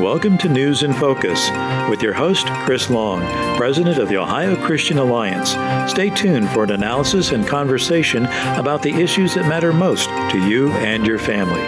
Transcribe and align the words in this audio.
Welcome 0.00 0.38
to 0.38 0.48
News 0.48 0.82
in 0.82 0.94
Focus 0.94 1.50
with 1.90 2.00
your 2.00 2.14
host, 2.14 2.46
Chris 2.64 2.88
Long, 2.88 3.20
President 3.58 3.98
of 3.98 4.08
the 4.08 4.16
Ohio 4.16 4.56
Christian 4.64 4.96
Alliance. 4.96 5.50
Stay 5.92 6.08
tuned 6.08 6.48
for 6.48 6.64
an 6.64 6.70
analysis 6.70 7.32
and 7.32 7.46
conversation 7.46 8.24
about 8.56 8.82
the 8.82 8.94
issues 8.94 9.34
that 9.34 9.46
matter 9.46 9.74
most 9.74 10.08
to 10.32 10.38
you 10.48 10.70
and 10.70 11.06
your 11.06 11.18
family. 11.18 11.60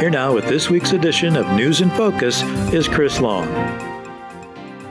Here 0.00 0.10
now 0.10 0.34
with 0.34 0.46
this 0.48 0.68
week's 0.68 0.92
edition 0.92 1.34
of 1.34 1.50
News 1.52 1.80
in 1.80 1.88
Focus 1.88 2.42
is 2.74 2.86
Chris 2.86 3.20
Long. 3.20 3.48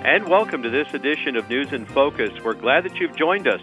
And 0.04 0.28
welcome 0.28 0.64
to 0.64 0.72
this 0.72 0.92
edition 0.96 1.36
of 1.36 1.48
News 1.50 1.74
in 1.74 1.86
Focus. 1.86 2.32
We're 2.44 2.56
glad 2.56 2.84
that 2.86 2.96
you've 2.96 3.16
joined 3.16 3.48
us. 3.48 3.62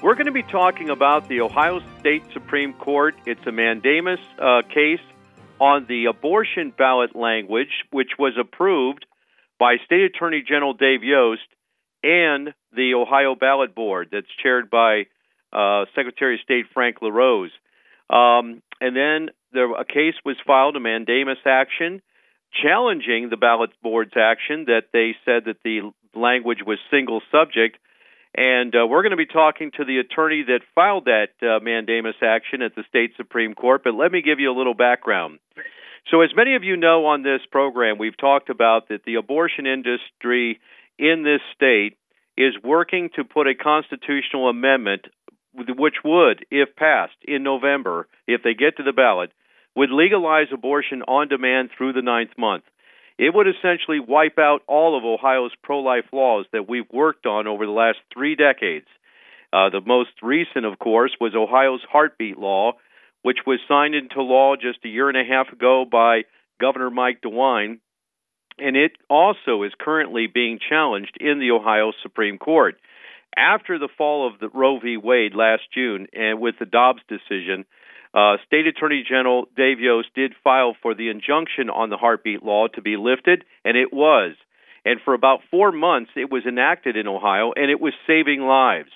We're 0.00 0.14
going 0.14 0.26
to 0.26 0.32
be 0.32 0.44
talking 0.44 0.90
about 0.90 1.26
the 1.26 1.40
Ohio 1.40 1.80
State 1.98 2.22
Supreme 2.32 2.74
Court. 2.74 3.16
It's 3.26 3.44
a 3.48 3.52
mandamus 3.52 4.20
uh, 4.38 4.62
case 4.72 5.00
on 5.60 5.86
the 5.88 6.06
abortion 6.06 6.72
ballot 6.76 7.14
language, 7.14 7.84
which 7.92 8.12
was 8.18 8.32
approved 8.40 9.04
by 9.58 9.76
State 9.84 10.02
Attorney 10.02 10.42
General 10.46 10.72
Dave 10.72 11.02
Yost 11.02 11.42
and 12.02 12.54
the 12.74 12.94
Ohio 12.94 13.34
Ballot 13.34 13.74
Board, 13.74 14.08
that's 14.10 14.26
chaired 14.42 14.70
by 14.70 15.02
uh, 15.52 15.84
Secretary 15.94 16.36
of 16.36 16.40
State 16.40 16.66
Frank 16.72 16.96
LaRose. 17.02 17.50
Um, 18.08 18.62
and 18.80 18.96
then 18.96 19.28
there, 19.52 19.70
a 19.72 19.84
case 19.84 20.14
was 20.24 20.36
filed, 20.46 20.76
a 20.76 20.80
mandamus 20.80 21.38
action, 21.44 22.00
challenging 22.62 23.28
the 23.28 23.36
ballot 23.36 23.70
board's 23.82 24.14
action 24.16 24.64
that 24.66 24.84
they 24.92 25.14
said 25.24 25.44
that 25.44 25.58
the 25.62 25.92
language 26.14 26.60
was 26.66 26.78
single 26.90 27.20
subject 27.30 27.76
and 28.34 28.74
uh, 28.74 28.86
we're 28.86 29.02
going 29.02 29.10
to 29.10 29.16
be 29.16 29.26
talking 29.26 29.70
to 29.76 29.84
the 29.84 29.98
attorney 29.98 30.44
that 30.46 30.60
filed 30.74 31.06
that 31.06 31.30
uh, 31.42 31.58
mandamus 31.62 32.16
action 32.22 32.62
at 32.62 32.74
the 32.74 32.84
state 32.88 33.12
Supreme 33.16 33.54
Court. 33.54 33.82
But 33.82 33.94
let 33.94 34.12
me 34.12 34.22
give 34.22 34.38
you 34.38 34.50
a 34.50 34.56
little 34.56 34.74
background. 34.74 35.38
So, 36.10 36.22
as 36.22 36.30
many 36.34 36.54
of 36.54 36.64
you 36.64 36.76
know 36.76 37.06
on 37.06 37.22
this 37.22 37.40
program, 37.50 37.98
we've 37.98 38.16
talked 38.16 38.50
about 38.50 38.88
that 38.88 39.04
the 39.04 39.16
abortion 39.16 39.66
industry 39.66 40.60
in 40.98 41.22
this 41.24 41.40
state 41.54 41.96
is 42.36 42.54
working 42.62 43.10
to 43.16 43.24
put 43.24 43.46
a 43.46 43.54
constitutional 43.54 44.48
amendment, 44.48 45.06
which 45.54 45.96
would, 46.04 46.46
if 46.50 46.74
passed 46.76 47.16
in 47.22 47.42
November, 47.42 48.08
if 48.26 48.42
they 48.42 48.54
get 48.54 48.76
to 48.76 48.82
the 48.82 48.92
ballot, 48.92 49.30
would 49.76 49.90
legalize 49.90 50.46
abortion 50.52 51.02
on 51.02 51.28
demand 51.28 51.70
through 51.76 51.92
the 51.92 52.02
ninth 52.02 52.30
month. 52.38 52.64
It 53.20 53.34
would 53.34 53.46
essentially 53.46 54.00
wipe 54.00 54.38
out 54.38 54.62
all 54.66 54.96
of 54.96 55.04
Ohio's 55.04 55.52
pro 55.62 55.80
life 55.80 56.06
laws 56.10 56.46
that 56.54 56.70
we've 56.70 56.90
worked 56.90 57.26
on 57.26 57.46
over 57.46 57.66
the 57.66 57.70
last 57.70 57.98
three 58.14 58.34
decades. 58.34 58.86
Uh, 59.52 59.68
the 59.68 59.82
most 59.84 60.08
recent, 60.22 60.64
of 60.64 60.78
course, 60.78 61.14
was 61.20 61.34
Ohio's 61.34 61.82
heartbeat 61.92 62.38
law, 62.38 62.72
which 63.20 63.40
was 63.46 63.58
signed 63.68 63.94
into 63.94 64.22
law 64.22 64.56
just 64.56 64.78
a 64.86 64.88
year 64.88 65.10
and 65.10 65.18
a 65.18 65.30
half 65.30 65.52
ago 65.52 65.84
by 65.84 66.22
Governor 66.62 66.88
Mike 66.88 67.20
DeWine, 67.22 67.80
and 68.58 68.74
it 68.74 68.92
also 69.10 69.64
is 69.64 69.72
currently 69.78 70.26
being 70.26 70.58
challenged 70.66 71.18
in 71.20 71.40
the 71.40 71.50
Ohio 71.50 71.92
Supreme 72.02 72.38
Court. 72.38 72.76
After 73.36 73.78
the 73.78 73.90
fall 73.98 74.26
of 74.26 74.40
the 74.40 74.48
Roe 74.48 74.78
v. 74.80 74.96
Wade 74.96 75.34
last 75.34 75.64
June, 75.74 76.06
and 76.14 76.40
with 76.40 76.54
the 76.58 76.64
Dobbs 76.64 77.02
decision, 77.06 77.66
uh, 78.12 78.36
State 78.46 78.66
Attorney 78.66 79.04
General 79.08 79.46
Dave 79.56 79.80
Yost 79.80 80.08
did 80.14 80.32
file 80.42 80.74
for 80.82 80.94
the 80.94 81.08
injunction 81.08 81.70
on 81.70 81.90
the 81.90 81.96
heartbeat 81.96 82.42
law 82.42 82.66
to 82.68 82.82
be 82.82 82.96
lifted, 82.96 83.44
and 83.64 83.76
it 83.76 83.92
was. 83.92 84.34
And 84.84 84.98
for 85.04 85.14
about 85.14 85.40
four 85.50 85.72
months, 85.72 86.10
it 86.16 86.30
was 86.30 86.44
enacted 86.46 86.96
in 86.96 87.06
Ohio, 87.06 87.52
and 87.54 87.70
it 87.70 87.80
was 87.80 87.92
saving 88.06 88.40
lives. 88.40 88.90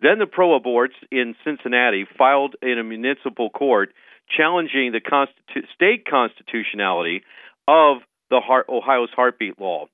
Then 0.00 0.18
the 0.18 0.26
pro 0.26 0.58
aborts 0.58 0.96
in 1.10 1.34
Cincinnati 1.44 2.06
filed 2.16 2.56
in 2.62 2.78
a 2.78 2.84
municipal 2.84 3.50
court 3.50 3.92
challenging 4.34 4.92
the 4.92 5.00
constitu- 5.00 5.66
state 5.74 6.06
constitutionality 6.08 7.22
of 7.68 7.98
the 8.30 8.40
Ohio's 8.68 9.10
heartbeat 9.14 9.60
law. 9.60 9.86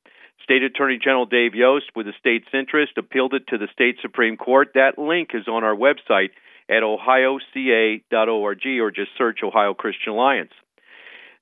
State 0.43 0.63
Attorney 0.63 0.99
General 1.03 1.27
Dave 1.27 1.55
Yost, 1.55 1.87
with 1.95 2.07
the 2.07 2.13
state's 2.19 2.49
interest, 2.53 2.93
appealed 2.97 3.35
it 3.35 3.47
to 3.49 3.59
the 3.59 3.69
state 3.73 3.97
Supreme 4.01 4.37
Court. 4.37 4.71
That 4.75 4.99
link 4.99 5.31
is 5.35 5.47
on 5.47 5.65
our 5.65 5.75
website 5.75 6.31
at 6.71 6.83
ohioca.org 6.83 8.67
or 8.81 8.91
just 8.91 9.11
search 9.19 9.41
Ohio 9.43 9.75
Christian 9.75 10.13
Alliance. 10.13 10.53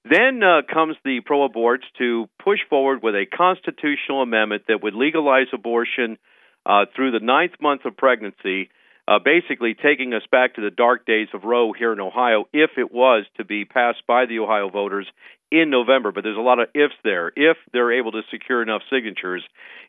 Then 0.04 0.42
uh, 0.42 0.62
comes 0.72 0.96
the 1.04 1.20
pro 1.24 1.48
aborts 1.48 1.84
to 1.98 2.28
push 2.42 2.60
forward 2.70 3.02
with 3.02 3.14
a 3.14 3.26
constitutional 3.26 4.22
amendment 4.22 4.62
that 4.68 4.82
would 4.82 4.94
legalize 4.94 5.48
abortion 5.52 6.16
uh, 6.64 6.86
through 6.94 7.10
the 7.10 7.24
ninth 7.24 7.52
month 7.60 7.84
of 7.84 7.96
pregnancy, 7.96 8.70
uh, 9.06 9.18
basically 9.22 9.74
taking 9.74 10.14
us 10.14 10.22
back 10.30 10.54
to 10.54 10.62
the 10.62 10.70
dark 10.70 11.04
days 11.04 11.28
of 11.34 11.44
Roe 11.44 11.72
here 11.72 11.92
in 11.92 12.00
Ohio 12.00 12.44
if 12.52 12.70
it 12.78 12.92
was 12.92 13.26
to 13.36 13.44
be 13.44 13.64
passed 13.64 14.02
by 14.06 14.26
the 14.26 14.38
Ohio 14.38 14.70
voters 14.70 15.06
in 15.50 15.68
November. 15.68 16.12
But 16.12 16.24
there's 16.24 16.38
a 16.38 16.40
lot 16.40 16.60
of 16.60 16.68
ifs 16.74 16.94
there. 17.04 17.32
If 17.36 17.56
they're 17.72 17.98
able 17.98 18.12
to 18.12 18.22
secure 18.30 18.62
enough 18.62 18.82
signatures, 18.90 19.42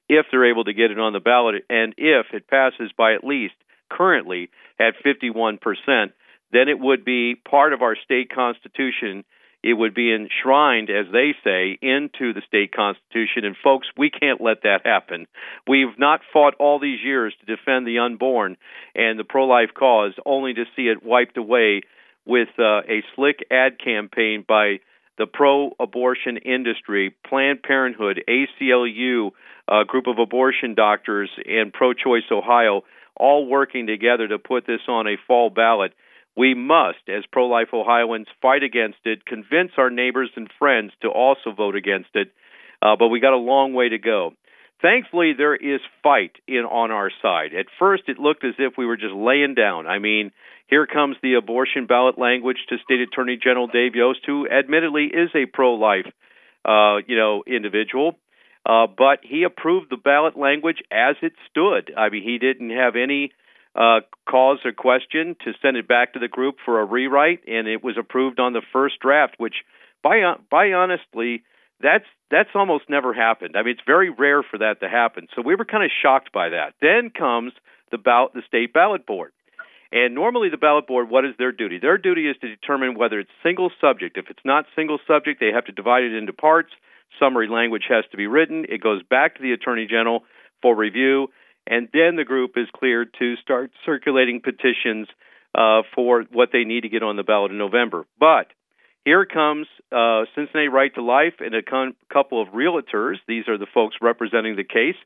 if 0.10 0.26
they're 0.32 0.50
able 0.50 0.66
to 0.66 0.74
get 0.74 0.92
it 0.92 1.00
on 1.00 1.14
the 1.14 1.20
ballot, 1.20 1.64
and 1.70 1.94
if 1.98 2.28
it 2.34 2.48
passes 2.48 2.92
by 2.98 3.14
at 3.14 3.24
least 3.24 3.56
currently 3.90 4.50
at 4.80 4.94
51%, 5.06 5.60
then 6.52 6.68
it 6.68 6.80
would 6.80 7.06
be 7.06 7.36
part 7.36 7.74
of 7.74 7.82
our 7.82 7.96
state 7.96 8.32
constitution. 8.34 9.24
It 9.62 9.74
would 9.74 9.94
be 9.94 10.14
enshrined, 10.14 10.90
as 10.90 11.06
they 11.12 11.36
say, 11.44 11.78
into 11.82 12.34
the 12.34 12.42
state 12.48 12.72
constitution. 12.74 13.44
And 13.44 13.56
folks, 13.62 13.88
we 13.98 14.10
can't 14.10 14.42
let 14.42 14.64
that 14.64 14.86
happen. 14.86 15.28
We've 15.68 15.98
not 15.98 16.22
fought 16.32 16.56
all 16.60 16.80
these 16.80 17.04
years 17.04 17.34
to 17.40 17.56
defend 17.56 17.86
the 17.86 18.00
unborn 18.00 18.58
and 18.96 19.20
the 19.20 19.26
pro 19.26 19.46
life 19.46 19.72
cause, 19.78 20.14
only 20.26 20.54
to 20.54 20.66
see 20.76 20.84
it 20.84 21.04
wiped 21.04 21.38
away 21.38 21.82
with 22.26 22.50
uh, 22.58 22.82
a 22.88 23.04
slick 23.16 23.46
ad 23.52 23.80
campaign 23.84 24.46
by 24.48 24.80
the 25.18 25.28
pro 25.28 25.72
abortion 25.80 26.38
industry, 26.38 27.14
Planned 27.28 27.62
Parenthood, 27.62 28.24
ACLU, 28.28 29.32
a 29.68 29.84
group 29.86 30.08
of 30.08 30.18
abortion 30.18 30.74
doctors, 30.74 31.30
and 31.46 31.74
Pro 31.74 31.94
Choice 31.94 32.24
Ohio 32.32 32.84
all 33.20 33.48
working 33.48 33.88
together 33.88 34.28
to 34.28 34.40
put 34.40 34.66
this 34.66 34.82
on 34.88 35.08
a 35.08 35.18
fall 35.28 35.50
ballot. 35.50 35.94
We 36.36 36.54
must, 36.54 37.00
as 37.08 37.24
pro 37.32 37.48
life 37.48 37.70
Ohioans, 37.74 38.28
fight 38.42 38.64
against 38.64 39.00
it, 39.06 39.26
convince 39.26 39.72
our 39.78 39.90
neighbors 39.90 40.30
and 40.36 40.50
friends 40.58 40.92
to 41.02 41.10
also 41.10 41.52
vote 41.52 41.76
against 41.76 42.10
it, 42.14 42.32
uh, 42.82 42.96
but 42.98 43.10
we 43.10 43.20
got 43.20 43.34
a 43.34 43.38
long 43.38 43.74
way 43.74 43.90
to 43.90 43.98
go. 43.98 44.32
Thankfully, 44.82 45.34
there 45.38 45.56
is 45.56 45.82
fight 46.02 46.32
in 46.48 46.64
on 46.64 46.92
our 46.92 47.12
side. 47.22 47.54
At 47.54 47.66
first, 47.78 48.04
it 48.08 48.18
looked 48.18 48.46
as 48.46 48.54
if 48.58 48.74
we 48.78 48.86
were 48.86 48.96
just 48.96 49.14
laying 49.14 49.54
down. 49.54 49.88
I 49.88 50.00
mean, 50.00 50.32
here 50.68 50.88
comes 50.88 51.18
the 51.22 51.34
abortion 51.34 51.86
ballot 51.86 52.18
language 52.18 52.58
to 52.70 52.78
State 52.86 53.02
Attorney 53.02 53.38
General 53.44 53.68
Dave 53.68 53.96
Yost, 53.96 54.20
who 54.26 54.48
admittedly 54.48 55.06
is 55.06 55.30
a 55.36 55.46
pro-life, 55.46 56.06
uh, 56.64 56.98
you 57.08 57.18
know, 57.18 57.44
individual. 57.46 58.18
Uh, 58.66 58.88
but 58.88 59.20
he 59.24 59.44
approved 59.44 59.88
the 59.90 59.98
ballot 59.98 60.38
language 60.38 60.82
as 60.92 61.16
it 61.22 61.34
stood. 61.50 61.94
I 61.98 62.10
mean, 62.10 62.24
he 62.24 62.38
didn't 62.38 62.72
have 62.72 62.96
any 62.96 63.32
uh, 63.76 64.02
cause 64.30 64.60
or 64.66 64.74
question 64.74 65.36
to 65.46 65.54
send 65.62 65.78
it 65.78 65.88
back 65.88 66.14
to 66.14 66.20
the 66.20 66.28
group 66.28 66.56
for 66.66 66.82
a 66.82 66.86
rewrite, 66.86 67.42
and 67.48 67.68
it 67.68 67.84
was 67.84 67.96
approved 67.98 68.40
on 68.40 68.54
the 68.54 68.62
first 68.74 69.00
draft. 69.00 69.36
Which, 69.38 69.56
by 70.04 70.22
by 70.50 70.74
honestly, 70.74 71.44
that's 71.82 72.06
that's 72.30 72.50
almost 72.54 72.90
never 72.90 73.14
happened. 73.14 73.56
I 73.56 73.64
mean, 73.64 73.72
it's 73.72 73.86
very 73.86 74.10
rare 74.10 74.44
for 74.44 74.58
that 74.60 74.82
to 74.82 74.90
happen. 74.90 75.28
So 75.36 75.42
we 75.42 75.56
were 75.56 75.66
kind 75.66 75.84
of 75.84 75.92
shocked 76.02 76.32
by 76.34 76.50
that. 76.50 76.74
Then 76.82 77.10
comes 77.10 77.54
the 77.92 77.98
ballot, 77.98 78.34
the 78.34 78.44
state 78.48 78.74
ballot 78.74 79.06
board. 79.06 79.32
And 79.92 80.14
normally, 80.14 80.50
the 80.50 80.58
ballot 80.58 80.86
board, 80.86 81.10
what 81.10 81.26
is 81.26 81.34
their 81.40 81.52
duty? 81.52 81.80
Their 81.80 81.98
duty 81.98 82.28
is 82.28 82.36
to 82.42 82.48
determine 82.48 82.96
whether 82.96 83.20
it's 83.20 83.32
single 83.42 83.72
subject. 83.82 84.18
If 84.18 84.30
it's 84.30 84.46
not 84.46 84.66
single 84.76 85.00
subject, 85.08 85.40
they 85.40 85.52
have 85.52 85.66
to 85.66 85.72
divide 85.72 86.04
it 86.04 86.14
into 86.14 86.34
parts 86.34 86.70
summary 87.20 87.48
language 87.48 87.84
has 87.90 88.04
to 88.12 88.18
be 88.18 88.28
written. 88.28 88.66
It 88.70 88.82
goes 88.82 89.02
back 89.04 89.36
to 89.36 89.42
the 89.42 89.54
Attorney 89.54 89.88
General 89.88 90.24
for 90.62 90.76
review, 90.76 91.28
and 91.66 91.88
then 91.94 92.16
the 92.16 92.26
group 92.26 92.52
is 92.56 92.68
cleared 92.76 93.14
to 93.20 93.36
start 93.38 93.72
circulating 93.86 94.42
petitions 94.42 95.08
uh, 95.56 95.82
for 95.96 96.26
what 96.32 96.50
they 96.52 96.64
need 96.64 96.82
to 96.82 96.90
get 96.90 97.04
on 97.04 97.16
the 97.16 97.24
ballot 97.24 97.52
in 97.52 97.58
November. 97.58 98.06
But 98.20 98.48
here 99.06 99.26
comes 99.26 99.68
uh, 99.92 100.26
Cincinnati 100.36 100.68
Right 100.68 100.94
to 100.96 101.04
Life 101.04 101.36
and 101.40 101.56
a 101.56 101.64
con- 101.64 101.96
couple 102.12 102.42
of 102.42 102.50
realtors. 102.50 103.16
These 103.28 103.48
are 103.48 103.58
the 103.58 103.68
folks 103.74 103.96
representing 104.02 104.56
the 104.56 104.64
case 104.64 104.98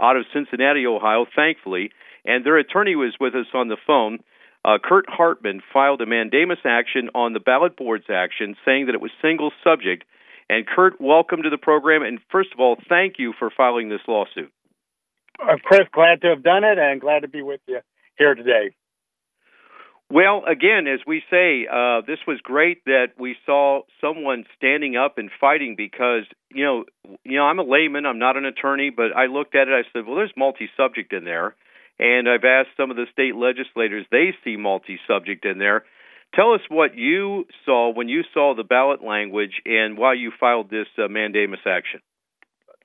out 0.00 0.16
of 0.16 0.24
Cincinnati, 0.32 0.86
Ohio, 0.86 1.26
thankfully. 1.36 1.90
And 2.24 2.44
their 2.44 2.58
attorney 2.58 2.96
was 2.96 3.14
with 3.20 3.34
us 3.34 3.46
on 3.52 3.68
the 3.68 3.76
phone. 3.86 4.20
Uh, 4.64 4.78
Curt 4.82 5.06
Hartman 5.08 5.62
filed 5.72 6.00
a 6.00 6.06
mandamus 6.06 6.58
action 6.64 7.10
on 7.14 7.32
the 7.32 7.40
ballot 7.40 7.76
board's 7.76 8.10
action, 8.10 8.56
saying 8.64 8.86
that 8.86 8.94
it 8.94 9.00
was 9.00 9.10
single 9.22 9.52
subject 9.64 10.04
and 10.50 10.66
Curt, 10.66 11.00
welcome 11.00 11.44
to 11.44 11.50
the 11.50 11.58
program. 11.58 12.02
And 12.02 12.18
first 12.30 12.48
of 12.52 12.58
all, 12.58 12.76
thank 12.88 13.14
you 13.18 13.32
for 13.38 13.50
filing 13.56 13.88
this 13.88 14.00
lawsuit. 14.08 14.52
Uh, 15.40 15.56
Chris, 15.62 15.86
glad 15.92 16.22
to 16.22 16.28
have 16.28 16.42
done 16.42 16.64
it 16.64 16.76
and 16.76 17.00
glad 17.00 17.20
to 17.20 17.28
be 17.28 17.40
with 17.40 17.60
you 17.68 17.78
here 18.18 18.34
today. 18.34 18.74
Well, 20.10 20.42
again, 20.44 20.88
as 20.88 20.98
we 21.06 21.22
say, 21.30 21.68
uh, 21.70 22.00
this 22.04 22.18
was 22.26 22.40
great 22.42 22.84
that 22.86 23.12
we 23.16 23.36
saw 23.46 23.82
someone 24.00 24.44
standing 24.56 24.96
up 24.96 25.18
and 25.18 25.30
fighting 25.40 25.76
because 25.76 26.24
you 26.52 26.64
know, 26.64 26.84
you 27.22 27.38
know, 27.38 27.44
I'm 27.44 27.60
a 27.60 27.62
layman, 27.62 28.04
I'm 28.04 28.18
not 28.18 28.36
an 28.36 28.44
attorney, 28.44 28.90
but 28.90 29.16
I 29.16 29.26
looked 29.26 29.54
at 29.54 29.68
it, 29.68 29.72
I 29.72 29.88
said, 29.92 30.04
well, 30.04 30.16
there's 30.16 30.32
multi-subject 30.36 31.12
in 31.12 31.24
there, 31.24 31.54
and 32.00 32.28
I've 32.28 32.44
asked 32.44 32.70
some 32.76 32.90
of 32.90 32.96
the 32.96 33.06
state 33.12 33.36
legislators, 33.36 34.04
they 34.10 34.34
see 34.42 34.56
multi-subject 34.56 35.44
in 35.44 35.58
there, 35.58 35.84
Tell 36.34 36.54
us 36.54 36.60
what 36.68 36.96
you 36.96 37.46
saw 37.64 37.92
when 37.92 38.08
you 38.08 38.22
saw 38.32 38.54
the 38.54 38.62
ballot 38.64 39.02
language 39.02 39.60
and 39.64 39.98
why 39.98 40.14
you 40.14 40.30
filed 40.38 40.70
this 40.70 40.86
uh, 40.96 41.08
mandamus 41.08 41.60
action. 41.66 42.00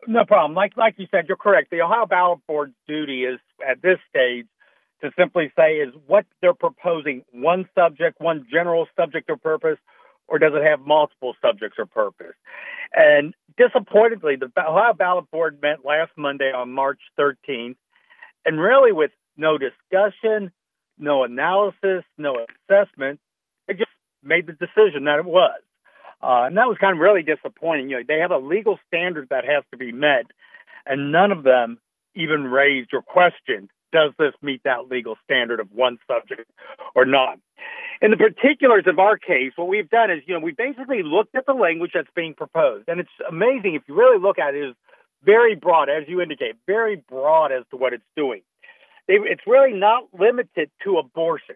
No 0.08 0.26
problem. 0.26 0.56
Like 0.56 0.76
like 0.78 0.96
you 0.98 1.08
said, 1.12 1.26
you're 1.28 1.38
correct. 1.38 1.70
The 1.72 1.82
Ohio 1.82 2.06
Ballot 2.06 2.40
Board's 2.48 2.74
duty 2.88 3.24
is 3.24 3.40
at 3.68 3.82
this 3.82 3.98
stage 4.10 4.46
to 5.02 5.12
simply 5.18 5.52
say 5.56 5.78
is 5.78 5.94
what 6.08 6.26
they're 6.42 6.54
proposing 6.54 7.24
one 7.32 7.68
subject, 7.76 8.20
one 8.20 8.46
general 8.52 8.88
subject 8.96 9.30
or 9.30 9.38
purpose, 9.38 9.78
or 10.28 10.40
does 10.40 10.54
it 10.56 10.64
have 10.64 10.80
multiple 10.80 11.36
subjects 11.42 11.78
or 11.78 11.86
purpose? 11.86 12.36
And 12.94 13.34
disappointingly, 13.58 14.38
the 14.38 14.52
Ohio 14.58 14.94
Ballot 14.94 15.30
Board 15.32 15.60
met 15.62 15.86
last 15.86 16.12
Monday 16.18 16.52
on 16.52 16.72
March 16.72 17.00
13th, 17.20 17.76
and 18.46 18.60
really 18.60 18.92
with 18.92 19.12
no 19.38 19.58
discussion, 19.58 20.52
no 20.98 21.24
analysis, 21.24 22.04
no 22.18 22.46
assessment, 22.70 23.20
they 23.68 23.74
just 23.74 23.92
made 24.24 24.48
the 24.48 24.54
decision 24.54 25.06
that 25.06 25.20
it 25.20 25.26
was. 25.26 25.60
Uh, 26.22 26.46
and 26.48 26.58
that 26.58 26.68
was 26.68 26.78
kind 26.80 26.94
of 26.94 27.00
really 27.00 27.24
disappointing. 27.24 27.90
You 27.90 27.98
know, 27.98 28.04
they 28.08 28.20
have 28.20 28.32
a 28.32 28.38
legal 28.38 28.80
standard 28.88 29.28
that 29.30 29.46
has 29.46 29.64
to 29.72 29.78
be 29.78 29.92
met, 29.92 30.26
and 30.86 31.12
none 31.12 31.32
of 31.32 31.44
them 31.44 31.78
even 32.16 32.46
raised 32.46 32.94
or 32.94 33.02
questioned 33.02 33.70
does 33.92 34.12
this 34.18 34.34
meet 34.42 34.62
that 34.64 34.90
legal 34.90 35.16
standard 35.24 35.60
of 35.60 35.72
one 35.72 35.98
subject 36.08 36.50
or 36.96 37.06
not. 37.06 37.40
In 38.02 38.12
the 38.12 38.18
particulars 38.18 38.84
of 38.88 39.00
our 39.00 39.18
case, 39.18 39.54
what 39.56 39.68
we've 39.68 39.90
done 39.90 40.12
is, 40.12 40.22
you 40.26 40.34
know, 40.34 40.40
we 40.40 40.52
basically 40.52 41.02
looked 41.02 41.36
at 41.36 41.46
the 41.46 41.54
language 41.54 41.92
that's 41.94 42.10
being 42.16 42.34
proposed, 42.34 42.90
and 42.90 43.00
it's 43.00 43.10
amazing 43.30 43.76
if 43.76 43.84
you 43.88 43.96
really 43.96 44.20
look 44.20 44.38
at 44.38 44.54
it. 44.54 44.64
It 44.64 44.70
is 44.70 44.76
very 45.24 45.56
broad, 45.56 45.90
as 45.90 46.04
you 46.08 46.22
indicate, 46.22 46.56
very 46.68 46.98
broad 46.98 47.52
as 47.52 47.64
to 47.72 47.78
what 47.78 47.94
it's 47.94 48.04
doing. 48.18 48.42
It's 49.08 49.42
really 49.48 49.74
not 49.74 50.04
limited 50.18 50.70
to 50.84 50.98
abortion. 50.98 51.56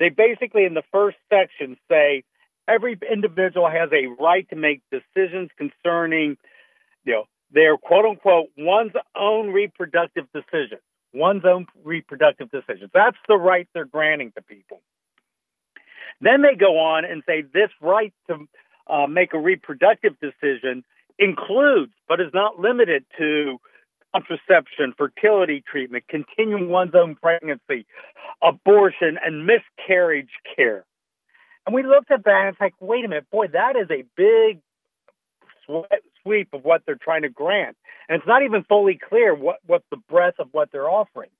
They 0.00 0.08
basically, 0.08 0.64
in 0.64 0.74
the 0.74 0.82
first 0.90 1.18
section, 1.28 1.76
say 1.88 2.24
every 2.66 2.98
individual 3.12 3.70
has 3.70 3.90
a 3.92 4.06
right 4.20 4.48
to 4.48 4.56
make 4.56 4.80
decisions 4.90 5.50
concerning, 5.56 6.38
you 7.04 7.12
know, 7.12 7.24
their 7.52 7.76
quote 7.76 8.06
unquote 8.06 8.46
one's 8.56 8.92
own 9.14 9.50
reproductive 9.52 10.24
decisions. 10.32 10.80
One's 11.12 11.44
own 11.44 11.66
reproductive 11.84 12.50
decisions. 12.50 12.90
That's 12.94 13.16
the 13.28 13.36
right 13.36 13.68
they're 13.74 13.84
granting 13.84 14.32
to 14.36 14.42
people. 14.42 14.80
Then 16.20 16.42
they 16.42 16.54
go 16.54 16.78
on 16.78 17.04
and 17.04 17.22
say 17.26 17.42
this 17.42 17.70
right 17.80 18.14
to 18.28 18.48
uh, 18.86 19.06
make 19.06 19.34
a 19.34 19.38
reproductive 19.38 20.14
decision 20.20 20.82
includes, 21.18 21.92
but 22.08 22.20
is 22.20 22.32
not 22.32 22.58
limited 22.58 23.04
to, 23.18 23.58
contraception, 24.14 24.94
fertility 24.96 25.62
treatment, 25.70 26.04
continuing 26.08 26.68
one's 26.68 26.94
own 26.94 27.16
pregnancy, 27.16 27.86
abortion, 28.42 29.18
and 29.24 29.46
miscarriage 29.46 30.30
care. 30.56 30.84
And 31.66 31.74
we 31.74 31.82
looked 31.82 32.10
at 32.10 32.24
that 32.24 32.40
and 32.40 32.48
it's 32.48 32.60
like, 32.60 32.74
wait 32.80 33.04
a 33.04 33.08
minute, 33.08 33.30
boy, 33.30 33.48
that 33.52 33.76
is 33.76 33.90
a 33.90 34.04
big 34.16 34.60
sweep 36.22 36.48
of 36.52 36.64
what 36.64 36.82
they're 36.84 36.98
trying 37.00 37.22
to 37.22 37.28
grant. 37.28 37.76
And 38.08 38.18
it's 38.18 38.26
not 38.26 38.42
even 38.42 38.64
fully 38.64 38.98
clear 39.08 39.34
what, 39.34 39.58
what 39.66 39.82
the 39.90 39.98
breadth 40.08 40.40
of 40.40 40.48
what 40.52 40.70
they're 40.72 40.90
offering. 40.90 41.30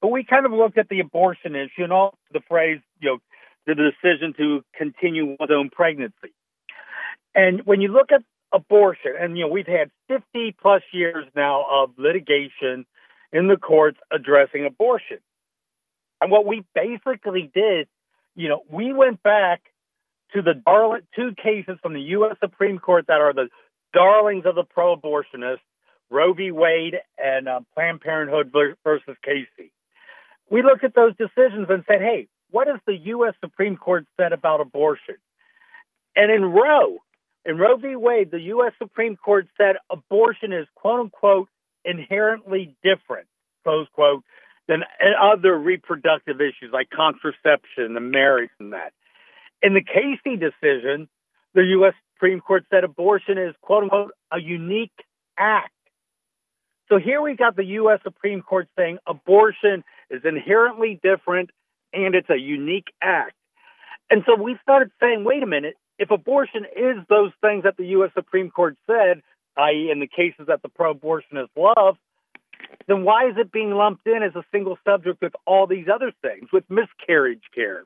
But 0.00 0.08
we 0.08 0.24
kind 0.24 0.46
of 0.46 0.52
looked 0.52 0.78
at 0.78 0.88
the 0.88 1.00
abortion 1.00 1.56
issue 1.56 1.82
and 1.82 1.92
all 1.92 2.16
the 2.32 2.40
phrase, 2.48 2.80
you 3.00 3.10
know, 3.10 3.18
the 3.66 3.74
decision 3.74 4.34
to 4.36 4.62
continue 4.76 5.36
one's 5.38 5.50
own 5.50 5.70
pregnancy. 5.70 6.34
And 7.34 7.64
when 7.64 7.80
you 7.80 7.88
look 7.88 8.12
at 8.12 8.22
abortion, 8.54 9.12
and 9.18 9.36
you 9.36 9.44
know, 9.44 9.52
we've 9.52 9.66
had 9.66 9.90
50 10.08 10.56
plus 10.60 10.82
years 10.92 11.26
now 11.34 11.64
of 11.70 11.90
litigation 11.98 12.86
in 13.32 13.48
the 13.48 13.56
courts 13.56 13.98
addressing 14.12 14.64
abortion. 14.64 15.18
And 16.20 16.30
what 16.30 16.46
we 16.46 16.64
basically 16.74 17.50
did 17.52 17.88
you 18.34 18.48
know, 18.48 18.62
we 18.70 18.92
went 18.92 19.22
back 19.22 19.62
to 20.32 20.42
the 20.42 20.54
darling 20.54 21.02
two 21.14 21.32
cases 21.40 21.78
from 21.82 21.94
the 21.94 22.00
U.S. 22.00 22.36
Supreme 22.40 22.78
Court 22.78 23.06
that 23.06 23.20
are 23.20 23.32
the 23.32 23.48
darlings 23.92 24.44
of 24.46 24.56
the 24.56 24.64
pro-abortionists, 24.64 25.58
Roe 26.10 26.32
v. 26.32 26.50
Wade 26.50 26.96
and 27.18 27.48
uh, 27.48 27.60
Planned 27.74 28.00
Parenthood 28.00 28.52
versus 28.52 29.16
Casey. 29.22 29.72
We 30.50 30.62
looked 30.62 30.84
at 30.84 30.94
those 30.94 31.14
decisions 31.16 31.68
and 31.70 31.84
said, 31.86 32.00
"Hey, 32.00 32.28
what 32.50 32.66
has 32.66 32.80
the 32.86 32.96
U.S. 32.96 33.34
Supreme 33.40 33.76
Court 33.76 34.06
said 34.16 34.32
about 34.32 34.60
abortion?" 34.60 35.16
And 36.16 36.30
in 36.30 36.44
Roe, 36.44 36.98
in 37.44 37.58
Roe 37.58 37.76
v. 37.76 37.96
Wade, 37.96 38.30
the 38.30 38.40
U.S. 38.40 38.72
Supreme 38.78 39.16
Court 39.16 39.48
said 39.56 39.76
abortion 39.90 40.52
is 40.52 40.66
"quote 40.74 41.00
unquote" 41.00 41.48
inherently 41.84 42.74
different, 42.82 43.26
close 43.62 43.86
quote, 43.94 44.24
than 44.68 44.82
other 45.20 45.58
reproductive 45.58 46.40
issues 46.40 46.72
like 46.72 46.88
contraception 46.90 47.96
and 47.96 48.10
marriage 48.10 48.50
and 48.58 48.72
that. 48.72 48.92
In 49.62 49.74
the 49.74 49.82
Casey 49.82 50.36
decision, 50.36 51.08
the 51.54 51.62
U.S. 51.62 51.94
Supreme 52.14 52.40
Court 52.40 52.64
said 52.70 52.84
abortion 52.84 53.38
is 53.38 53.54
quote 53.60 53.84
unquote 53.84 54.12
a 54.32 54.40
unique 54.40 54.92
act. 55.38 55.70
So 56.88 56.98
here 56.98 57.20
we 57.20 57.34
got 57.34 57.56
the 57.56 57.64
U.S. 57.64 58.00
Supreme 58.02 58.42
Court 58.42 58.68
saying 58.76 58.98
abortion 59.06 59.84
is 60.10 60.22
inherently 60.24 61.00
different 61.02 61.50
and 61.92 62.14
it's 62.14 62.30
a 62.30 62.38
unique 62.38 62.88
act. 63.02 63.34
And 64.10 64.22
so 64.26 64.40
we 64.40 64.56
started 64.62 64.90
saying, 65.00 65.24
wait 65.24 65.42
a 65.42 65.46
minute, 65.46 65.76
if 65.98 66.10
abortion 66.10 66.64
is 66.64 66.96
those 67.08 67.32
things 67.40 67.64
that 67.64 67.76
the 67.76 67.86
U.S. 67.86 68.10
Supreme 68.14 68.50
Court 68.50 68.76
said, 68.86 69.22
i.e., 69.56 69.90
in 69.90 70.00
the 70.00 70.08
cases 70.08 70.46
that 70.48 70.62
the 70.62 70.68
pro 70.68 70.94
abortionists 70.94 71.48
love, 71.56 71.96
then 72.88 73.04
why 73.04 73.28
is 73.28 73.36
it 73.38 73.52
being 73.52 73.70
lumped 73.70 74.06
in 74.06 74.22
as 74.22 74.34
a 74.34 74.44
single 74.52 74.78
subject 74.84 75.22
with 75.22 75.32
all 75.46 75.66
these 75.66 75.86
other 75.92 76.12
things, 76.22 76.48
with 76.52 76.64
miscarriage 76.68 77.44
care? 77.54 77.84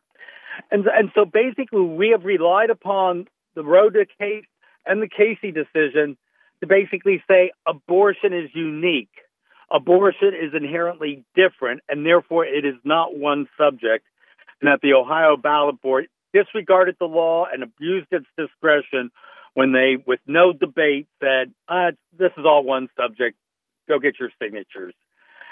And, 0.71 0.87
and 0.87 1.11
so 1.15 1.25
basically, 1.25 1.83
we 1.83 2.11
have 2.11 2.25
relied 2.25 2.71
upon 2.71 3.27
the 3.55 3.63
Rhoda 3.63 4.07
case 4.19 4.47
and 4.87 5.03
the 5.03 5.09
Casey 5.09 5.53
decision 5.53 6.17
to 6.61 6.67
basically 6.67 7.23
say 7.29 7.53
abortion 7.67 8.33
is 8.33 8.51
unique. 8.55 9.11
Abortion 9.71 10.29
is 10.29 10.55
inherently 10.55 11.25
different, 11.37 11.83
and 11.89 12.05
therefore 12.05 12.47
it 12.47 12.65
is 12.65 12.75
not 12.85 13.17
one 13.17 13.49
subject, 13.59 14.07
and 14.61 14.69
that 14.69 14.81
the 14.83 14.95
Ohio 14.95 15.37
Ballot 15.37 15.81
Board 15.81 16.09
disregarded 16.33 16.97
the 16.99 17.07
law 17.07 17.47
and 17.53 17.63
abused 17.63 18.09
its 18.11 18.27
discretion 18.37 19.11
when 19.55 19.73
they, 19.73 19.97
with 20.07 20.21
no 20.27 20.53
debate, 20.53 21.07
said, 21.21 21.53
uh, 21.69 21.93
this 22.17 22.31
is 22.37 22.45
all 22.45 22.63
one 22.63 22.89
subject 22.97 23.37
go 23.89 23.99
get 23.99 24.21
your 24.21 24.31
signatures. 24.41 24.95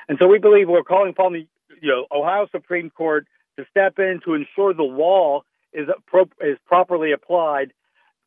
And 0.08 0.18
so 0.20 0.28
we 0.28 0.38
believe 0.38 0.68
we're 0.68 0.84
calling 0.84 1.10
upon 1.10 1.32
the 1.32 1.46
you 1.80 1.88
know 1.88 2.06
Ohio 2.16 2.46
Supreme 2.52 2.90
Court 2.90 3.26
to 3.58 3.64
step 3.70 3.98
in 3.98 4.20
to 4.24 4.34
ensure 4.34 4.74
the 4.74 4.82
law 4.82 5.40
is 5.72 5.88
pro- 6.06 6.30
is 6.40 6.58
properly 6.66 7.12
applied, 7.12 7.72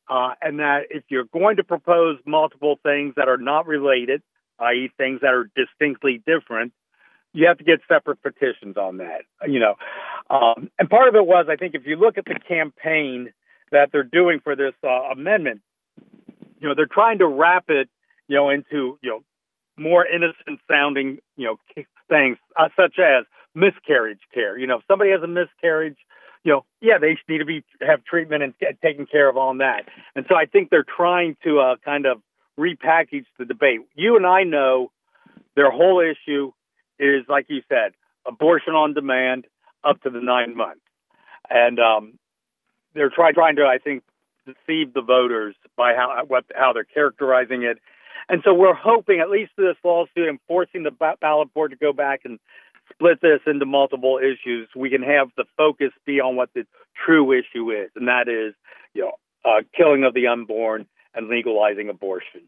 uh, 0.09 0.33
and 0.41 0.59
that 0.59 0.87
if 0.89 1.03
you're 1.09 1.29
going 1.31 1.57
to 1.57 1.63
propose 1.63 2.17
multiple 2.25 2.79
things 2.83 3.13
that 3.15 3.29
are 3.29 3.37
not 3.37 3.67
related, 3.67 4.21
i.e., 4.59 4.91
things 4.97 5.21
that 5.21 5.33
are 5.33 5.49
distinctly 5.55 6.21
different, 6.25 6.73
you 7.33 7.47
have 7.47 7.57
to 7.57 7.63
get 7.63 7.79
separate 7.87 8.21
petitions 8.21 8.77
on 8.77 8.97
that. 8.97 9.21
You 9.47 9.59
know, 9.59 9.75
um, 10.29 10.69
and 10.79 10.89
part 10.89 11.07
of 11.07 11.15
it 11.15 11.25
was 11.25 11.47
I 11.49 11.55
think 11.55 11.75
if 11.75 11.85
you 11.85 11.95
look 11.95 12.17
at 12.17 12.25
the 12.25 12.39
campaign 12.47 13.31
that 13.71 13.89
they're 13.91 14.03
doing 14.03 14.39
for 14.43 14.55
this 14.55 14.73
uh, 14.83 15.11
amendment, 15.11 15.61
you 16.59 16.67
know, 16.67 16.75
they're 16.75 16.87
trying 16.91 17.19
to 17.19 17.27
wrap 17.27 17.65
it, 17.69 17.89
you 18.27 18.35
know, 18.35 18.49
into 18.49 18.97
you 19.01 19.09
know 19.09 19.19
more 19.77 20.05
innocent 20.05 20.59
sounding, 20.69 21.19
you 21.37 21.45
know, 21.45 21.83
things 22.09 22.37
uh, 22.57 22.69
such 22.75 22.99
as 22.99 23.25
miscarriage 23.55 24.19
care. 24.33 24.57
You 24.57 24.67
know, 24.67 24.77
if 24.77 24.83
somebody 24.87 25.11
has 25.11 25.21
a 25.23 25.27
miscarriage, 25.27 25.97
you 26.43 26.51
know, 26.51 26.65
yeah, 26.81 26.97
they 26.99 27.17
need 27.27 27.39
to 27.39 27.45
be 27.45 27.63
have 27.81 28.03
treatment 28.03 28.43
and 28.43 28.53
get 28.59 28.81
taken 28.81 29.05
care 29.05 29.29
of 29.29 29.37
on 29.37 29.59
that. 29.59 29.85
And 30.15 30.25
so 30.29 30.35
I 30.35 30.45
think 30.45 30.69
they're 30.69 30.83
trying 30.83 31.37
to 31.43 31.59
uh, 31.59 31.75
kind 31.83 32.05
of 32.05 32.21
repackage 32.59 33.25
the 33.37 33.45
debate. 33.45 33.81
You 33.95 34.17
and 34.17 34.25
I 34.25 34.43
know 34.43 34.91
their 35.55 35.71
whole 35.71 36.01
issue 36.01 36.51
is, 36.99 37.25
like 37.27 37.45
you 37.49 37.61
said, 37.69 37.93
abortion 38.27 38.73
on 38.73 38.93
demand 38.93 39.45
up 39.83 40.01
to 40.03 40.09
the 40.09 40.21
nine 40.21 40.55
months, 40.55 40.81
and 41.49 41.79
um, 41.79 42.19
they're 42.93 43.09
trying 43.09 43.33
trying 43.33 43.55
to, 43.57 43.65
I 43.65 43.77
think, 43.77 44.03
deceive 44.45 44.93
the 44.93 45.01
voters 45.01 45.55
by 45.77 45.93
how 45.95 46.23
what 46.27 46.45
how 46.53 46.73
they're 46.73 46.83
characterizing 46.83 47.63
it 47.63 47.79
and 48.29 48.41
so 48.45 48.53
we're 48.53 48.75
hoping, 48.75 49.19
at 49.19 49.29
least 49.29 49.51
this 49.57 49.75
lawsuit, 49.83 50.29
and 50.29 50.39
forcing 50.47 50.83
the 50.83 50.91
ballot 50.91 51.53
board 51.53 51.71
to 51.71 51.77
go 51.77 51.91
back 51.91 52.21
and 52.25 52.39
split 52.91 53.19
this 53.21 53.39
into 53.47 53.65
multiple 53.65 54.19
issues, 54.19 54.69
we 54.75 54.89
can 54.91 55.01
have 55.01 55.29
the 55.35 55.45
focus 55.57 55.89
be 56.05 56.19
on 56.21 56.35
what 56.35 56.49
the 56.53 56.65
true 57.05 57.31
issue 57.31 57.71
is, 57.71 57.89
and 57.95 58.07
that 58.07 58.27
is, 58.29 58.53
you 58.93 59.01
know, 59.01 59.13
uh, 59.43 59.61
killing 59.75 60.03
of 60.03 60.13
the 60.13 60.27
unborn 60.27 60.85
and 61.15 61.27
legalizing 61.27 61.89
abortion. 61.89 62.41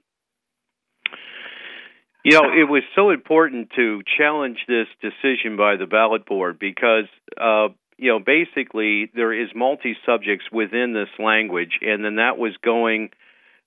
You 2.24 2.34
know, 2.34 2.52
it 2.54 2.70
was 2.70 2.84
so 2.96 3.10
important 3.10 3.72
to 3.76 4.02
challenge 4.18 4.60
this 4.68 4.88
decision 5.02 5.58
by 5.58 5.76
the 5.76 5.88
ballot 5.88 6.26
board 6.26 6.60
because, 6.60 7.06
uh, 7.40 7.70
you 7.98 8.10
know, 8.10 8.20
basically 8.20 9.10
there 9.16 9.34
is 9.34 9.50
multi 9.56 9.96
subjects 10.06 10.46
within 10.52 10.94
this 10.94 11.10
language, 11.18 11.80
and 11.82 12.06
then 12.06 12.18
that 12.18 12.38
was 12.38 12.54
going 12.64 13.10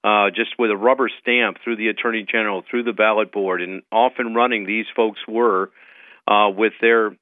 uh, 0.05 0.31
just 0.31 0.51
with 0.59 0.71
a 0.71 0.77
rubber 0.77 1.11
stamp 1.21 1.57
through 1.65 1.77
the 1.77 1.89
attorney 1.89 2.25
general, 2.31 2.63
through 2.71 2.85
the 2.85 2.93
ballot 2.93 3.33
board, 3.33 3.61
and 3.61 3.83
often 3.91 4.35
running 4.35 4.67
these 4.67 4.87
folks 4.95 5.19
were 5.27 5.71
uh, 6.29 6.51
with 6.51 6.75
their 6.81 7.17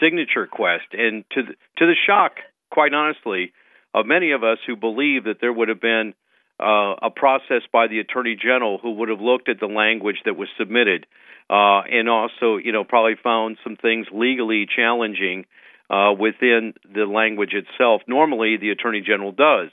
signature 0.00 0.46
quest, 0.46 0.86
and 0.92 1.24
to 1.32 1.42
the, 1.42 1.52
to 1.78 1.86
the 1.86 1.96
shock, 2.06 2.32
quite 2.70 2.94
honestly, 2.94 3.52
of 3.92 4.06
many 4.06 4.32
of 4.32 4.42
us 4.42 4.58
who 4.66 4.76
believe 4.76 5.24
that 5.24 5.38
there 5.40 5.52
would 5.52 5.68
have 5.68 5.80
been 5.80 6.14
uh, 6.60 6.94
a 7.02 7.10
process 7.10 7.62
by 7.72 7.86
the 7.86 8.00
attorney 8.00 8.36
general 8.36 8.78
who 8.78 8.92
would 8.92 9.08
have 9.08 9.20
looked 9.20 9.48
at 9.48 9.60
the 9.60 9.66
language 9.66 10.16
that 10.24 10.36
was 10.36 10.48
submitted, 10.58 11.06
uh, 11.48 11.80
and 11.90 12.08
also, 12.08 12.58
you 12.58 12.72
know, 12.72 12.84
probably 12.84 13.16
found 13.22 13.56
some 13.64 13.76
things 13.76 14.06
legally 14.12 14.66
challenging 14.66 15.46
uh, 15.88 16.12
within 16.18 16.74
the 16.94 17.04
language 17.04 17.54
itself. 17.54 18.02
Normally, 18.06 18.56
the 18.56 18.70
attorney 18.70 19.00
general 19.00 19.32
does. 19.32 19.70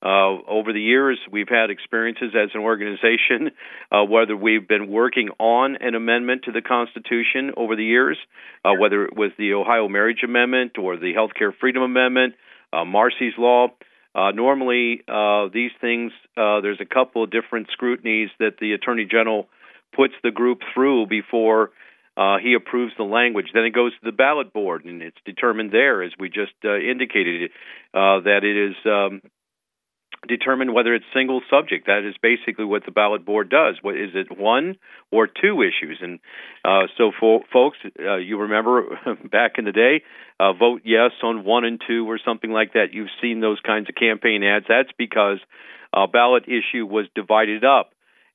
Uh, 0.00 0.38
over 0.46 0.72
the 0.72 0.80
years, 0.80 1.18
we've 1.30 1.48
had 1.48 1.70
experiences 1.70 2.30
as 2.32 2.50
an 2.54 2.60
organization, 2.60 3.50
uh, 3.92 4.04
whether 4.04 4.36
we've 4.36 4.68
been 4.68 4.88
working 4.88 5.30
on 5.40 5.76
an 5.80 5.96
amendment 5.96 6.44
to 6.44 6.52
the 6.52 6.62
Constitution 6.62 7.50
over 7.56 7.74
the 7.74 7.84
years, 7.84 8.16
uh, 8.64 8.72
whether 8.78 9.04
it 9.04 9.16
was 9.16 9.32
the 9.38 9.54
Ohio 9.54 9.88
Marriage 9.88 10.22
Amendment 10.22 10.78
or 10.78 10.96
the 10.96 11.14
Healthcare 11.14 11.52
Freedom 11.60 11.82
Amendment, 11.82 12.34
Marsy's 12.72 13.32
Law. 13.36 13.68
Uh, 14.18 14.32
normally, 14.32 15.02
uh, 15.06 15.46
these 15.54 15.70
things, 15.80 16.10
uh, 16.36 16.60
there's 16.60 16.80
a 16.80 16.84
couple 16.84 17.22
of 17.22 17.30
different 17.30 17.68
scrutinies 17.72 18.30
that 18.40 18.58
the 18.60 18.72
Attorney 18.72 19.04
General 19.04 19.46
puts 19.94 20.14
the 20.24 20.32
group 20.32 20.58
through 20.74 21.06
before 21.06 21.70
uh, 22.16 22.38
he 22.42 22.54
approves 22.54 22.92
the 22.98 23.04
language. 23.04 23.46
Then 23.54 23.64
it 23.64 23.70
goes 23.70 23.92
to 23.92 24.04
the 24.04 24.10
ballot 24.10 24.52
board, 24.52 24.86
and 24.86 25.02
it's 25.02 25.16
determined 25.24 25.70
there, 25.70 26.02
as 26.02 26.10
we 26.18 26.30
just 26.30 26.52
uh, 26.64 26.76
indicated, 26.78 27.50
uh, 27.94 28.18
that 28.26 28.40
it 28.42 28.70
is 28.70 28.76
um, 28.86 29.22
determine 30.26 30.74
whether 30.74 30.94
it's 30.94 31.04
single 31.14 31.40
subject. 31.50 31.86
That 31.86 32.04
is 32.08 32.14
basically 32.20 32.64
what 32.64 32.84
the 32.84 32.90
ballot 32.90 33.24
board 33.24 33.50
does. 33.50 33.76
What 33.82 33.96
is 33.96 34.10
it, 34.14 34.36
one 34.36 34.76
or 35.12 35.26
two 35.26 35.62
issues? 35.62 35.98
And 36.00 36.18
uh, 36.64 36.88
so, 36.96 37.12
for 37.18 37.42
folks, 37.52 37.78
uh, 37.98 38.16
you 38.16 38.38
remember 38.38 38.98
back 39.30 39.52
in 39.58 39.64
the 39.64 39.72
day, 39.72 40.02
uh, 40.40 40.52
vote 40.52 40.82
yes 40.84 41.12
on 41.22 41.44
one 41.44 41.64
and 41.64 41.80
two 41.86 42.08
or 42.10 42.18
something 42.24 42.50
like 42.50 42.72
that. 42.72 42.92
You've 42.92 43.08
seen 43.22 43.40
those 43.40 43.60
kinds 43.60 43.88
of 43.88 43.94
campaign 43.94 44.42
ads. 44.42 44.66
That's 44.68 44.90
because 44.98 45.38
a 45.92 46.08
ballot 46.08 46.44
issue 46.46 46.86
was 46.86 47.06
divided 47.14 47.64
up. 47.64 47.90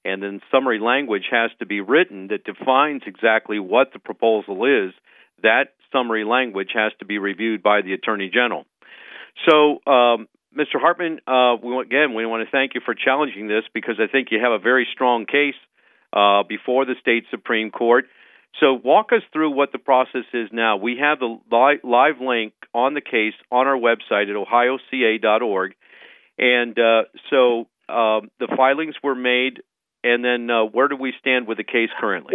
And 0.06 0.22
then 0.22 0.42
summary 0.52 0.80
language 0.80 1.26
has 1.32 1.52
to 1.60 1.66
be 1.66 1.80
written 1.80 2.28
that 2.28 2.44
defines 2.44 3.04
exactly 3.06 3.60
what 3.60 3.94
the 3.94 4.00
proposal 4.00 4.66
is. 4.66 4.94
That 5.44 5.74
summary 5.94 6.26
language 6.26 6.72
has 6.74 6.92
to 7.00 7.06
be 7.06 7.20
reviewed 7.20 7.64
by 7.64 7.82
the 7.82 7.94
Attorney 7.94 8.30
General. 8.34 8.66
So, 9.50 9.80
um, 9.90 10.28
Mr. 10.58 10.80
Hartman, 10.80 11.20
uh, 11.28 11.56
we, 11.64 11.80
again, 11.82 12.14
we 12.14 12.26
want 12.26 12.46
to 12.46 12.52
thank 12.52 12.76
you 12.76 12.82
for 12.84 12.94
challenging 12.94 13.48
this 13.48 13.64
because 13.74 13.96
I 14.00 14.08
think 14.12 14.30
you 14.32 14.40
have 14.42 14.52
a 14.52 14.60
very 14.60 14.88
strong 14.92 15.26
case 15.26 15.56
uh, 16.12 16.44
before 16.48 16.86
the 16.86 16.96
state 17.02 17.26
Supreme 17.32 17.72
Court. 17.72 18.06
So, 18.60 18.74
walk 18.74 19.08
us 19.12 19.24
through 19.32 19.52
what 19.52 19.72
the 19.72 19.80
process 19.80 20.26
is 20.32 20.50
now. 20.52 20.78
We 20.78 20.98
have 21.02 21.20
the 21.20 21.40
li- 21.52 21.80
live 21.84 22.22
link 22.22 22.54
on 22.74 22.94
the 22.94 23.02
case 23.02 23.34
on 23.52 23.66
our 23.66 23.78
website 23.78 24.30
at 24.30 24.36
ohioca.org. 24.36 25.74
And 26.38 26.78
uh, 26.78 27.04
so, 27.32 27.68
um, 27.90 28.30
the 28.40 28.48
filings 28.56 28.96
were 29.04 29.16
made, 29.16 29.64
and 30.04 30.24
then 30.24 30.52
uh, 30.52 30.66
where 30.66 30.88
do 30.88 30.96
we 30.96 31.14
stand 31.20 31.48
with 31.48 31.58
the 31.58 31.64
case 31.64 31.90
currently? 32.00 32.34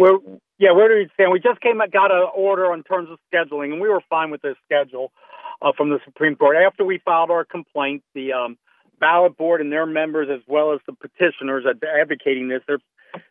Yeah, 0.57 0.73
where 0.73 0.89
do 0.89 0.95
we 0.95 1.09
stand? 1.13 1.31
We 1.31 1.39
just 1.39 1.61
came 1.61 1.77
got 1.91 2.11
an 2.11 2.27
order 2.35 2.73
in 2.73 2.83
terms 2.83 3.09
of 3.09 3.17
scheduling, 3.31 3.71
and 3.71 3.79
we 3.79 3.87
were 3.87 4.01
fine 4.09 4.29
with 4.29 4.41
this 4.41 4.55
schedule 4.65 5.13
uh, 5.61 5.71
from 5.75 5.89
the 5.89 5.99
Supreme 6.05 6.35
Court. 6.35 6.57
After 6.57 6.83
we 6.83 6.99
filed 7.03 7.31
our 7.31 7.45
complaint, 7.45 8.03
the 8.13 8.33
um, 8.33 8.57
ballot 8.99 9.37
board 9.37 9.61
and 9.61 9.71
their 9.71 9.85
members, 9.85 10.27
as 10.31 10.41
well 10.47 10.73
as 10.73 10.79
the 10.85 10.93
petitioners 10.93 11.65
advocating 11.99 12.49
this, 12.49 12.61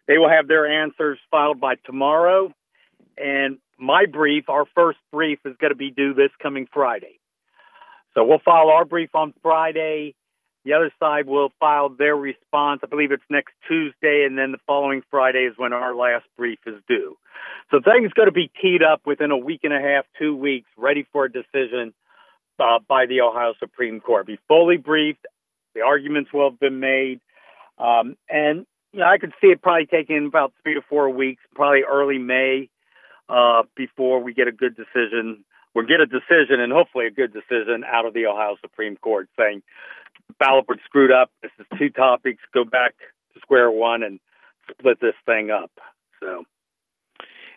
they 0.07 0.19
will 0.19 0.29
have 0.29 0.49
their 0.49 0.67
answers 0.67 1.19
filed 1.31 1.61
by 1.61 1.77
tomorrow. 1.87 2.53
And 3.17 3.59
my 3.79 4.07
brief, 4.07 4.49
our 4.49 4.67
first 4.75 4.99
brief, 5.13 5.39
is 5.45 5.57
going 5.61 5.73
to 5.73 5.77
be 5.77 5.91
due 5.91 6.15
this 6.15 6.31
coming 6.43 6.69
Friday. 6.73 7.19
So 8.15 8.25
we'll 8.25 8.41
file 8.45 8.71
our 8.71 8.85
brief 8.85 9.15
on 9.15 9.33
Friday. 9.43 10.15
The 10.65 10.73
other 10.75 10.91
side 10.99 11.27
will 11.27 11.51
file 11.61 11.89
their 11.89 12.17
response. 12.17 12.81
I 12.83 12.89
believe 12.89 13.13
it's 13.13 13.23
next 13.31 13.55
Tuesday, 13.69 14.25
and 14.27 14.37
then 14.37 14.53
the 14.53 14.59
following 14.67 15.03
Friday 15.11 15.45
is 15.45 15.55
when 15.57 15.73
our 15.73 15.95
last 15.95 16.27
brief 16.37 16.59
is 16.67 16.75
due. 16.89 17.17
So 17.71 17.81
things 17.81 18.13
going 18.13 18.27
to 18.27 18.33
be 18.33 18.51
teed 18.61 18.83
up 18.83 19.03
within 19.07 19.31
a 19.31 19.37
week 19.37 19.61
and 19.63 19.73
a 19.73 19.81
half, 19.81 20.05
two 20.19 20.37
weeks, 20.37 20.69
ready 20.77 21.07
for 21.13 21.27
a 21.27 21.33
decision 21.33 21.95
uh, 22.59 22.79
by 22.87 23.07
the 23.07 23.21
Ohio 23.21 23.55
Supreme 23.59 24.01
Court. 24.01 24.27
Be 24.27 24.39
fully 24.49 24.77
briefed. 24.77 25.27
The 25.75 25.83
arguments 25.83 26.33
will 26.33 26.51
have 26.51 26.59
been 26.59 26.81
made, 26.81 27.21
um, 27.79 28.17
and 28.29 28.67
you 28.93 29.01
know, 29.01 29.07
I 29.07 29.19
could 29.19 29.33
see 29.41 29.49
it 29.49 29.63
probably 29.63 29.87
taking 29.87 30.27
about 30.27 30.53
three 30.63 30.75
to 30.75 30.81
four 30.89 31.11
weeks, 31.11 31.43
probably 31.55 31.83
early 31.83 32.19
May, 32.19 32.69
uh, 33.29 33.63
before 33.77 34.23
we 34.23 34.33
get 34.33 34.49
a 34.49 34.53
good 34.53 34.75
decision. 34.77 35.45
We'll 35.75 35.87
get 35.87 36.01
a 36.01 36.07
decision 36.07 36.61
and 36.61 36.73
hopefully 36.73 37.07
a 37.07 37.11
good 37.11 37.33
decision 37.33 37.85
out 37.87 38.07
of 38.07 38.15
the 38.15 38.27
Ohio 38.27 38.57
Supreme 38.61 38.97
Court 38.97 39.29
saying 39.39 39.63
ballot 40.41 40.67
board 40.67 40.81
screwed 40.85 41.13
up. 41.13 41.31
This 41.43 41.53
is 41.61 41.67
two 41.79 41.91
topics. 41.91 42.43
Go 42.53 42.65
back 42.65 42.95
to 43.35 43.41
square 43.41 43.71
one 43.71 44.03
and 44.03 44.19
split 44.71 44.99
this 45.01 45.15
thing 45.27 45.51
up. 45.51 45.71
So. 46.21 46.45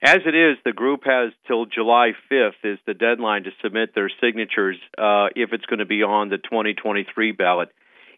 As 0.04 0.22
it 0.26 0.34
is, 0.34 0.58
the 0.66 0.74
group 0.74 1.02
has 1.06 1.32
till 1.48 1.68
July 1.68 2.14
5th 2.32 2.64
is 2.64 2.80
the 2.88 2.96
deadline 2.96 3.44
to 3.44 3.52
submit 3.62 3.94
their 3.94 4.10
signatures 4.20 4.78
uh, 4.98 5.28
if 5.36 5.54
it's 5.54 5.66
going 5.68 5.80
to 5.80 5.86
be 5.86 6.02
on 6.02 6.30
the 6.30 6.40
2023 6.40 7.34
ballot. 7.34 7.70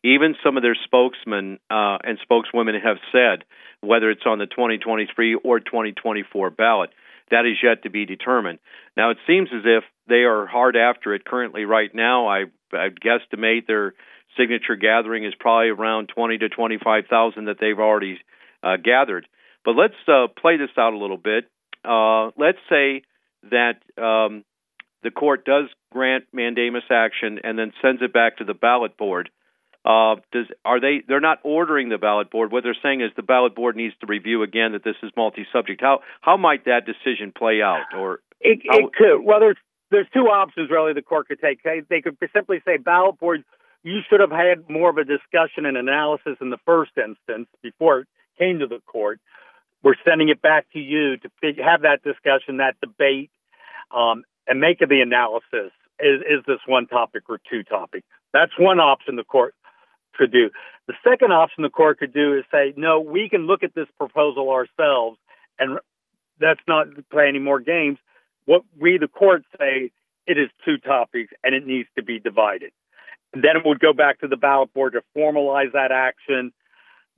Even 0.02 0.36
some 0.44 0.56
of 0.56 0.64
their 0.64 0.78
spokesmen 0.86 1.60
uh, 1.70 1.98
and 2.04 2.20
spokeswomen 2.22 2.76
have 2.76 2.98
said 3.12 3.44
whether 3.82 4.10
it's 4.12 4.26
on 4.26 4.40
the 4.40 4.46
2023 4.46 5.36
or 5.36 5.60
2024 5.60 6.52
ballot. 6.52 6.90
That 7.32 7.46
is 7.46 7.58
yet 7.62 7.84
to 7.84 7.90
be 7.90 8.06
determined. 8.06 8.60
Now, 8.96 9.10
it 9.10 9.18
seems 9.28 9.50
as 9.54 9.64
if 9.66 9.84
they 10.08 10.24
are 10.24 10.46
hard 10.46 10.78
after 10.78 11.14
it 11.14 11.26
currently 11.26 11.66
right 11.66 11.94
now. 11.94 12.28
I, 12.28 12.46
I 12.72 12.90
guesstimate 12.90 13.68
their 13.68 13.94
signature 14.38 14.78
gathering 14.78 15.26
is 15.26 15.34
probably 15.38 15.70
around 15.70 16.08
20 16.16 16.38
to 16.38 16.50
25,000 16.50 17.46
that 17.46 17.58
they've 17.60 17.78
already 17.78 18.20
uh, 18.62 18.78
gathered. 18.78 19.28
But 19.66 19.76
let's 19.76 19.96
uh, 20.08 20.28
play 20.28 20.58
this 20.58 20.70
out 20.78 20.94
a 20.94 20.98
little 20.98 21.18
bit 21.18 21.46
uh, 21.84 22.32
let's 22.38 22.60
say 22.70 23.04
that 23.52 23.76
um, 24.02 24.44
the 25.04 25.12
court 25.12 25.46
does 25.46 25.66
grant 25.92 26.26
mandamus 26.34 26.84
action 26.90 27.40
and 27.44 27.58
then 27.58 27.74
sends 27.82 28.02
it 28.02 28.14
back 28.14 28.38
to 28.38 28.44
the 28.44 28.54
ballot 28.54 28.98
board. 28.98 29.30
Uh, 29.86 30.16
does 30.32 30.46
are 30.64 30.80
they? 30.80 31.04
They're 31.06 31.20
not 31.20 31.40
ordering 31.44 31.90
the 31.90 31.98
ballot 31.98 32.32
board. 32.32 32.52
What 32.54 32.64
they're 32.64 32.78
saying 32.82 33.02
is 33.02 33.12
the 33.18 33.22
ballot 33.22 33.54
board 33.54 33.76
needs 33.76 33.94
to 34.00 34.08
review 34.08 34.42
again 34.42 34.72
that 34.72 34.84
this 34.84 34.96
is 35.04 35.12
multi-subject. 35.18 35.82
How 35.82 36.00
how 36.22 36.38
might 36.38 36.66
that 36.66 36.86
decision 36.86 37.34
play 37.38 37.62
out? 37.62 37.94
Or 37.98 38.22
it, 38.40 38.62
how, 38.70 38.78
it 38.78 38.94
could. 38.94 39.22
Well, 39.22 39.42
there's 39.42 39.58
there's 39.92 40.08
two 40.14 40.28
options 40.28 40.70
really. 40.72 40.94
The 40.94 41.02
court 41.02 41.28
could 41.28 41.42
take. 41.42 41.64
They, 41.64 41.82
they 41.90 42.00
could 42.00 42.18
simply 42.34 42.62
say 42.66 42.78
ballot 42.78 43.20
board. 43.20 43.44
You 43.84 44.00
should 44.10 44.22
have 44.22 44.32
had 44.32 44.70
more 44.70 44.90
of 44.90 44.98
a 44.98 45.04
discussion 45.04 45.66
and 45.66 45.76
analysis 45.76 46.38
in 46.40 46.50
the 46.50 46.60
first 46.66 46.92
instance 46.98 47.50
before 47.62 48.00
it 48.00 48.08
came 48.40 48.60
to 48.60 48.68
the 48.68 48.80
court. 48.86 49.20
We're 49.84 49.96
sending 50.08 50.30
it 50.30 50.42
back 50.42 50.66
to 50.74 50.80
you 50.80 51.18
to 51.18 51.30
have 51.64 51.82
that 51.82 52.02
discussion, 52.04 52.58
that 52.58 52.76
debate, 52.82 53.32
um, 53.96 54.24
and 54.48 54.60
make 54.60 54.80
the 54.80 55.02
analysis. 55.02 55.72
Is, 56.00 56.22
is 56.22 56.44
this 56.48 56.60
one 56.66 56.88
topic 56.88 57.24
or 57.30 57.40
two 57.50 57.64
topics? 57.64 58.08
That's 58.34 58.52
one 58.58 58.80
option 58.80 59.16
the 59.16 59.24
court 59.24 59.54
could 60.16 60.32
do. 60.32 60.50
The 60.88 60.94
second 61.04 61.32
option 61.32 61.64
the 61.64 61.70
court 61.70 62.00
could 62.00 62.14
do 62.14 62.38
is 62.38 62.44
say, 62.52 62.74
no, 62.76 63.00
we 63.00 63.30
can 63.30 63.46
look 63.46 63.64
at 63.64 63.76
this 63.76 63.88
proposal 63.98 64.50
ourselves, 64.50 65.18
and 65.60 65.80
that's 66.40 66.60
not 66.68 66.88
play 67.12 67.28
any 67.28 67.40
more 67.40 67.60
games. 67.60 68.00
What 68.46 68.64
we, 68.80 68.98
the 68.98 69.08
court, 69.08 69.44
say 69.58 69.92
it 70.28 70.38
is 70.38 70.50
two 70.66 70.78
topics 70.78 71.34
and 71.44 71.54
it 71.54 71.66
needs 71.66 71.88
to 71.98 72.04
be 72.04 72.20
divided. 72.20 72.72
And 73.34 73.44
then 73.44 73.56
it 73.56 73.64
would 73.66 73.80
go 73.80 73.94
back 73.94 74.20
to 74.20 74.28
the 74.28 74.38
ballot 74.38 74.74
board 74.74 74.94
to 74.94 75.02
formalize 75.18 75.72
that 75.74 75.92
action. 75.92 76.52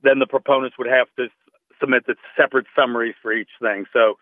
Then 0.02 0.18
the 0.18 0.26
proponents 0.26 0.76
would 0.78 0.88
have 0.88 1.08
to 1.16 1.28
submit 1.80 2.06
the 2.06 2.14
separate 2.36 2.66
summaries 2.74 3.14
for 3.22 3.32
each 3.32 3.50
thing. 3.60 3.86
So 3.92 4.18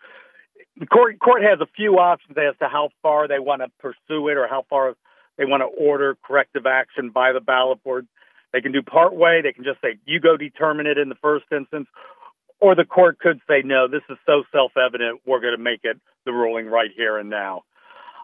the 0.77 0.85
court 0.85 1.19
court 1.19 1.43
has 1.43 1.59
a 1.61 1.67
few 1.75 1.97
options 1.99 2.37
as 2.37 2.57
to 2.59 2.67
how 2.67 2.89
far 3.01 3.27
they 3.27 3.39
want 3.39 3.61
to 3.61 3.69
pursue 3.79 4.27
it 4.29 4.37
or 4.37 4.47
how 4.47 4.65
far 4.69 4.95
they 5.37 5.45
want 5.45 5.61
to 5.61 5.65
order 5.65 6.17
corrective 6.25 6.65
action 6.65 7.09
by 7.09 7.33
the 7.33 7.39
ballot 7.39 7.83
board. 7.83 8.07
They 8.53 8.61
can 8.61 8.71
do 8.71 8.81
part 8.81 9.13
way. 9.15 9.41
They 9.41 9.51
can 9.51 9.63
just 9.63 9.81
say 9.81 9.97
you 10.05 10.19
go 10.19 10.37
determine 10.37 10.87
it 10.87 10.97
in 10.97 11.09
the 11.09 11.15
first 11.15 11.45
instance, 11.51 11.87
or 12.59 12.75
the 12.75 12.85
court 12.85 13.19
could 13.19 13.41
say 13.47 13.61
no. 13.63 13.87
This 13.87 14.03
is 14.09 14.17
so 14.25 14.43
self 14.51 14.71
evident. 14.77 15.21
We're 15.25 15.41
going 15.41 15.57
to 15.57 15.63
make 15.63 15.81
it 15.83 15.99
the 16.25 16.31
ruling 16.31 16.67
right 16.67 16.91
here 16.95 17.17
and 17.17 17.29
now. 17.29 17.63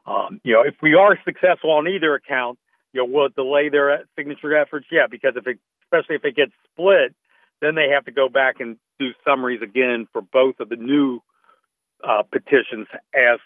Um, 0.06 0.42
you 0.44 0.54
know, 0.54 0.64
if 0.64 0.76
we 0.82 0.96
are 0.96 1.18
successful 1.26 1.72
on 1.72 1.88
either 1.88 2.16
account, 2.16 2.58
you 2.94 3.02
know, 3.02 3.06
will 3.06 3.28
it 3.28 3.36
delay 3.36 3.70
their 3.70 4.04
signature 4.16 4.56
efforts? 4.56 4.88
Yeah, 4.92 5.08
because 5.10 5.34
if 5.36 5.48
it, 5.48 5.60
especially 5.86 6.16
if 6.16 6.26
it 6.26 6.36
gets 6.36 6.52
split, 6.72 7.14
then 7.62 7.76
they 7.76 7.90
have 7.94 8.06
to 8.06 8.12
go 8.12 8.30
back 8.30 8.60
and 8.60 8.78
do 9.00 9.10
summaries 9.26 9.62
again 9.62 10.08
for 10.12 10.22
both 10.22 10.60
of 10.60 10.70
the 10.70 10.76
new 10.76 11.22
uh, 12.04 12.24
petitions 12.24 12.88
as 13.14 13.40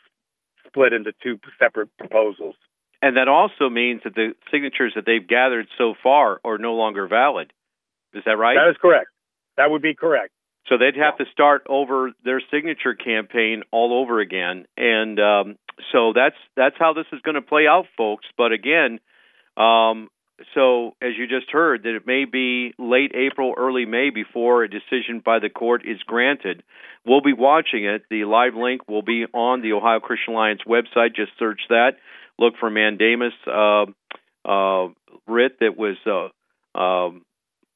split 0.67 0.93
into 0.93 1.12
two 1.24 1.39
separate 1.60 1.89
proposals. 1.98 2.55
And 3.01 3.17
that 3.17 3.27
also 3.27 3.69
means 3.69 4.01
that 4.03 4.15
the 4.15 4.34
signatures 4.51 4.93
that 4.95 5.05
they've 5.05 5.25
gathered 5.25 5.67
so 5.77 5.93
far 6.01 6.39
are 6.43 6.57
no 6.57 6.74
longer 6.74 7.07
valid. 7.07 7.51
Is 8.13 8.24
that 8.25 8.38
right? 8.38 8.55
That 8.55 8.72
is 8.72 8.77
correct. 8.81 9.07
That 9.57 9.69
would 9.69 9.81
be 9.81 9.93
correct. 9.93 10.31
So 10.67 10.77
they'd 10.77 11.00
have 11.00 11.17
to 11.17 11.25
start 11.31 11.63
over 11.69 12.12
their 12.24 12.41
signature 12.51 12.95
campaign 12.95 13.62
all 13.72 14.01
over 14.01 14.19
again, 14.19 14.65
and 14.75 15.19
um, 15.19 15.55
so 15.91 16.12
that's 16.15 16.36
that's 16.57 16.75
how 16.79 16.93
this 16.93 17.05
is 17.13 17.22
going 17.22 17.36
to 17.36 17.43
play 17.43 17.67
out, 17.67 17.86
folks. 17.95 18.25
But 18.36 18.51
again, 18.51 19.00
um, 19.57 20.10
so, 20.54 20.96
as 21.01 21.12
you 21.18 21.27
just 21.27 21.50
heard, 21.51 21.84
that 21.84 21.96
it 21.96 22.06
may 22.06 22.25
be 22.25 22.74
late 22.77 23.13
April, 23.15 23.54
early 23.58 23.86
May 23.86 24.10
before 24.10 24.63
a 24.63 24.70
decision 24.70 25.22
by 25.24 25.39
the 25.39 25.50
court 25.50 25.84
is 25.86 26.01
granted. 26.04 26.62
We'll 27.06 27.22
be 27.22 27.34
watching 27.34 27.86
it. 27.86 28.04
The 28.10 28.25
live 28.25 28.56
link 28.56 28.88
will 28.88 29.01
be 29.01 29.25
on 29.34 29.62
the 29.62 29.74
Ohio 29.74 30.00
Christian 30.00 30.34
Alliance 30.34 30.62
website. 30.68 31.15
Just 31.15 31.32
search 31.39 31.62
that. 31.70 31.94
Look 32.38 32.56
for 32.60 32.70
mandamus 32.70 33.34
uh, 33.48 33.86
uh, 34.44 34.89
writ 35.25 35.60
that 35.62 35.77
was 35.77 35.96
uh, 36.06 36.77
um, 36.77 37.24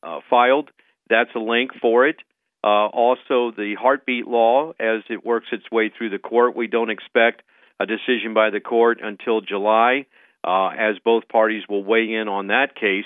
uh, 0.03 0.19
filed. 0.29 0.69
That's 1.09 1.31
a 1.35 1.39
link 1.39 1.71
for 1.81 2.07
it. 2.07 2.17
Uh, 2.61 2.87
also, 2.87 3.51
the 3.55 3.75
heartbeat 3.79 4.27
law, 4.27 4.71
as 4.79 5.01
it 5.09 5.25
works 5.25 5.47
its 5.53 5.71
way 5.71 5.89
through 5.95 6.09
the 6.09 6.19
court, 6.19 6.57
we 6.57 6.67
don't 6.67 6.89
expect 6.89 7.41
a 7.79 7.85
decision 7.85 8.33
by 8.33 8.49
the 8.49 8.59
court 8.59 8.99
until 9.01 9.39
July 9.39 10.05
uh, 10.49 10.69
as 10.69 10.95
both 11.05 11.27
parties 11.27 11.63
will 11.69 11.83
weigh 11.83 12.11
in 12.11 12.27
on 12.27 12.47
that 12.47 12.73
case. 12.73 13.05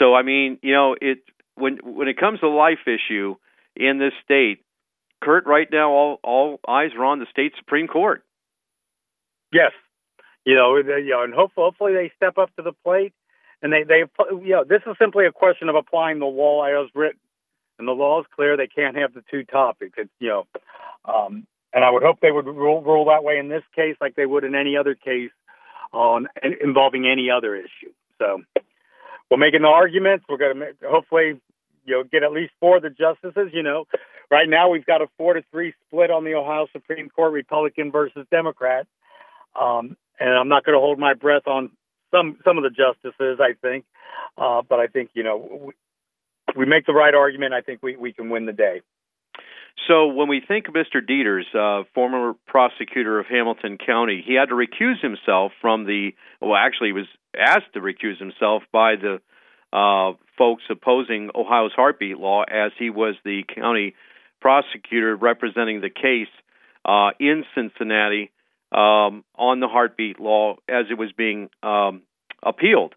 So, 0.00 0.14
I 0.14 0.22
mean, 0.22 0.58
you 0.62 0.72
know, 0.72 0.96
it 1.00 1.18
when 1.54 1.78
when 1.84 2.08
it 2.08 2.18
comes 2.18 2.40
to 2.40 2.48
life 2.48 2.86
issue 2.86 3.36
in 3.76 3.98
this 3.98 4.12
state, 4.24 4.64
Curt, 5.22 5.46
right 5.46 5.68
now 5.70 5.90
all 5.92 6.18
all 6.24 6.60
eyes 6.66 6.90
are 6.98 7.04
on 7.04 7.20
the 7.20 7.26
state 7.30 7.52
supreme 7.56 7.86
court. 7.86 8.24
Yes, 9.52 9.70
you 10.44 10.56
know, 10.56 10.76
you 10.76 11.10
know, 11.10 11.22
and 11.22 11.32
hopefully, 11.32 11.64
hopefully 11.66 11.92
they 11.92 12.10
step 12.16 12.36
up 12.36 12.54
to 12.56 12.62
the 12.62 12.72
plate, 12.84 13.12
and 13.62 13.72
they 13.72 13.84
they 13.84 14.02
you 14.44 14.50
know, 14.56 14.64
this 14.64 14.82
is 14.84 14.96
simply 14.98 15.26
a 15.26 15.32
question 15.32 15.68
of 15.68 15.76
applying 15.76 16.18
the 16.18 16.26
law 16.26 16.64
as 16.64 16.90
written, 16.96 17.20
and 17.78 17.86
the 17.86 17.92
law 17.92 18.20
is 18.20 18.26
clear. 18.34 18.56
They 18.56 18.66
can't 18.66 18.96
have 18.96 19.14
the 19.14 19.22
two 19.30 19.44
topics. 19.44 19.92
It's 19.98 20.10
you 20.18 20.30
know, 20.30 20.46
um, 21.04 21.46
and 21.72 21.84
I 21.84 21.90
would 21.90 22.02
hope 22.02 22.18
they 22.20 22.32
would 22.32 22.46
rule, 22.46 22.82
rule 22.82 23.04
that 23.04 23.22
way 23.22 23.38
in 23.38 23.48
this 23.48 23.62
case, 23.76 23.94
like 24.00 24.16
they 24.16 24.26
would 24.26 24.42
in 24.42 24.56
any 24.56 24.76
other 24.76 24.96
case 24.96 25.30
on 25.92 26.28
involving 26.60 27.06
any 27.06 27.30
other 27.30 27.54
issue. 27.54 27.92
So 28.18 28.42
we're 29.30 29.38
making 29.38 29.62
the 29.62 29.68
arguments. 29.68 30.24
We're 30.28 30.38
going 30.38 30.54
to 30.54 30.60
make, 30.60 30.74
hopefully 30.84 31.40
you 31.84 31.94
know 31.94 32.04
get 32.04 32.22
at 32.22 32.32
least 32.32 32.52
four 32.60 32.76
of 32.76 32.82
the 32.82 32.90
justices. 32.90 33.50
You 33.52 33.62
know, 33.62 33.84
right 34.30 34.48
now 34.48 34.70
we've 34.70 34.86
got 34.86 35.02
a 35.02 35.06
four 35.16 35.34
to 35.34 35.42
three 35.50 35.74
split 35.86 36.10
on 36.10 36.24
the 36.24 36.34
Ohio 36.34 36.66
Supreme 36.72 37.08
Court, 37.08 37.32
Republican 37.32 37.90
versus 37.90 38.26
Democrat. 38.30 38.86
Um, 39.60 39.96
and 40.18 40.30
I'm 40.30 40.48
not 40.48 40.64
going 40.64 40.76
to 40.76 40.80
hold 40.80 40.98
my 40.98 41.14
breath 41.14 41.46
on 41.46 41.70
some 42.10 42.38
some 42.44 42.58
of 42.58 42.64
the 42.64 42.70
justices. 42.70 43.38
I 43.40 43.54
think, 43.60 43.84
uh, 44.38 44.62
but 44.68 44.78
I 44.78 44.86
think 44.86 45.10
you 45.14 45.22
know 45.22 45.66
we, 45.66 45.72
we 46.56 46.66
make 46.66 46.86
the 46.86 46.92
right 46.92 47.14
argument. 47.14 47.54
I 47.54 47.60
think 47.60 47.82
we 47.82 47.96
we 47.96 48.12
can 48.12 48.30
win 48.30 48.46
the 48.46 48.52
day. 48.52 48.82
So 49.88 50.06
when 50.06 50.28
we 50.28 50.40
think 50.46 50.68
of 50.68 50.74
Mr. 50.74 51.04
Deters, 51.04 51.46
uh, 51.54 51.82
former 51.94 52.34
prosecutor 52.46 53.18
of 53.18 53.26
Hamilton 53.26 53.78
County, 53.78 54.22
he 54.24 54.34
had 54.34 54.48
to 54.48 54.54
recuse 54.54 55.00
himself 55.02 55.52
from 55.60 55.84
the. 55.86 56.10
Well, 56.40 56.54
actually, 56.54 56.88
he 56.88 56.92
was 56.92 57.08
asked 57.36 57.74
to 57.74 57.80
recuse 57.80 58.18
himself 58.18 58.62
by 58.72 58.94
the 58.96 59.20
uh, 59.76 60.16
folks 60.38 60.62
opposing 60.70 61.30
Ohio's 61.34 61.72
heartbeat 61.74 62.18
law, 62.18 62.42
as 62.42 62.72
he 62.78 62.90
was 62.90 63.16
the 63.24 63.42
county 63.54 63.94
prosecutor 64.40 65.16
representing 65.16 65.80
the 65.80 65.90
case 65.90 66.28
uh, 66.84 67.10
in 67.18 67.44
Cincinnati 67.54 68.30
um, 68.72 69.24
on 69.34 69.60
the 69.60 69.68
heartbeat 69.68 70.20
law 70.20 70.56
as 70.68 70.86
it 70.90 70.98
was 70.98 71.12
being 71.12 71.48
um, 71.62 72.02
appealed. 72.42 72.94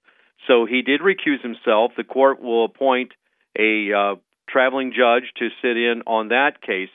So 0.47 0.65
he 0.65 0.81
did 0.81 1.01
recuse 1.01 1.41
himself. 1.41 1.91
The 1.97 2.03
court 2.03 2.41
will 2.41 2.65
appoint 2.65 3.13
a 3.57 3.91
uh, 3.93 4.15
traveling 4.47 4.91
judge 4.91 5.31
to 5.37 5.49
sit 5.61 5.77
in 5.77 6.03
on 6.07 6.29
that 6.29 6.61
case. 6.61 6.89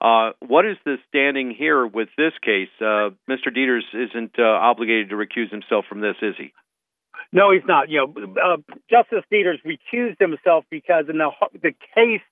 Uh, 0.00 0.30
what 0.40 0.64
is 0.64 0.76
the 0.84 0.96
standing 1.08 1.54
here 1.56 1.86
with 1.86 2.08
this 2.16 2.32
case? 2.42 2.70
Uh, 2.80 3.10
Mr. 3.28 3.52
Deters 3.52 3.84
isn't 3.92 4.32
uh, 4.38 4.42
obligated 4.42 5.10
to 5.10 5.14
recuse 5.14 5.50
himself 5.50 5.84
from 5.88 6.00
this, 6.00 6.16
is 6.22 6.34
he? 6.38 6.52
No, 7.32 7.52
he's 7.52 7.66
not. 7.66 7.90
You 7.90 8.06
know, 8.06 8.34
uh, 8.42 8.56
Justice 8.90 9.24
Deters 9.30 9.60
recused 9.64 10.18
himself 10.18 10.64
because 10.70 11.04
in 11.08 11.18
the 11.18 11.30
the 11.52 11.72
case 11.94 12.22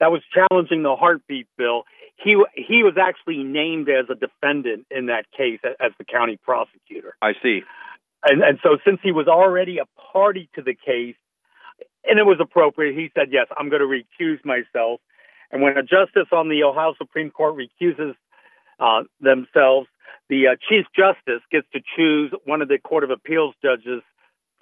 that 0.00 0.10
was 0.10 0.22
challenging 0.32 0.82
the 0.82 0.96
heartbeat 0.96 1.46
bill, 1.58 1.84
he 2.16 2.42
he 2.54 2.82
was 2.82 2.94
actually 3.00 3.44
named 3.44 3.88
as 3.88 4.06
a 4.10 4.14
defendant 4.14 4.86
in 4.90 5.06
that 5.06 5.26
case 5.36 5.60
as 5.64 5.92
the 5.98 6.04
county 6.04 6.38
prosecutor. 6.42 7.16
I 7.22 7.32
see. 7.42 7.60
And 8.24 8.42
and 8.42 8.58
so 8.62 8.78
since 8.84 8.98
he 9.02 9.12
was 9.12 9.28
already 9.28 9.78
a 9.78 9.86
party 10.12 10.48
to 10.54 10.62
the 10.62 10.74
case, 10.74 11.16
and 12.04 12.18
it 12.18 12.24
was 12.24 12.38
appropriate. 12.40 12.94
He 12.94 13.10
said, 13.14 13.28
"Yes, 13.30 13.46
I'm 13.56 13.68
going 13.68 13.82
to 13.82 13.86
recuse 13.86 14.44
myself." 14.44 15.00
And 15.50 15.62
when 15.62 15.76
a 15.76 15.82
justice 15.82 16.28
on 16.32 16.48
the 16.48 16.62
Ohio 16.62 16.94
Supreme 16.96 17.30
Court 17.30 17.56
recuses 17.56 18.14
uh, 18.78 19.02
themselves, 19.20 19.88
the 20.28 20.48
uh, 20.48 20.56
chief 20.68 20.86
justice 20.94 21.42
gets 21.50 21.66
to 21.72 21.80
choose 21.96 22.32
one 22.44 22.62
of 22.62 22.68
the 22.68 22.78
Court 22.78 23.04
of 23.04 23.10
Appeals 23.10 23.54
judges 23.62 24.02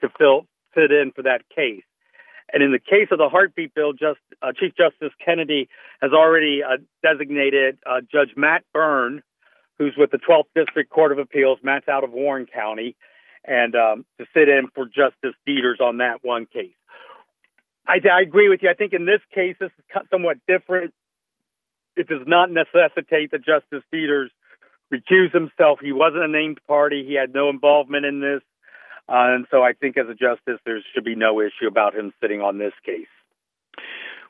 to 0.01 0.09
fill 0.19 0.47
fit 0.75 0.91
in 0.91 1.13
for 1.15 1.23
that 1.23 1.43
case. 1.55 1.83
And 2.53 2.63
in 2.63 2.73
the 2.73 2.79
case 2.79 3.09
of 3.11 3.19
the 3.19 3.29
heartbeat 3.29 3.75
bill, 3.75 3.93
just 3.93 4.21
uh, 4.41 4.53
Chief 4.59 4.73
Justice 4.75 5.13
Kennedy 5.23 5.69
has 6.01 6.13
already 6.13 6.63
uh, 6.63 6.79
designated 7.03 7.79
uh, 7.85 8.01
Judge 8.11 8.31
Matt 8.37 8.65
Byrne, 8.73 9.23
who's 9.79 9.95
with 9.99 10.11
the 10.11 10.19
12th 10.19 10.49
District 10.55 10.91
Court 10.91 11.13
of 11.13 11.19
Appeals. 11.19 11.59
Matt's 11.63 11.89
out 11.89 12.05
of 12.05 12.13
Warren 12.13 12.47
County, 12.47 12.97
and 13.45 13.75
um, 13.75 14.07
to 14.19 14.27
sit 14.33 14.49
in 14.49 14.69
for 14.75 14.87
Justice 14.87 15.37
Deters 15.45 15.79
on 15.81 15.99
that 15.99 16.21
one 16.23 16.47
case. 16.47 16.78
I, 17.89 18.01
I 18.13 18.21
agree 18.21 18.49
with 18.49 18.61
you. 18.63 18.69
I 18.69 18.75
think 18.75 18.93
in 18.93 19.07
this 19.07 19.21
case, 19.35 19.57
this 19.59 19.71
is 19.79 20.03
somewhat 20.11 20.37
different. 20.47 20.93
It 21.97 22.07
does 22.07 22.27
not 22.27 22.51
necessitate 22.51 23.33
that 23.33 23.45
Justice 23.45 23.83
Deters 23.91 24.31
recuse 24.93 25.33
himself. 25.33 25.81
He 25.83 25.93
wasn't 25.93 26.25
a 26.25 26.29
named 26.29 26.61
party. 26.69 27.05
He 27.07 27.15
had 27.15 27.35
no 27.35 27.49
involvement 27.49 28.05
in 28.05 28.21
this. 28.21 28.43
Uh, 29.09 29.35
and 29.35 29.47
so 29.51 29.63
I 29.63 29.73
think 29.73 29.97
as 29.97 30.07
a 30.09 30.15
justice, 30.15 30.61
there 30.67 30.79
should 30.95 31.05
be 31.05 31.15
no 31.15 31.41
issue 31.41 31.67
about 31.67 31.95
him 31.95 32.13
sitting 32.21 32.43
on 32.43 32.59
this 32.59 32.75
case. 32.85 33.09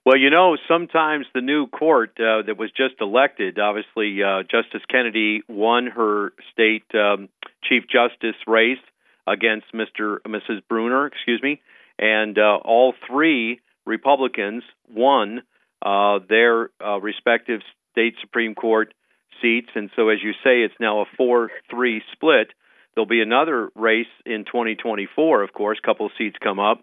Well, 0.06 0.16
you 0.16 0.30
know, 0.30 0.56
sometimes 0.68 1.26
the 1.34 1.40
new 1.40 1.66
court 1.66 2.12
uh, 2.18 2.42
that 2.46 2.56
was 2.56 2.70
just 2.70 2.94
elected, 3.00 3.58
obviously, 3.58 4.22
uh, 4.22 4.42
Justice 4.42 4.82
Kennedy 4.88 5.42
won 5.48 5.88
her 5.88 6.32
state 6.52 6.84
um, 6.94 7.28
chief 7.64 7.84
justice 7.92 8.36
race 8.46 8.78
against 9.26 9.66
Mr. 9.74 10.18
Mrs. 10.26 10.62
Brunner, 10.68 11.06
excuse 11.06 11.42
me, 11.42 11.60
and 11.98 12.38
uh, 12.38 12.58
all 12.64 12.94
three 13.08 13.60
Republicans 13.86 14.62
won 14.88 15.42
uh, 15.84 16.18
their 16.28 16.70
uh, 16.84 17.00
respective 17.00 17.60
state 17.92 18.14
Supreme 18.20 18.54
Court 18.54 18.92
seats, 19.40 19.68
and 19.74 19.90
so 19.96 20.08
as 20.08 20.18
you 20.22 20.32
say, 20.44 20.62
it's 20.62 20.74
now 20.80 21.00
a 21.00 21.04
four-three 21.16 22.02
split. 22.12 22.48
There'll 22.94 23.06
be 23.06 23.20
another 23.20 23.70
race 23.76 24.06
in 24.26 24.44
2024, 24.44 25.42
of 25.42 25.52
course. 25.52 25.78
A 25.82 25.86
couple 25.86 26.06
of 26.06 26.12
seats 26.18 26.36
come 26.42 26.58
up. 26.58 26.82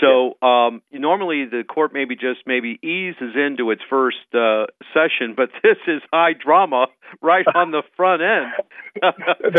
So 0.00 0.36
um, 0.46 0.82
normally 0.92 1.46
the 1.50 1.64
court 1.64 1.92
maybe 1.94 2.16
just 2.16 2.40
maybe 2.44 2.78
eases 2.82 3.32
into 3.34 3.70
its 3.70 3.80
first 3.88 4.18
uh, 4.34 4.66
session, 4.92 5.34
but 5.36 5.48
this 5.62 5.78
is 5.86 6.02
high 6.12 6.32
drama 6.34 6.86
right 7.22 7.46
on 7.54 7.70
the 7.70 7.82
front 7.96 8.22
end. 8.22 8.52
the, 9.00 9.12
the 9.42 9.50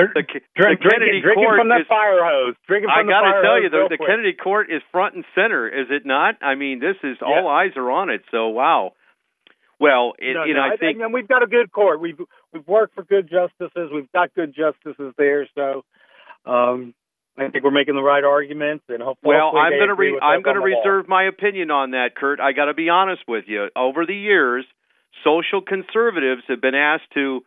drink, 0.55 0.81
Kennedy 0.81 1.21
drinking, 1.21 1.33
court 1.35 1.59
from 1.59 1.69
the 1.69 1.81
is, 1.81 1.87
fire 1.87 2.21
hose. 2.21 2.55
Drinking 2.67 2.89
from 2.89 3.07
I 3.07 3.09
got 3.09 3.21
to 3.21 3.41
tell 3.41 3.61
you, 3.61 3.69
the, 3.69 3.87
the 3.89 3.97
Kennedy 3.97 4.33
court 4.33 4.71
is 4.71 4.81
front 4.91 5.15
and 5.15 5.25
center, 5.33 5.67
is 5.67 5.87
it 5.89 6.05
not? 6.05 6.35
I 6.41 6.55
mean, 6.55 6.79
this 6.79 6.97
is 7.03 7.17
all 7.21 7.43
yeah. 7.43 7.47
eyes 7.47 7.71
are 7.75 7.89
on 7.89 8.09
it. 8.09 8.21
So 8.31 8.49
wow. 8.49 8.93
Well, 9.79 10.13
it, 10.17 10.33
no, 10.33 10.43
you 10.45 10.53
know, 10.55 10.65
no, 10.65 10.73
I 10.73 10.77
think 10.77 10.99
and 10.99 11.13
we've 11.13 11.27
got 11.27 11.43
a 11.43 11.47
good 11.47 11.71
court. 11.71 12.01
We've 12.01 12.17
we've 12.51 12.67
worked 12.67 12.95
for 12.95 13.03
good 13.03 13.29
justices. 13.29 13.89
We've 13.93 14.11
got 14.11 14.33
good 14.33 14.55
justices 14.55 15.13
there. 15.17 15.47
So, 15.53 15.85
um, 16.45 16.95
I 17.37 17.49
think 17.49 17.63
we're 17.63 17.71
making 17.71 17.95
the 17.95 18.01
right 18.01 18.23
arguments, 18.23 18.85
and 18.89 19.01
hopefully. 19.01 19.35
Well, 19.35 19.51
hopefully 19.51 19.61
I'm 19.61 19.73
going 19.73 19.89
to 19.89 19.95
re- 19.95 20.19
I'm 20.21 20.41
going 20.41 20.55
to 20.55 20.61
reserve 20.61 21.07
my 21.07 21.23
opinion 21.23 21.71
on 21.71 21.91
that, 21.91 22.15
Curt. 22.15 22.39
I 22.39 22.51
got 22.51 22.65
to 22.65 22.73
be 22.73 22.89
honest 22.89 23.21
with 23.27 23.45
you. 23.47 23.67
Over 23.75 24.05
the 24.05 24.15
years, 24.15 24.65
social 25.23 25.61
conservatives 25.61 26.41
have 26.47 26.61
been 26.61 26.75
asked 26.75 27.11
to 27.13 27.41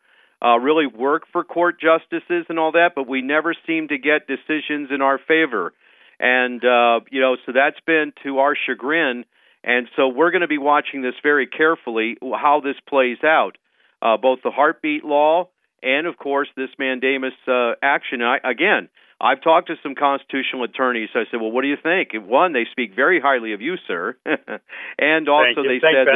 uh, 0.44 0.58
really 0.58 0.86
work 0.86 1.24
for 1.32 1.44
court 1.44 1.80
justices 1.80 2.46
and 2.48 2.58
all 2.58 2.72
that, 2.72 2.92
but 2.94 3.08
we 3.08 3.20
never 3.20 3.54
seem 3.66 3.88
to 3.88 3.98
get 3.98 4.26
decisions 4.26 4.90
in 4.94 5.02
our 5.02 5.18
favor. 5.18 5.72
And 6.18 6.64
uh, 6.64 7.00
you 7.10 7.20
know, 7.20 7.36
so 7.44 7.52
that's 7.52 7.80
been 7.86 8.12
to 8.22 8.38
our 8.38 8.54
chagrin. 8.54 9.24
And 9.62 9.88
so 9.94 10.08
we're 10.08 10.30
going 10.30 10.40
to 10.40 10.48
be 10.48 10.56
watching 10.56 11.02
this 11.02 11.14
very 11.22 11.46
carefully, 11.46 12.16
how 12.22 12.62
this 12.64 12.76
plays 12.88 13.18
out. 13.22 13.58
Uh, 14.00 14.16
both 14.16 14.38
the 14.42 14.50
heartbeat 14.50 15.04
law 15.04 15.50
and, 15.82 16.06
of 16.06 16.16
course, 16.16 16.48
this 16.56 16.70
mandamus 16.78 17.34
uh, 17.46 17.72
action. 17.82 18.22
I, 18.22 18.38
again, 18.42 18.88
I've 19.20 19.42
talked 19.42 19.68
to 19.68 19.74
some 19.82 19.94
constitutional 19.94 20.64
attorneys. 20.64 21.10
I 21.14 21.24
said, 21.30 21.40
"Well, 21.40 21.50
what 21.50 21.62
do 21.62 21.68
you 21.68 21.76
think?" 21.76 22.12
One, 22.14 22.52
they 22.52 22.64
speak 22.70 22.94
very 22.94 23.20
highly 23.20 23.52
of 23.52 23.60
you, 23.60 23.76
sir, 23.86 24.16
and 24.98 25.28
also 25.28 25.62
they 25.62 25.78
Thanks, 25.80 25.94
said 25.94 26.06
ben. 26.06 26.14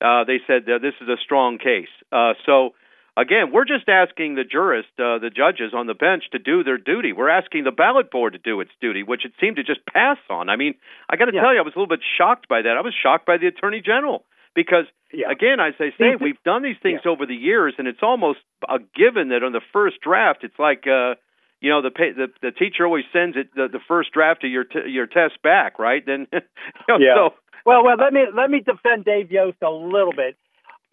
that 0.00 0.06
uh, 0.06 0.24
they 0.24 0.40
said 0.46 0.64
that 0.66 0.80
this 0.80 0.94
is 1.02 1.08
a 1.08 1.16
strong 1.22 1.58
case. 1.58 1.92
Uh, 2.10 2.32
so, 2.46 2.70
again, 3.18 3.52
we're 3.52 3.66
just 3.66 3.86
asking 3.88 4.34
the 4.36 4.44
jurists, 4.44 4.90
uh, 4.98 5.18
the 5.18 5.28
judges 5.28 5.74
on 5.74 5.86
the 5.86 5.92
bench, 5.94 6.24
to 6.32 6.38
do 6.38 6.64
their 6.64 6.78
duty. 6.78 7.12
We're 7.12 7.28
asking 7.28 7.64
the 7.64 7.70
ballot 7.70 8.10
board 8.10 8.32
to 8.32 8.38
do 8.38 8.60
its 8.62 8.70
duty, 8.80 9.02
which 9.02 9.26
it 9.26 9.32
seemed 9.38 9.56
to 9.56 9.62
just 9.62 9.84
pass 9.84 10.16
on. 10.30 10.48
I 10.48 10.56
mean, 10.56 10.74
I 11.10 11.16
got 11.16 11.26
to 11.26 11.34
Yeah. 11.34 11.42
tell 11.42 11.52
you, 11.52 11.58
I 11.58 11.62
was 11.62 11.74
a 11.74 11.78
little 11.78 11.94
bit 11.94 12.00
shocked 12.16 12.48
by 12.48 12.62
that. 12.62 12.76
I 12.78 12.80
was 12.80 12.94
shocked 12.94 13.26
by 13.26 13.36
the 13.36 13.46
attorney 13.48 13.82
general 13.82 14.24
because 14.54 14.86
Yeah. 15.12 15.30
again, 15.30 15.60
as 15.60 15.74
I 15.78 15.92
say, 15.98 16.16
we've 16.16 16.42
done 16.44 16.62
these 16.62 16.78
things 16.78 17.02
over 17.04 17.26
the 17.26 17.36
years, 17.36 17.74
and 17.76 17.86
it's 17.86 18.02
almost 18.02 18.38
a 18.66 18.78
given 18.96 19.28
that 19.28 19.44
on 19.44 19.52
the 19.52 19.60
first 19.74 20.00
draft, 20.00 20.42
it's 20.44 20.58
like, 20.58 20.86
uh, 20.86 21.16
you 21.60 21.70
know 21.70 21.82
the 21.82 21.90
the, 21.90 22.28
the 22.42 22.50
teacher 22.50 22.84
always 22.84 23.04
sends 23.12 23.36
it 23.36 23.54
the, 23.54 23.68
the 23.70 23.80
first 23.86 24.12
draft 24.12 24.44
of 24.44 24.50
your 24.50 24.64
t- 24.64 24.88
your 24.88 25.06
test 25.06 25.40
back, 25.42 25.78
right? 25.78 26.04
Then 26.04 26.26
you 26.32 26.40
know, 26.88 26.98
yeah. 26.98 27.14
So, 27.16 27.34
well, 27.66 27.84
well, 27.84 27.96
let 27.98 28.12
me 28.12 28.24
let 28.34 28.50
me 28.50 28.60
defend 28.60 29.04
Dave 29.04 29.30
Yost 29.30 29.58
a 29.62 29.70
little 29.70 30.12
bit. 30.12 30.36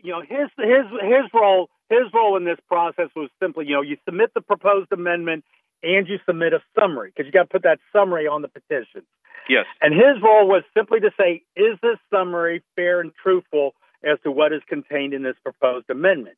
You 0.04 0.12
know, 0.12 0.22
his 0.22 0.50
his 0.58 0.86
his 1.02 1.32
role 1.34 1.70
his 1.90 2.12
role 2.14 2.36
in 2.38 2.46
this 2.46 2.60
process 2.68 3.10
was 3.16 3.30
simply, 3.42 3.66
you 3.66 3.74
know, 3.74 3.82
you 3.82 3.98
submit 4.06 4.34
the 4.34 4.42
proposed 4.42 4.92
amendment 4.92 5.44
and 5.84 6.08
you 6.08 6.18
submit 6.26 6.54
a 6.54 6.60
summary 6.78 7.12
because 7.16 7.26
you 7.26 7.32
got 7.32 7.44
to 7.44 7.50
put 7.50 7.64
that 7.64 7.80
summary 7.94 8.28
on 8.28 8.42
the 8.42 8.48
petition. 8.48 9.04
Yes. 9.48 9.66
And 9.82 9.94
his 9.94 10.22
role 10.22 10.48
was 10.48 10.64
simply 10.76 11.00
to 11.00 11.12
say, 11.18 11.44
is 11.56 11.78
this 11.82 11.98
summary 12.12 12.62
fair 12.76 13.00
and 13.00 13.12
truthful 13.24 13.74
as 14.04 14.18
to 14.24 14.32
what 14.32 14.52
is 14.52 14.62
contained 14.68 15.14
in 15.14 15.24
this 15.24 15.36
proposed 15.44 15.90
amendment? 15.90 16.38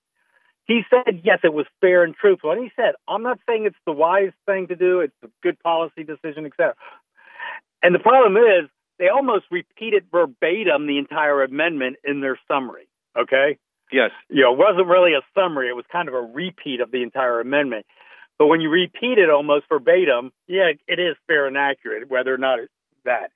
He 0.69 0.83
said, 0.87 1.21
yes, 1.23 1.39
it 1.43 1.51
was 1.51 1.65
fair 1.81 2.03
and 2.03 2.13
truthful. 2.13 2.51
And 2.51 2.61
he 2.61 2.69
said, 2.75 2.93
I'm 3.07 3.23
not 3.23 3.39
saying 3.49 3.65
it's 3.65 3.75
the 3.87 3.91
wise 3.91 4.33
thing 4.45 4.67
to 4.67 4.75
do, 4.75 4.99
it's 4.99 5.15
a 5.23 5.27
good 5.41 5.59
policy 5.61 6.03
decision, 6.03 6.45
etc. 6.45 6.75
And 7.81 7.95
the 7.95 7.99
problem 7.99 8.37
is, 8.37 8.69
they 8.99 9.07
almost 9.07 9.45
repeated 9.49 10.03
verbatim 10.11 10.85
the 10.85 10.99
entire 10.99 11.41
amendment 11.41 11.95
in 12.03 12.21
their 12.21 12.37
summary. 12.47 12.87
Okay. 13.17 13.57
Yes. 13.91 14.11
You 14.29 14.43
know, 14.43 14.53
it 14.53 14.59
wasn't 14.59 14.87
really 14.87 15.13
a 15.13 15.21
summary. 15.33 15.69
It 15.69 15.75
was 15.75 15.85
kind 15.91 16.07
of 16.07 16.13
a 16.13 16.21
repeat 16.21 16.81
of 16.81 16.91
the 16.91 17.01
entire 17.01 17.39
amendment. 17.39 17.87
But 18.37 18.45
when 18.45 18.61
you 18.61 18.69
repeat 18.69 19.17
it 19.17 19.31
almost 19.31 19.65
verbatim, 19.69 20.31
yeah, 20.47 20.73
it 20.87 20.99
is 20.99 21.15
fair 21.25 21.47
and 21.47 21.57
accurate, 21.57 22.11
whether 22.11 22.31
or 22.31 22.37
not 22.37 22.59
it's 22.59 22.71
that. 23.05 23.31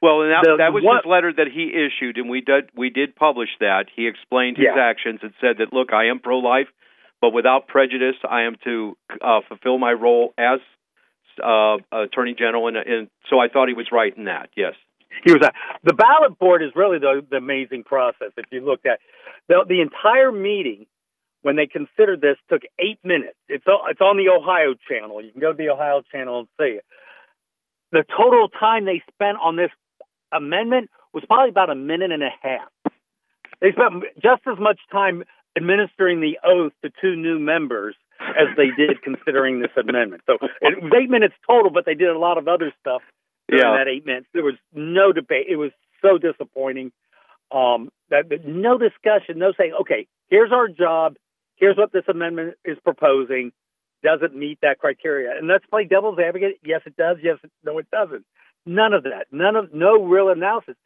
Well, 0.00 0.22
and 0.22 0.30
that, 0.30 0.42
the, 0.44 0.56
that 0.58 0.72
was 0.72 0.84
what, 0.84 1.04
his 1.04 1.10
letter 1.10 1.32
that 1.32 1.48
he 1.52 1.72
issued, 1.74 2.18
and 2.18 2.28
we 2.30 2.40
did 2.40 2.70
we 2.74 2.90
did 2.90 3.16
publish 3.16 3.50
that. 3.60 3.86
He 3.94 4.06
explained 4.06 4.56
his 4.56 4.66
yeah. 4.74 4.80
actions 4.80 5.20
and 5.22 5.32
said 5.40 5.58
that, 5.58 5.72
look, 5.72 5.92
I 5.92 6.06
am 6.06 6.20
pro-life, 6.20 6.68
but 7.20 7.30
without 7.30 7.66
prejudice, 7.66 8.16
I 8.28 8.42
am 8.42 8.56
to 8.64 8.96
uh, 9.20 9.40
fulfill 9.48 9.78
my 9.78 9.92
role 9.92 10.34
as 10.38 10.60
uh, 11.42 11.78
Attorney 11.92 12.34
General, 12.38 12.68
and, 12.68 12.76
and 12.76 13.08
so 13.30 13.38
I 13.38 13.48
thought 13.48 13.68
he 13.68 13.74
was 13.74 13.88
right 13.92 14.16
in 14.16 14.24
that. 14.24 14.50
Yes 14.56 14.74
he 15.24 15.32
was. 15.32 15.42
Uh, 15.42 15.50
The 15.84 15.94
ballot 15.94 16.38
board 16.38 16.62
is 16.62 16.70
really 16.74 16.98
the, 16.98 17.24
the 17.30 17.36
amazing 17.36 17.84
process. 17.84 18.32
If 18.36 18.46
you 18.50 18.64
looked 18.64 18.86
at 18.86 19.00
the, 19.48 19.64
the 19.66 19.80
entire 19.80 20.32
meeting 20.32 20.86
when 21.42 21.56
they 21.56 21.66
considered 21.66 22.20
this 22.20 22.36
took 22.50 22.62
eight 22.78 22.98
minutes. 23.04 23.38
It's 23.48 23.64
it's 23.66 24.00
on 24.00 24.16
the 24.16 24.28
Ohio 24.28 24.74
channel. 24.88 25.22
You 25.22 25.30
can 25.30 25.40
go 25.40 25.52
to 25.52 25.56
the 25.56 25.70
Ohio 25.70 26.02
channel 26.10 26.40
and 26.40 26.48
see 26.58 26.78
it. 26.78 26.84
The 27.92 28.04
total 28.16 28.48
time 28.48 28.84
they 28.84 29.02
spent 29.12 29.38
on 29.42 29.56
this 29.56 29.70
amendment 30.32 30.90
was 31.12 31.24
probably 31.26 31.50
about 31.50 31.70
a 31.70 31.74
minute 31.74 32.12
and 32.12 32.22
a 32.22 32.30
half. 32.42 32.68
They 33.60 33.72
spent 33.72 34.04
just 34.22 34.42
as 34.46 34.58
much 34.58 34.78
time 34.92 35.24
administering 35.56 36.20
the 36.20 36.38
oath 36.44 36.72
to 36.84 36.90
two 37.00 37.16
new 37.16 37.38
members 37.38 37.96
as 38.20 38.48
they 38.56 38.70
did 38.76 39.02
considering 39.02 39.60
this 39.60 39.70
amendment. 39.76 40.22
So 40.26 40.34
it 40.60 40.82
was 40.82 40.92
eight 41.00 41.10
minutes 41.10 41.34
total, 41.46 41.70
but 41.70 41.84
they 41.84 41.94
did 41.94 42.08
a 42.08 42.18
lot 42.18 42.38
of 42.38 42.46
other 42.46 42.72
stuff 42.80 43.02
during 43.48 43.64
yeah. 43.64 43.78
that 43.78 43.88
eight 43.88 44.06
minutes. 44.06 44.26
There 44.32 44.44
was 44.44 44.56
no 44.72 45.12
debate. 45.12 45.46
It 45.48 45.56
was 45.56 45.72
so 46.02 46.18
disappointing. 46.18 46.92
Um, 47.50 47.90
that, 48.10 48.28
that 48.28 48.46
no 48.46 48.78
discussion, 48.78 49.38
no 49.38 49.52
saying, 49.58 49.72
okay, 49.80 50.06
here's 50.28 50.52
our 50.52 50.68
job. 50.68 51.16
Here's 51.56 51.76
what 51.76 51.92
this 51.92 52.04
amendment 52.08 52.54
is 52.64 52.76
proposing. 52.84 53.52
Does 54.02 54.20
it 54.22 54.34
meet 54.34 54.58
that 54.62 54.78
criteria? 54.78 55.36
And 55.36 55.48
let's 55.48 55.66
play 55.66 55.84
devil's 55.84 56.18
advocate. 56.18 56.58
Yes, 56.64 56.82
it 56.86 56.96
does. 56.96 57.16
Yes, 57.22 57.38
no, 57.64 57.78
it 57.78 57.90
doesn't. 57.90 58.24
None 58.64 58.92
of 58.92 59.04
that. 59.04 59.26
None 59.32 59.56
of 59.56 59.74
no 59.74 60.04
real 60.04 60.28
analysis. 60.28 60.76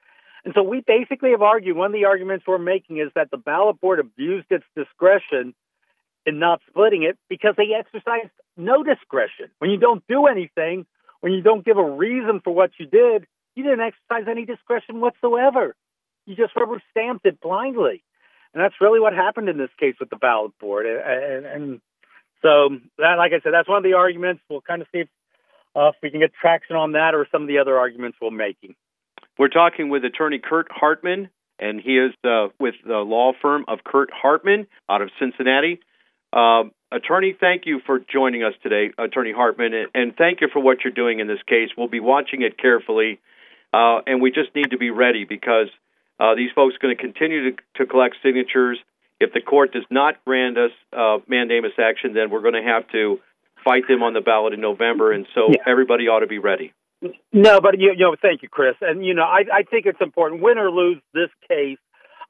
And 0.45 0.55
so 0.55 0.63
we 0.63 0.83
basically 0.87 1.31
have 1.31 1.43
argued. 1.43 1.77
One 1.77 1.87
of 1.87 1.93
the 1.93 2.07
arguments 2.07 2.47
we're 2.47 2.59
making 2.59 2.99
is 2.99 3.11
that 3.15 3.31
the 3.31 3.37
ballot 3.37 3.81
board 3.81 4.01
abused 4.01 4.47
its 4.51 4.65
discretion 4.77 5.55
in 6.27 6.39
not 6.39 6.61
splitting 6.69 7.03
it 7.03 7.19
because 7.29 7.55
they 7.57 7.75
exercised 7.79 8.31
no 8.57 8.83
discretion. 8.83 9.49
When 9.59 9.71
you 9.71 9.79
don't 9.79 10.03
do 10.09 10.27
anything, 10.27 10.87
when 11.21 11.33
you 11.33 11.43
don't 11.43 11.65
give 11.65 11.79
a 11.79 11.91
reason 11.91 12.41
for 12.43 12.53
what 12.53 12.71
you 12.79 12.87
did, 12.87 13.27
you 13.55 13.63
didn't 13.63 13.81
exercise 13.81 14.29
any 14.29 14.45
discretion 14.45 15.01
whatsoever. 15.01 15.77
You 16.27 16.37
just 16.37 16.57
rubber 16.57 16.83
stamped 16.91 17.27
it 17.27 17.41
blindly. 17.41 18.03
And 18.55 18.63
that's 18.63 18.75
really 18.81 19.01
what 19.01 19.13
happened 19.13 19.49
in 19.49 19.59
this 19.59 19.71
case 19.79 19.95
with 19.99 20.11
the 20.11 20.17
ballot 20.17 20.53
board. 20.59 20.87
And, 20.87 21.47
and 21.47 21.81
so, 22.43 22.71
that, 22.99 23.15
like 23.19 23.33
I 23.33 23.41
said, 23.43 23.53
that's 23.53 23.69
one 23.69 23.79
of 23.79 23.85
the 23.85 23.95
arguments. 23.95 24.43
We'll 24.51 24.61
kind 24.61 24.83
of 24.83 24.89
see 24.93 25.01
if, 25.01 25.09
uh, 25.75 25.89
if 25.89 25.95
we 26.03 26.11
can 26.11 26.21
get 26.21 26.33
traction 26.35 26.77
on 26.77 26.93
that 26.93 27.15
or 27.15 27.27
some 27.33 27.43
of 27.43 27.49
the 27.49 27.59
other 27.59 27.79
arguments 27.79 28.19
we're 28.21 28.31
making. 28.31 28.75
We're 29.39 29.49
talking 29.49 29.89
with 29.89 30.05
attorney 30.05 30.39
Curt 30.39 30.69
Hartman, 30.71 31.31
and 31.59 31.81
he 31.81 31.97
is 31.99 32.13
uh, 32.25 32.49
with 32.61 32.75
the 32.85 32.99
law 32.99 33.33
firm 33.41 33.65
of 33.69 33.85
Curt 33.85 34.11
Hartman 34.13 34.67
out 34.91 35.01
of 35.01 35.11
Cincinnati. 35.19 35.81
Uh, 36.33 36.65
attorney, 36.91 37.37
thank 37.39 37.63
you 37.67 37.81
for 37.87 37.99
joining 37.99 38.43
us 38.43 38.55
today, 38.63 38.91
Attorney 38.99 39.33
Hartman, 39.33 39.73
and 39.95 40.17
thank 40.17 40.41
you 40.41 40.49
for 40.53 40.61
what 40.61 40.79
you're 40.85 40.93
doing 40.93 41.21
in 41.21 41.29
this 41.29 41.43
case. 41.47 41.71
We'll 41.77 41.89
be 41.89 42.01
watching 42.01 42.43
it 42.43 42.59
carefully, 42.59 43.21
uh, 43.73 44.01
and 44.07 44.21
we 44.21 44.31
just 44.31 44.55
need 44.55 44.71
to 44.71 44.79
be 44.79 44.91
ready 44.91 45.25
because 45.25 45.69
uh, 46.19 46.35
these 46.35 46.51
folks 46.55 46.75
are 46.75 46.79
going 46.79 46.97
to 46.97 47.03
continue 47.03 47.51
to, 47.51 47.57
to 47.77 47.87
collect 47.87 48.17
signatures. 48.23 48.79
If 49.23 49.33
the 49.33 49.41
court 49.41 49.73
does 49.73 49.85
not 49.91 50.23
grant 50.25 50.59
us 50.59 50.71
uh, 50.93 51.19
mandamus 51.29 51.73
action, 51.79 52.13
then 52.15 52.31
we're 52.31 52.43
going 52.43 52.55
to 52.55 52.63
have 52.63 52.89
to 52.93 53.21
fight 53.65 53.85
them 53.89 54.03
on 54.03 54.13
the 54.13 54.21
ballot 54.21 54.53
in 54.55 54.61
November, 54.61 55.13
and 55.13 55.27
so 55.35 55.49
Yeah. 55.51 55.63
everybody 55.67 56.09
ought 56.09 56.21
to 56.21 56.27
be 56.27 56.39
ready. 56.39 56.73
No, 57.33 57.61
but 57.61 57.79
you, 57.79 57.91
you 57.93 57.99
know, 58.05 58.17
thank 58.21 58.43
you, 58.43 58.49
Chris. 58.49 58.75
And 58.81 59.05
you 59.05 59.15
know, 59.15 59.23
I, 59.25 59.45
I 59.53 59.63
think 59.63 59.87
it's 59.87 60.01
important. 60.01 60.43
Win 60.43 60.59
or 60.59 60.71
lose 60.71 60.99
this 61.15 61.31
case, 61.49 61.79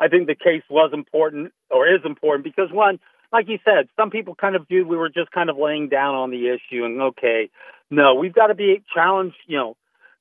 I 0.01 0.09
think 0.09 0.27
the 0.27 0.35
case 0.35 0.63
was 0.71 0.91
important 0.93 1.53
or 1.71 1.87
is 1.87 2.01
important 2.05 2.45
because 2.45 2.71
one, 2.73 2.99
like 3.33 3.49
you 3.49 3.59
said, 3.65 3.89
some 3.97 4.11
people 4.11 4.35
kind 4.35 4.57
of 4.57 4.67
viewed 4.69 4.87
we 4.87 4.97
were 4.97 5.09
just 5.11 5.31
kind 5.31 5.51
of 5.51 5.57
laying 5.59 5.89
down 5.89 6.15
on 6.15 6.31
the 6.31 6.49
issue 6.49 6.85
and 6.85 7.01
okay, 7.01 7.51
no, 7.91 8.15
we've 8.15 8.35
got 8.35 8.47
to 8.49 8.55
be 8.55 8.83
challenged. 8.95 9.37
You 9.47 9.57
know, 9.59 9.77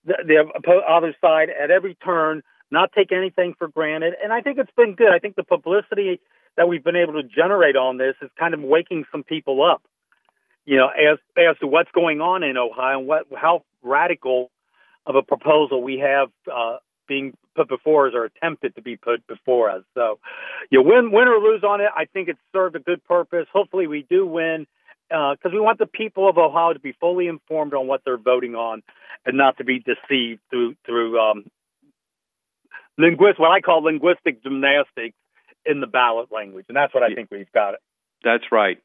the, 0.06 0.16
the 0.64 0.74
other 0.90 1.16
side 1.22 1.50
at 1.50 1.72
every 1.72 1.96
turn, 1.96 2.44
not 2.70 2.92
take 2.94 3.12
anything 3.12 3.54
for 3.58 3.68
granted. 3.68 4.14
And 4.22 4.32
I 4.34 4.42
think 4.42 4.58
it's 4.58 4.72
been 4.76 4.96
good. 4.96 5.12
I 5.14 5.20
think 5.20 5.36
the 5.36 5.44
publicity 5.44 6.20
that 6.58 6.68
we've 6.68 6.84
been 6.84 6.96
able 6.96 7.14
to 7.14 7.24
generate 7.24 7.76
on 7.76 7.98
this 7.98 8.16
is 8.22 8.30
kind 8.38 8.54
of 8.54 8.62
waking 8.62 9.06
some 9.12 9.24
people 9.24 9.64
up. 9.64 9.82
You 10.66 10.78
know, 10.78 10.88
as 10.88 11.18
as 11.38 11.58
to 11.60 11.68
what's 11.68 11.92
going 11.92 12.22
on 12.22 12.44
in 12.44 12.58
Ohio 12.58 13.00
and 13.00 13.08
what 13.08 13.26
how 13.36 13.64
radical 13.82 14.52
of 15.06 15.16
a 15.16 15.24
proposal 15.24 15.82
we 15.82 16.00
have 16.00 16.30
uh, 16.52 16.78
being 17.08 17.34
put 17.56 17.68
before 17.68 18.08
us 18.08 18.14
or 18.16 18.26
attempted 18.26 18.76
to 18.76 18.82
be 18.82 18.96
put 18.96 19.26
before 19.28 19.70
us. 19.70 19.84
So, 19.96 20.20
you 20.70 20.80
know, 20.80 20.88
win, 20.88 21.12
win 21.12 21.28
or 21.28 21.40
lose 21.40 21.64
on 21.64 21.82
it. 21.82 21.88
I 21.96 22.06
think 22.06 22.30
it's 22.30 22.40
served 22.54 22.76
a 22.76 22.80
good 22.80 23.04
purpose. 23.04 23.48
Hopefully, 23.52 23.88
we 23.88 24.06
do 24.10 24.26
win 24.26 24.68
because 25.10 25.52
we 25.52 25.60
want 25.60 25.78
the 25.80 25.88
people 25.88 26.30
of 26.30 26.38
Ohio 26.38 26.74
to 26.74 26.80
be 26.80 26.94
fully 27.00 27.28
informed 27.28 27.74
on 27.74 27.88
what 27.88 28.02
they're 28.06 28.18
voting 28.18 28.56
on 28.56 28.82
and 29.26 29.38
not 29.38 29.58
to 29.58 29.66
be 29.66 29.80
deceived 29.80 30.40
through 30.50 30.76
through 30.86 31.20
um, 31.20 31.46
linguist 32.98 33.40
what 33.40 33.52
I 33.52 33.60
call 33.60 33.84
linguistic 33.84 34.42
gymnastics 34.42 35.18
in 35.66 35.80
the 35.80 35.88
ballot 35.88 36.32
language, 36.32 36.66
and 36.68 36.76
that's 36.78 36.94
what 36.94 37.04
I 37.04 37.08
Yeah. 37.08 37.16
think 37.16 37.32
we've 37.32 37.52
got 37.52 37.74
it. 37.76 37.80
That's 38.24 38.52
right. 38.52 38.80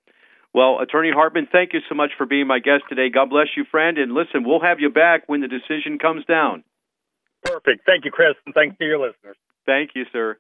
Well, 0.55 0.81
Attorney 0.81 1.11
Hartman, 1.11 1.47
thank 1.53 1.75
you 1.75 1.81
so 1.89 1.95
much 1.95 2.15
for 2.17 2.25
being 2.25 2.47
my 2.47 2.59
guest 2.61 2.85
today. 2.89 3.11
God 3.11 3.29
bless 3.29 3.49
you, 3.57 3.65
friend. 3.65 3.99
And 3.99 4.13
listen, 4.15 4.43
we'll 4.45 4.61
have 4.61 4.81
you 4.81 4.89
back 4.89 5.25
when 5.29 5.41
the 5.41 5.49
decision 5.49 5.99
comes 5.99 6.25
down. 6.25 6.65
Perfect. 7.45 7.85
Thank 7.85 8.05
you, 8.05 8.11
Chris, 8.11 8.35
and 8.47 8.55
thanks 8.55 8.77
to 8.79 8.85
your 8.85 8.99
listeners. 8.99 9.37
Thank 9.67 9.91
you, 9.95 10.07
sir. 10.13 10.39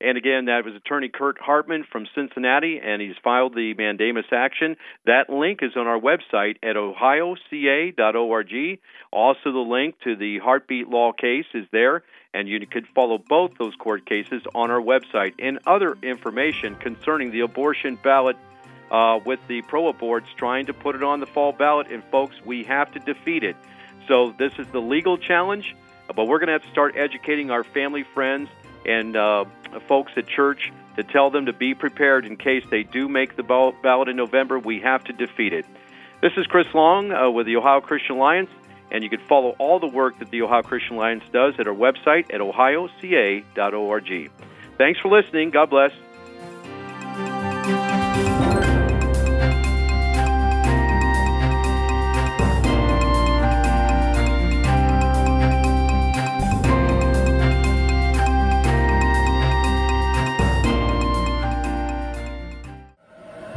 And 0.00 0.18
again, 0.18 0.46
that 0.46 0.64
was 0.64 0.74
Attorney 0.74 1.08
Curt 1.08 1.38
Hartman 1.40 1.84
from 1.90 2.06
Cincinnati, 2.14 2.80
and 2.82 3.00
he's 3.00 3.14
filed 3.22 3.54
the 3.54 3.74
mandamus 3.74 4.26
action. 4.32 4.76
That 5.06 5.30
link 5.30 5.60
is 5.62 5.76
on 5.76 5.86
our 5.86 6.00
website 6.00 6.56
at 6.62 6.76
ohioca.org. 6.76 8.80
Also, 9.12 9.52
the 9.52 9.58
link 9.58 9.94
to 10.02 10.16
the 10.16 10.40
Heartbeat 10.40 10.88
Law 10.88 11.12
case 11.12 11.46
is 11.54 11.66
there, 11.70 12.02
and 12.34 12.48
you 12.48 12.66
could 12.66 12.88
follow 12.94 13.18
both 13.18 13.52
those 13.56 13.76
court 13.76 14.04
cases 14.04 14.42
on 14.52 14.72
our 14.72 14.80
website. 14.80 15.34
And 15.38 15.60
other 15.64 15.96
information 16.02 16.74
concerning 16.74 17.30
the 17.30 17.40
abortion 17.40 17.94
ballot 17.94 18.36
uh, 18.90 19.20
with 19.24 19.38
the 19.46 19.62
pro 19.62 19.92
aborts 19.92 20.26
trying 20.36 20.66
to 20.66 20.74
put 20.74 20.96
it 20.96 21.04
on 21.04 21.20
the 21.20 21.26
fall 21.26 21.52
ballot. 21.52 21.86
And, 21.90 22.02
folks, 22.10 22.34
we 22.44 22.64
have 22.64 22.90
to 22.92 22.98
defeat 22.98 23.44
it. 23.44 23.54
So, 24.08 24.34
this 24.36 24.58
is 24.58 24.66
the 24.68 24.80
legal 24.80 25.18
challenge, 25.18 25.76
but 26.14 26.26
we're 26.26 26.40
going 26.40 26.48
to 26.48 26.54
have 26.54 26.64
to 26.64 26.70
start 26.70 26.96
educating 26.96 27.52
our 27.52 27.62
family, 27.62 28.02
friends, 28.02 28.48
and 28.86 29.16
uh, 29.16 29.44
folks 29.88 30.12
at 30.16 30.26
church 30.26 30.72
to 30.96 31.02
tell 31.02 31.30
them 31.30 31.46
to 31.46 31.52
be 31.52 31.74
prepared 31.74 32.24
in 32.24 32.36
case 32.36 32.64
they 32.70 32.82
do 32.82 33.08
make 33.08 33.36
the 33.36 33.42
ballot 33.42 34.08
in 34.08 34.16
November. 34.16 34.58
We 34.58 34.80
have 34.80 35.04
to 35.04 35.12
defeat 35.12 35.52
it. 35.52 35.66
This 36.20 36.32
is 36.36 36.46
Chris 36.46 36.66
Long 36.72 37.12
uh, 37.12 37.30
with 37.30 37.46
the 37.46 37.56
Ohio 37.56 37.80
Christian 37.80 38.16
Alliance, 38.16 38.50
and 38.90 39.02
you 39.04 39.10
can 39.10 39.20
follow 39.20 39.50
all 39.58 39.78
the 39.78 39.86
work 39.86 40.18
that 40.20 40.30
the 40.30 40.42
Ohio 40.42 40.62
Christian 40.62 40.96
Alliance 40.96 41.24
does 41.32 41.54
at 41.58 41.66
our 41.66 41.74
website 41.74 42.32
at 42.32 42.40
ohioca.org. 42.40 44.30
Thanks 44.78 45.00
for 45.00 45.08
listening. 45.08 45.50
God 45.50 45.70
bless. 45.70 45.92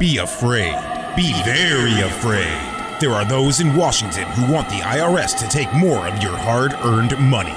Be 0.08 0.16
afraid. 0.16 0.74
Be 1.16 1.34
very 1.42 2.00
afraid. 2.00 2.98
There 2.98 3.10
are 3.10 3.26
those 3.26 3.60
in 3.60 3.76
Washington 3.76 4.24
who 4.28 4.50
want 4.50 4.66
the 4.70 4.76
IRS 4.76 5.38
to 5.38 5.46
take 5.48 5.70
more 5.74 6.08
of 6.08 6.22
your 6.22 6.34
hard 6.34 6.72
earned 6.82 7.10
money. 7.20 7.52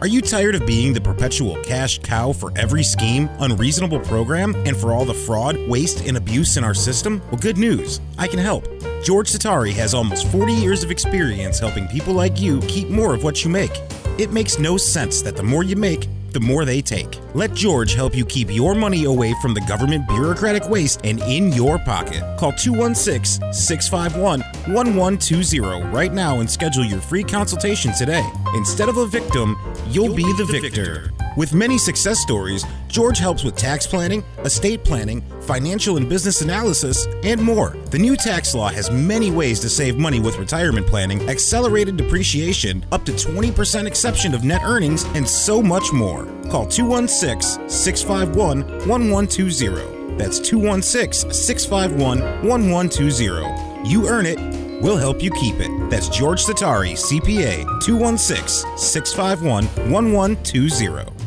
Are 0.00 0.06
you 0.06 0.22
tired 0.22 0.54
of 0.54 0.66
being 0.66 0.94
the 0.94 1.02
perpetual 1.02 1.62
cash 1.64 1.98
cow 1.98 2.32
for 2.32 2.50
every 2.56 2.82
scheme, 2.82 3.28
unreasonable 3.40 4.00
program, 4.00 4.54
and 4.64 4.74
for 4.74 4.94
all 4.94 5.04
the 5.04 5.12
fraud, 5.12 5.58
waste, 5.68 6.06
and 6.08 6.16
abuse 6.16 6.56
in 6.56 6.64
our 6.64 6.72
system? 6.72 7.20
Well, 7.30 7.38
good 7.38 7.58
news. 7.58 8.00
I 8.16 8.28
can 8.28 8.38
help. 8.38 8.64
George 9.04 9.30
Satari 9.30 9.74
has 9.74 9.92
almost 9.92 10.28
40 10.28 10.54
years 10.54 10.82
of 10.82 10.90
experience 10.90 11.58
helping 11.58 11.86
people 11.88 12.14
like 12.14 12.40
you 12.40 12.60
keep 12.62 12.88
more 12.88 13.12
of 13.14 13.22
what 13.22 13.44
you 13.44 13.50
make. 13.50 13.82
It 14.18 14.32
makes 14.32 14.58
no 14.58 14.78
sense 14.78 15.20
that 15.20 15.36
the 15.36 15.42
more 15.42 15.62
you 15.62 15.76
make, 15.76 16.08
the 16.32 16.40
more 16.40 16.64
they 16.64 16.80
take. 16.80 17.18
Let 17.34 17.54
George 17.54 17.94
help 17.94 18.14
you 18.14 18.24
keep 18.24 18.50
your 18.50 18.74
money 18.74 19.04
away 19.04 19.34
from 19.40 19.54
the 19.54 19.60
government 19.62 20.08
bureaucratic 20.08 20.68
waste 20.68 21.00
and 21.04 21.20
in 21.22 21.52
your 21.52 21.78
pocket. 21.78 22.22
Call 22.38 22.52
216 22.52 23.52
651 23.52 24.40
1120 24.74 25.60
right 25.90 26.12
now 26.12 26.40
and 26.40 26.50
schedule 26.50 26.84
your 26.84 27.00
free 27.00 27.24
consultation 27.24 27.92
today. 27.94 28.28
Instead 28.54 28.88
of 28.88 28.96
a 28.96 29.06
victim, 29.06 29.56
you'll, 29.88 30.06
you'll 30.06 30.16
be, 30.16 30.22
the, 30.36 30.44
the 30.44 30.60
victor. 30.60 31.00
victor. 31.00 31.11
With 31.34 31.54
many 31.54 31.78
success 31.78 32.18
stories, 32.18 32.66
George 32.88 33.18
helps 33.18 33.42
with 33.42 33.56
tax 33.56 33.86
planning, 33.86 34.22
estate 34.40 34.84
planning, 34.84 35.22
financial 35.40 35.96
and 35.96 36.06
business 36.06 36.42
analysis, 36.42 37.06
and 37.24 37.40
more. 37.40 37.70
The 37.90 37.98
new 37.98 38.16
tax 38.16 38.54
law 38.54 38.68
has 38.68 38.90
many 38.90 39.30
ways 39.30 39.58
to 39.60 39.70
save 39.70 39.96
money 39.96 40.20
with 40.20 40.38
retirement 40.38 40.86
planning, 40.86 41.26
accelerated 41.30 41.96
depreciation, 41.96 42.84
up 42.92 43.06
to 43.06 43.12
20% 43.12 43.86
exception 43.86 44.34
of 44.34 44.44
net 44.44 44.60
earnings, 44.62 45.04
and 45.14 45.26
so 45.26 45.62
much 45.62 45.90
more. 45.90 46.26
Call 46.50 46.66
216 46.66 47.66
651 47.66 48.86
1120. 48.86 50.16
That's 50.18 50.38
216 50.38 51.32
651 51.32 52.20
1120. 52.46 53.88
You 53.88 54.06
earn 54.06 54.26
it, 54.26 54.38
we'll 54.82 54.98
help 54.98 55.22
you 55.22 55.30
keep 55.30 55.54
it. 55.60 55.70
That's 55.88 56.10
George 56.10 56.44
Satari, 56.44 56.92
CPA, 56.92 57.64
216 57.80 58.76
651 58.76 59.64
1120. 59.90 61.21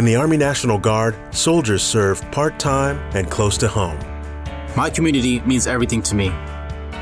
In 0.00 0.06
the 0.06 0.16
Army 0.16 0.38
National 0.38 0.78
Guard, 0.78 1.14
soldiers 1.30 1.82
serve 1.82 2.22
part 2.30 2.58
time 2.58 2.96
and 3.14 3.30
close 3.30 3.58
to 3.58 3.68
home. 3.68 3.98
My 4.74 4.88
community 4.88 5.40
means 5.40 5.66
everything 5.66 6.00
to 6.04 6.14
me. 6.14 6.28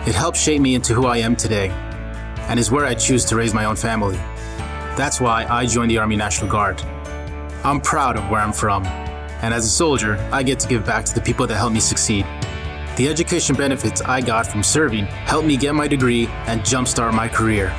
It 0.04 0.16
helps 0.16 0.42
shape 0.42 0.60
me 0.60 0.74
into 0.74 0.94
who 0.94 1.06
I 1.06 1.18
am 1.18 1.36
today 1.36 1.68
and 2.48 2.58
is 2.58 2.72
where 2.72 2.84
I 2.84 2.96
choose 2.96 3.24
to 3.26 3.36
raise 3.36 3.54
my 3.54 3.66
own 3.66 3.76
family. 3.76 4.16
That's 4.96 5.20
why 5.20 5.46
I 5.48 5.64
joined 5.64 5.92
the 5.92 5.98
Army 5.98 6.16
National 6.16 6.50
Guard. 6.50 6.82
I'm 7.62 7.80
proud 7.80 8.16
of 8.16 8.28
where 8.30 8.40
I'm 8.40 8.52
from, 8.52 8.84
and 8.84 9.54
as 9.54 9.64
a 9.64 9.70
soldier, 9.70 10.16
I 10.32 10.42
get 10.42 10.58
to 10.58 10.66
give 10.66 10.84
back 10.84 11.04
to 11.04 11.14
the 11.14 11.20
people 11.20 11.46
that 11.46 11.56
helped 11.56 11.74
me 11.74 11.80
succeed. 11.80 12.26
The 12.96 13.06
education 13.08 13.54
benefits 13.54 14.02
I 14.02 14.20
got 14.20 14.44
from 14.44 14.64
serving 14.64 15.06
helped 15.06 15.46
me 15.46 15.56
get 15.56 15.72
my 15.72 15.86
degree 15.86 16.26
and 16.48 16.62
jumpstart 16.62 17.14
my 17.14 17.28
career. 17.28 17.72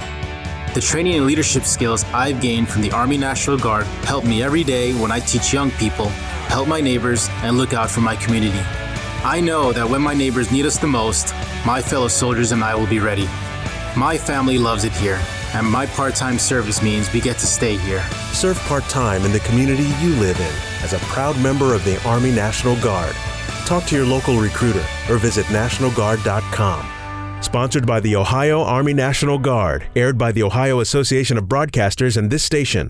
The 0.76 0.82
training 0.82 1.16
and 1.16 1.26
leadership 1.26 1.64
skills 1.64 2.04
I've 2.14 2.40
gained 2.40 2.70
from 2.70 2.84
the 2.84 2.92
Army 2.92 3.18
National 3.18 3.58
Guard 3.58 3.88
help 4.06 4.24
me 4.24 4.44
every 4.44 4.64
day 4.64 4.94
when 4.94 5.12
I 5.12 5.20
teach 5.20 5.52
young 5.52 5.72
people, 5.72 6.10
help 6.48 6.68
my 6.68 6.80
neighbors, 6.80 7.28
and 7.42 7.58
look 7.58 7.74
out 7.74 7.90
for 7.90 8.02
my 8.02 8.16
community. 8.16 8.62
I 9.24 9.42
know 9.42 9.74
that 9.74 9.90
when 9.90 10.02
my 10.02 10.14
neighbors 10.14 10.52
need 10.52 10.68
us 10.68 10.78
the 10.78 10.86
most, 10.88 11.34
my 11.66 11.82
fellow 11.82 12.08
soldiers 12.08 12.52
and 12.52 12.64
I 12.64 12.76
will 12.76 12.86
be 12.86 13.00
ready. 13.00 13.28
My 13.98 14.16
family 14.16 14.60
loves 14.60 14.84
it 14.84 14.92
here, 14.94 15.20
and 15.56 15.66
my 15.66 15.88
part 15.88 16.14
time 16.14 16.38
service 16.38 16.84
means 16.84 17.12
we 17.12 17.20
get 17.20 17.40
to 17.40 17.48
stay 17.48 17.76
here. 17.76 18.06
Serve 18.32 18.60
part 18.60 18.84
time 18.84 19.26
in 19.26 19.32
the 19.32 19.40
community 19.40 19.90
you 20.00 20.16
live 20.18 20.40
in 20.40 20.84
as 20.84 20.94
a 20.94 21.00
proud 21.00 21.38
member 21.40 21.74
of 21.74 21.84
the 21.84 22.00
Army 22.08 22.32
National 22.32 22.80
Guard. 22.80 23.16
Talk 23.66 23.86
to 23.86 23.96
your 23.96 24.06
local 24.06 24.40
recruiter 24.40 24.86
or 25.10 25.18
visit 25.18 25.48
NationalGuard.com. 25.48 26.99
Sponsored 27.42 27.88
by 27.88 28.00
the 28.02 28.16
Ohio 28.18 28.62
Army 28.62 28.94
National 28.94 29.40
Guard, 29.40 29.86
aired 29.96 30.18
by 30.18 30.32
the 30.32 30.44
Ohio 30.44 30.82
Association 30.82 31.38
of 31.38 31.46
Broadcasters 31.46 32.18
and 32.18 32.30
this 32.30 32.44
station. 32.44 32.90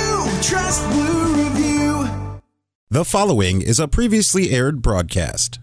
Trust 0.41 0.89
Blue 0.89 1.35
Review. 1.35 2.41
The 2.89 3.05
following 3.05 3.61
is 3.61 3.79
a 3.79 3.87
previously 3.87 4.49
aired 4.49 4.81
broadcast. 4.81 5.59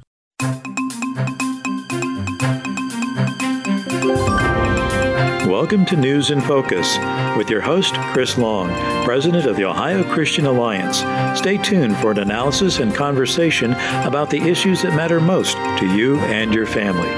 Welcome 5.48 5.84
to 5.86 5.96
News 5.96 6.30
in 6.30 6.40
Focus 6.40 6.96
with 7.36 7.50
your 7.50 7.60
host, 7.60 7.94
Chris 8.12 8.38
Long, 8.38 8.68
President 9.04 9.46
of 9.46 9.56
the 9.56 9.64
Ohio 9.64 10.04
Christian 10.14 10.46
Alliance. 10.46 10.98
Stay 11.36 11.58
tuned 11.58 11.96
for 11.96 12.12
an 12.12 12.20
analysis 12.20 12.78
and 12.78 12.94
conversation 12.94 13.72
about 14.04 14.30
the 14.30 14.40
issues 14.48 14.82
that 14.82 14.94
matter 14.94 15.20
most 15.20 15.56
to 15.80 15.92
you 15.92 16.20
and 16.20 16.54
your 16.54 16.66
family. 16.66 17.08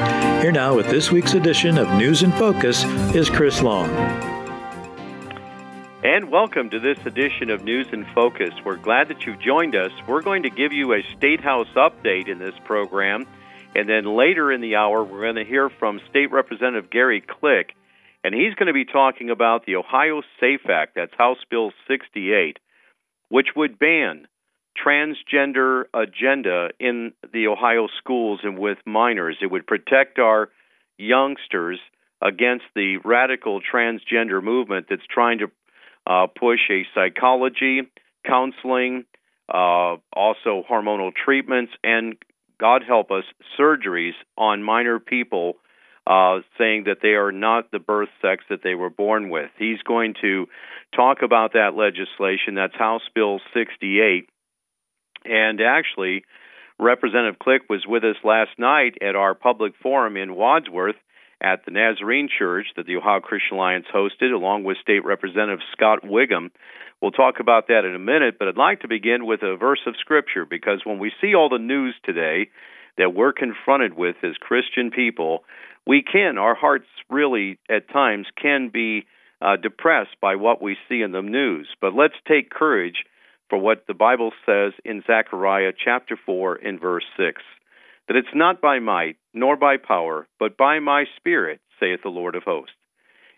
Here 0.40 0.50
now 0.50 0.74
with 0.74 0.88
this 0.88 1.12
week's 1.12 1.34
edition 1.34 1.76
of 1.76 1.92
News 1.98 2.22
in 2.22 2.32
Focus 2.32 2.84
is 3.14 3.28
Chris 3.28 3.60
Long. 3.60 4.29
And 6.02 6.30
welcome 6.30 6.70
to 6.70 6.80
this 6.80 6.96
edition 7.04 7.50
of 7.50 7.62
News 7.62 7.86
in 7.92 8.06
Focus. 8.14 8.54
We're 8.64 8.78
glad 8.78 9.08
that 9.08 9.26
you've 9.26 9.38
joined 9.38 9.76
us. 9.76 9.92
We're 10.08 10.22
going 10.22 10.44
to 10.44 10.48
give 10.48 10.72
you 10.72 10.94
a 10.94 11.02
State 11.18 11.42
House 11.42 11.68
update 11.76 12.26
in 12.26 12.38
this 12.38 12.54
program. 12.64 13.26
And 13.74 13.86
then 13.86 14.16
later 14.16 14.50
in 14.50 14.62
the 14.62 14.76
hour, 14.76 15.04
we're 15.04 15.20
going 15.20 15.34
to 15.34 15.44
hear 15.44 15.68
from 15.68 16.00
State 16.08 16.32
Representative 16.32 16.88
Gary 16.88 17.20
Click. 17.20 17.74
And 18.24 18.34
he's 18.34 18.54
going 18.54 18.68
to 18.68 18.72
be 18.72 18.86
talking 18.86 19.28
about 19.28 19.66
the 19.66 19.76
Ohio 19.76 20.22
SAFE 20.40 20.70
Act, 20.70 20.94
that's 20.94 21.12
House 21.18 21.36
Bill 21.50 21.70
68, 21.86 22.58
which 23.28 23.48
would 23.54 23.78
ban 23.78 24.26
transgender 24.82 25.82
agenda 25.92 26.70
in 26.80 27.12
the 27.30 27.48
Ohio 27.48 27.88
schools 27.98 28.40
and 28.42 28.58
with 28.58 28.78
minors. 28.86 29.36
It 29.42 29.50
would 29.50 29.66
protect 29.66 30.18
our 30.18 30.48
youngsters 30.96 31.78
against 32.22 32.64
the 32.74 32.98
radical 33.04 33.60
transgender 33.60 34.42
movement 34.42 34.86
that's 34.88 35.06
trying 35.10 35.38
to 35.38 35.50
uh, 36.10 36.26
push 36.26 36.58
a 36.70 36.84
psychology, 36.92 37.82
counseling, 38.26 39.04
uh, 39.48 39.96
also 40.12 40.64
hormonal 40.68 41.12
treatments, 41.14 41.72
and 41.84 42.16
God 42.58 42.82
help 42.86 43.12
us, 43.12 43.22
surgeries 43.58 44.14
on 44.36 44.62
minor 44.62 44.98
people, 44.98 45.54
uh, 46.06 46.40
saying 46.58 46.84
that 46.86 46.98
they 47.00 47.10
are 47.10 47.30
not 47.30 47.70
the 47.70 47.78
birth 47.78 48.08
sex 48.20 48.42
that 48.50 48.60
they 48.64 48.74
were 48.74 48.90
born 48.90 49.30
with. 49.30 49.50
He's 49.56 49.80
going 49.86 50.14
to 50.20 50.46
talk 50.96 51.18
about 51.22 51.52
that 51.52 51.76
legislation. 51.76 52.56
That's 52.56 52.74
House 52.74 53.02
Bill 53.14 53.38
68. 53.54 54.28
And 55.24 55.60
actually, 55.60 56.24
Representative 56.80 57.38
Click 57.38 57.62
was 57.70 57.84
with 57.86 58.02
us 58.02 58.16
last 58.24 58.58
night 58.58 58.98
at 59.00 59.14
our 59.14 59.34
public 59.34 59.74
forum 59.80 60.16
in 60.16 60.34
Wadsworth 60.34 60.96
at 61.40 61.64
the 61.64 61.70
Nazarene 61.70 62.28
Church 62.28 62.66
that 62.76 62.86
the 62.86 62.96
Ohio 62.96 63.20
Christian 63.20 63.56
Alliance 63.56 63.86
hosted, 63.94 64.32
along 64.32 64.64
with 64.64 64.76
State 64.82 65.04
Representative 65.04 65.60
Scott 65.72 66.00
Wiggam. 66.04 66.50
We'll 67.00 67.12
talk 67.12 67.40
about 67.40 67.68
that 67.68 67.84
in 67.84 67.94
a 67.94 67.98
minute, 67.98 68.36
but 68.38 68.48
I'd 68.48 68.56
like 68.56 68.80
to 68.80 68.88
begin 68.88 69.24
with 69.24 69.42
a 69.42 69.56
verse 69.56 69.80
of 69.86 69.94
Scripture 69.98 70.44
because 70.44 70.82
when 70.84 70.98
we 70.98 71.12
see 71.20 71.34
all 71.34 71.48
the 71.48 71.58
news 71.58 71.94
today 72.04 72.50
that 72.98 73.14
we're 73.14 73.32
confronted 73.32 73.94
with 73.94 74.16
as 74.22 74.36
Christian 74.38 74.90
people, 74.90 75.44
we 75.86 76.02
can, 76.02 76.36
our 76.36 76.54
hearts 76.54 76.86
really 77.08 77.58
at 77.70 77.90
times 77.90 78.26
can 78.40 78.68
be 78.68 79.06
uh, 79.40 79.56
depressed 79.56 80.16
by 80.20 80.36
what 80.36 80.60
we 80.60 80.76
see 80.88 81.00
in 81.00 81.12
the 81.12 81.22
news. 81.22 81.68
But 81.80 81.94
let's 81.94 82.14
take 82.28 82.50
courage 82.50 83.04
for 83.48 83.58
what 83.58 83.86
the 83.86 83.94
Bible 83.94 84.32
says 84.44 84.72
in 84.84 85.02
Zechariah 85.06 85.72
chapter 85.82 86.18
4 86.26 86.56
and 86.56 86.80
verse 86.80 87.04
6 87.16 87.42
that 88.08 88.16
it's 88.16 88.34
not 88.34 88.60
by 88.60 88.78
might 88.80 89.16
nor 89.32 89.56
by 89.56 89.76
power, 89.76 90.26
but 90.38 90.56
by 90.56 90.78
my 90.80 91.04
Spirit, 91.16 91.60
saith 91.78 92.00
the 92.02 92.10
Lord 92.10 92.34
of 92.34 92.42
hosts. 92.42 92.74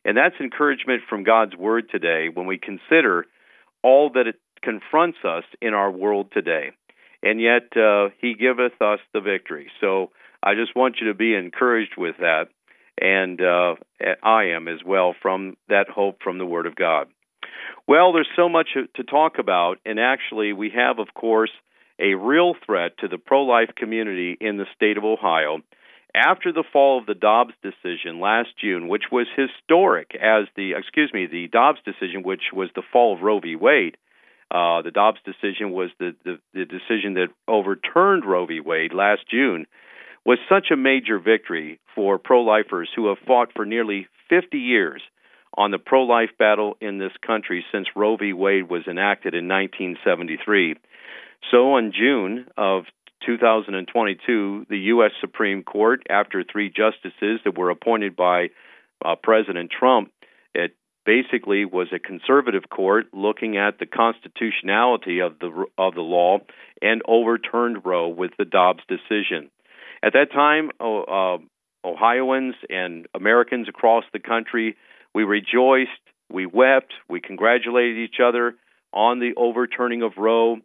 And 0.05 0.16
that's 0.16 0.35
encouragement 0.40 1.02
from 1.09 1.24
God's 1.24 1.57
Word 1.57 1.88
today 1.90 2.28
when 2.33 2.46
we 2.46 2.59
consider 2.59 3.26
all 3.83 4.11
that 4.14 4.26
it 4.26 4.37
confronts 4.62 5.18
us 5.24 5.44
in 5.61 5.74
our 5.74 5.90
world 5.90 6.28
today. 6.33 6.70
And 7.22 7.40
yet, 7.40 7.76
uh, 7.76 8.09
He 8.20 8.35
giveth 8.35 8.81
us 8.81 8.98
the 9.12 9.20
victory. 9.20 9.70
So 9.81 10.11
I 10.42 10.55
just 10.55 10.74
want 10.74 10.96
you 11.00 11.09
to 11.09 11.14
be 11.14 11.35
encouraged 11.35 11.94
with 11.96 12.16
that. 12.18 12.46
And 13.00 13.40
uh, 13.40 13.76
I 14.22 14.44
am 14.57 14.68
as 14.68 14.81
well 14.85 15.14
from 15.22 15.57
that 15.68 15.88
hope 15.88 16.18
from 16.22 16.38
the 16.38 16.46
Word 16.46 16.66
of 16.66 16.74
God. 16.74 17.09
Well, 17.87 18.12
there's 18.12 18.28
so 18.37 18.48
much 18.48 18.68
to 18.74 19.05
talk 19.05 19.38
about. 19.38 19.78
And 19.85 19.98
actually, 20.00 20.52
we 20.52 20.70
have, 20.74 20.98
of 20.98 21.14
course, 21.14 21.50
a 21.98 22.14
real 22.14 22.55
threat 22.66 22.98
to 22.98 23.09
the 23.09 23.18
pro 23.18 23.42
life 23.42 23.70
community 23.76 24.37
in 24.40 24.57
the 24.57 24.66
state 24.74 24.96
of 24.96 25.05
Ohio 25.05 25.61
after 26.14 26.53
the 26.53 26.64
fall 26.72 26.98
of 26.98 27.07
the 27.07 27.14
Dobbs 27.14 27.55
decision 27.62 28.20
last 28.20 28.51
June, 28.61 28.88
which 28.88 29.05
was 29.11 29.27
historic 29.35 30.14
as 30.14 30.46
the, 30.57 30.72
excuse 30.72 31.11
me, 31.12 31.27
the 31.27 31.48
Dobbs 31.48 31.79
decision, 31.85 32.22
which 32.22 32.53
was 32.53 32.68
the 32.75 32.83
fall 32.92 33.14
of 33.14 33.22
Roe 33.22 33.40
v. 33.40 33.57
Wade. 33.57 33.96
Uh, 34.51 34.83
the 34.83 34.90
Dobbs 34.90 35.20
decision 35.25 35.70
was 35.72 35.90
the, 35.98 36.14
the, 36.25 36.38
the 36.53 36.66
decision 36.66 37.14
that 37.14 37.29
overturned 37.48 38.27
Roe 38.27 38.46
v. 38.46 38.61
Wade 38.61 38.92
last 38.92 39.22
June, 39.31 39.66
was 40.25 40.38
such 40.48 40.66
a 40.70 40.77
major 40.77 41.18
victory 41.18 41.81
for 41.94 42.18
pro 42.18 42.42
lifers 42.42 42.90
who 42.94 43.09
have 43.09 43.18
fought 43.27 43.48
for 43.55 43.64
nearly 43.64 44.07
50 44.29 44.59
years 44.59 45.03
on 45.57 45.70
the 45.70 45.79
pro 45.79 46.03
life 46.03 46.31
battle 46.38 46.77
in 46.81 46.98
this 46.98 47.12
country 47.27 47.64
since 47.72 47.88
Roe 47.96 48.16
v. 48.16 48.33
Wade 48.33 48.70
was 48.70 48.87
enacted 48.87 49.35
in 49.35 49.48
1973. 49.48 50.77
So, 51.51 51.77
in 51.77 51.92
June 51.92 52.46
of 52.57 52.85
2022, 53.24 54.66
the 54.68 54.78
U.S. 54.78 55.12
Supreme 55.20 55.62
Court, 55.62 56.02
after 56.08 56.44
three 56.44 56.68
justices 56.68 57.40
that 57.44 57.56
were 57.56 57.70
appointed 57.70 58.16
by 58.16 58.48
uh, 59.04 59.14
President 59.22 59.70
Trump, 59.70 60.11
it 60.54 60.74
basically 61.04 61.64
was 61.64 61.88
a 61.92 61.98
conservative 61.98 62.64
court 62.70 63.06
looking 63.12 63.56
at 63.56 63.78
the 63.78 63.87
constitutionality 63.87 65.20
of 65.20 65.38
the 65.40 65.64
of 65.76 65.94
the 65.94 66.00
law 66.00 66.38
and 66.80 67.02
overturned 67.06 67.85
Roe 67.85 68.08
with 68.08 68.32
the 68.38 68.44
Dobbs 68.44 68.82
decision. 68.88 69.50
At 70.02 70.14
that 70.14 70.32
time, 70.32 70.70
uh, 70.80 71.38
Ohioans 71.85 72.54
and 72.68 73.06
Americans 73.14 73.68
across 73.68 74.04
the 74.12 74.18
country, 74.18 74.76
we 75.14 75.24
rejoiced, 75.24 75.90
we 76.30 76.46
wept, 76.46 76.92
we 77.08 77.20
congratulated 77.20 77.98
each 77.98 78.16
other 78.24 78.54
on 78.92 79.20
the 79.20 79.32
overturning 79.37 80.02
of 80.02 80.12
Roe 80.16 80.58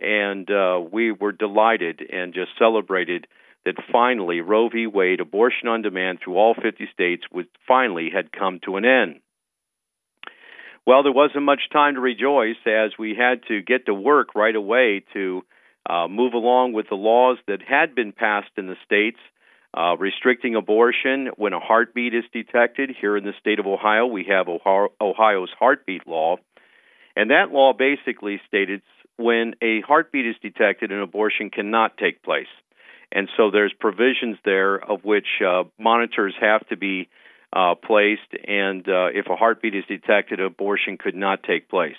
and 0.00 0.50
uh, 0.50 0.80
we 0.92 1.12
were 1.12 1.32
delighted 1.32 2.00
and 2.10 2.34
just 2.34 2.50
celebrated 2.58 3.26
that 3.64 3.74
finally 3.92 4.40
Roe 4.40 4.68
v. 4.68 4.86
Wade, 4.86 5.20
abortion 5.20 5.68
on 5.68 5.82
demand 5.82 6.20
through 6.22 6.36
all 6.36 6.54
50 6.54 6.88
states, 6.92 7.24
was 7.32 7.46
finally 7.66 8.10
had 8.12 8.32
come 8.32 8.60
to 8.64 8.76
an 8.76 8.84
end. 8.84 9.20
Well, 10.86 11.02
there 11.02 11.12
wasn't 11.12 11.44
much 11.44 11.62
time 11.72 11.94
to 11.94 12.00
rejoice 12.00 12.56
as 12.66 12.92
we 12.98 13.14
had 13.14 13.42
to 13.48 13.60
get 13.60 13.86
to 13.86 13.94
work 13.94 14.34
right 14.34 14.56
away 14.56 15.04
to 15.12 15.42
uh, 15.88 16.08
move 16.08 16.32
along 16.32 16.72
with 16.72 16.86
the 16.88 16.94
laws 16.94 17.36
that 17.46 17.60
had 17.60 17.94
been 17.94 18.12
passed 18.12 18.52
in 18.56 18.66
the 18.66 18.76
states 18.84 19.18
uh, 19.76 19.96
restricting 19.98 20.54
abortion 20.54 21.28
when 21.36 21.52
a 21.52 21.60
heartbeat 21.60 22.14
is 22.14 22.24
detected. 22.32 22.90
Here 22.98 23.16
in 23.16 23.24
the 23.24 23.34
state 23.38 23.58
of 23.58 23.66
Ohio, 23.66 24.06
we 24.06 24.24
have 24.28 24.48
Ohio's 24.48 25.50
heartbeat 25.58 26.06
law. 26.06 26.36
And 27.14 27.30
that 27.30 27.50
law 27.50 27.72
basically 27.72 28.40
stated 28.46 28.82
when 29.18 29.54
a 29.60 29.80
heartbeat 29.82 30.26
is 30.26 30.36
detected, 30.40 30.90
an 30.92 31.00
abortion 31.00 31.50
cannot 31.50 31.98
take 31.98 32.22
place. 32.22 32.46
And 33.10 33.28
so 33.36 33.50
there's 33.50 33.72
provisions 33.78 34.38
there 34.44 34.76
of 34.76 35.04
which 35.04 35.26
uh, 35.44 35.64
monitors 35.78 36.34
have 36.40 36.66
to 36.68 36.76
be 36.76 37.08
uh, 37.52 37.74
placed, 37.74 38.32
and 38.46 38.86
uh, 38.88 39.08
if 39.12 39.26
a 39.28 39.36
heartbeat 39.36 39.74
is 39.74 39.84
detected, 39.88 40.38
abortion 40.38 40.98
could 40.98 41.14
not 41.14 41.42
take 41.42 41.68
place. 41.68 41.96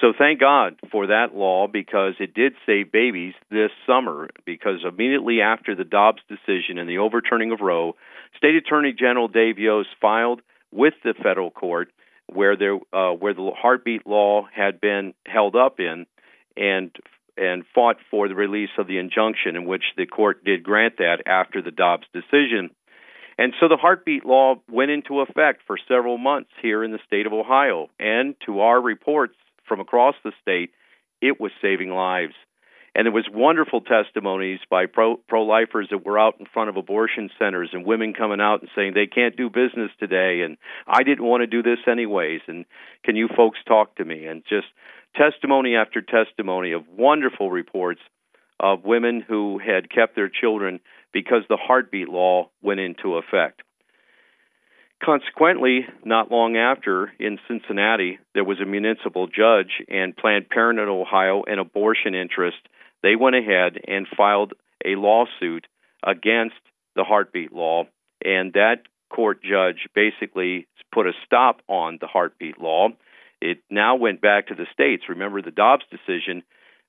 So 0.00 0.14
thank 0.16 0.40
God 0.40 0.76
for 0.90 1.08
that 1.08 1.34
law 1.34 1.68
because 1.68 2.14
it 2.18 2.32
did 2.34 2.54
save 2.64 2.90
babies 2.90 3.34
this 3.50 3.70
summer. 3.86 4.30
Because 4.46 4.80
immediately 4.88 5.42
after 5.42 5.74
the 5.74 5.84
Dobbs 5.84 6.22
decision 6.28 6.78
and 6.78 6.88
the 6.88 6.98
overturning 6.98 7.52
of 7.52 7.60
Roe, 7.60 7.94
State 8.36 8.56
Attorney 8.56 8.94
General 8.98 9.28
Dave 9.28 9.58
Yost 9.58 9.90
filed 10.00 10.40
with 10.72 10.94
the 11.04 11.14
federal 11.22 11.50
court 11.50 11.92
where 12.26 12.56
there 12.56 12.78
uh, 12.94 13.12
where 13.12 13.34
the 13.34 13.50
heartbeat 13.54 14.06
law 14.06 14.48
had 14.52 14.80
been 14.80 15.12
held 15.26 15.54
up 15.54 15.78
in 15.78 16.06
and 16.56 16.90
and 17.36 17.64
fought 17.74 17.96
for 18.10 18.28
the 18.28 18.34
release 18.34 18.70
of 18.78 18.86
the 18.86 18.98
injunction 18.98 19.56
in 19.56 19.64
which 19.64 19.84
the 19.96 20.06
court 20.06 20.44
did 20.44 20.62
grant 20.62 20.98
that 20.98 21.22
after 21.26 21.62
the 21.62 21.70
Dobbs 21.70 22.06
decision. 22.12 22.70
And 23.38 23.54
so 23.58 23.68
the 23.68 23.78
heartbeat 23.78 24.26
law 24.26 24.56
went 24.70 24.90
into 24.90 25.20
effect 25.20 25.62
for 25.66 25.78
several 25.88 26.18
months 26.18 26.50
here 26.60 26.84
in 26.84 26.92
the 26.92 26.98
state 27.06 27.26
of 27.26 27.32
Ohio. 27.32 27.88
And 27.98 28.34
to 28.46 28.60
our 28.60 28.80
reports 28.80 29.36
from 29.66 29.80
across 29.80 30.14
the 30.22 30.32
state, 30.42 30.70
it 31.22 31.40
was 31.40 31.52
saving 31.62 31.90
lives. 31.90 32.34
And 32.94 33.06
there 33.06 33.12
was 33.12 33.24
wonderful 33.32 33.80
testimonies 33.80 34.60
by 34.68 34.84
pro 34.84 35.16
lifers 35.32 35.88
that 35.90 36.04
were 36.04 36.18
out 36.18 36.34
in 36.38 36.46
front 36.52 36.68
of 36.68 36.76
abortion 36.76 37.30
centers 37.38 37.70
and 37.72 37.86
women 37.86 38.12
coming 38.12 38.40
out 38.40 38.60
and 38.60 38.68
saying 38.76 38.92
they 38.92 39.06
can't 39.06 39.34
do 39.34 39.48
business 39.48 39.90
today 39.98 40.42
and 40.42 40.58
I 40.86 41.02
didn't 41.02 41.24
want 41.24 41.40
to 41.40 41.46
do 41.46 41.62
this 41.62 41.78
anyways 41.90 42.42
and 42.48 42.66
can 43.02 43.16
you 43.16 43.28
folks 43.34 43.58
talk 43.66 43.96
to 43.96 44.04
me 44.04 44.26
and 44.26 44.42
just 44.46 44.66
testimony 45.14 45.76
after 45.76 46.02
testimony 46.02 46.72
of 46.72 46.88
wonderful 46.88 47.50
reports 47.50 48.00
of 48.60 48.84
women 48.84 49.24
who 49.26 49.58
had 49.58 49.90
kept 49.90 50.14
their 50.14 50.28
children 50.28 50.80
because 51.12 51.42
the 51.48 51.58
heartbeat 51.60 52.08
law 52.08 52.48
went 52.62 52.80
into 52.80 53.16
effect. 53.16 53.62
Consequently, 55.04 55.80
not 56.04 56.30
long 56.30 56.56
after, 56.56 57.12
in 57.18 57.38
Cincinnati, 57.48 58.20
there 58.34 58.44
was 58.44 58.60
a 58.60 58.64
municipal 58.64 59.26
judge 59.26 59.82
and 59.88 60.16
Planned 60.16 60.48
Parenthood 60.48 60.88
Ohio, 60.88 61.42
an 61.46 61.58
abortion 61.58 62.14
interest. 62.14 62.58
They 63.02 63.16
went 63.16 63.34
ahead 63.34 63.78
and 63.88 64.06
filed 64.16 64.52
a 64.84 64.94
lawsuit 64.94 65.66
against 66.04 66.54
the 66.94 67.02
heartbeat 67.02 67.52
law, 67.52 67.84
and 68.24 68.52
that 68.52 68.82
court 69.10 69.42
judge 69.42 69.88
basically 69.92 70.68
put 70.94 71.06
a 71.06 71.12
stop 71.26 71.62
on 71.68 71.98
the 72.00 72.06
heartbeat 72.06 72.60
law 72.60 72.88
it 73.42 73.58
now 73.68 73.96
went 73.96 74.20
back 74.20 74.48
to 74.48 74.54
the 74.54 74.66
states. 74.72 75.04
Remember, 75.08 75.42
the 75.42 75.50
Dobbs 75.50 75.84
decision 75.90 76.42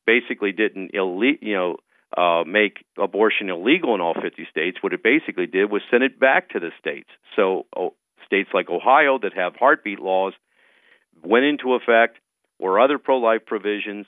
basically 0.06 0.52
didn't 0.52 0.92
you 0.94 1.56
know 1.56 1.78
uh, 2.16 2.44
make 2.46 2.86
abortion 2.98 3.50
illegal 3.50 3.96
in 3.96 4.02
all 4.02 4.14
50 4.14 4.48
states. 4.52 4.78
What 4.82 4.94
it 4.94 5.04
basically 5.04 5.48
did 5.48 5.72
was 5.72 5.82
send 5.90 6.04
it 6.04 6.20
back 6.20 6.50
to 6.50 6.60
the 6.60 6.72
states. 6.80 7.10
So 7.36 7.66
oh, 7.76 7.96
states 8.26 8.50
like 8.54 8.70
Ohio 8.70 9.18
that 9.22 9.34
have 9.36 9.56
heartbeat 9.56 10.00
laws 10.00 10.34
went 11.24 11.46
into 11.46 11.74
effect, 11.74 12.18
or 12.60 12.80
other 12.80 12.98
pro-life 12.98 13.46
provisions 13.46 14.06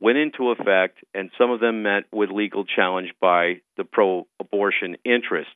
went 0.00 0.18
into 0.18 0.50
effect, 0.50 0.98
and 1.14 1.30
some 1.38 1.50
of 1.50 1.60
them 1.60 1.82
met 1.82 2.04
with 2.12 2.30
legal 2.30 2.64
challenge 2.64 3.12
by 3.20 3.60
the 3.76 3.84
pro-abortion 3.84 4.96
interest. 5.04 5.50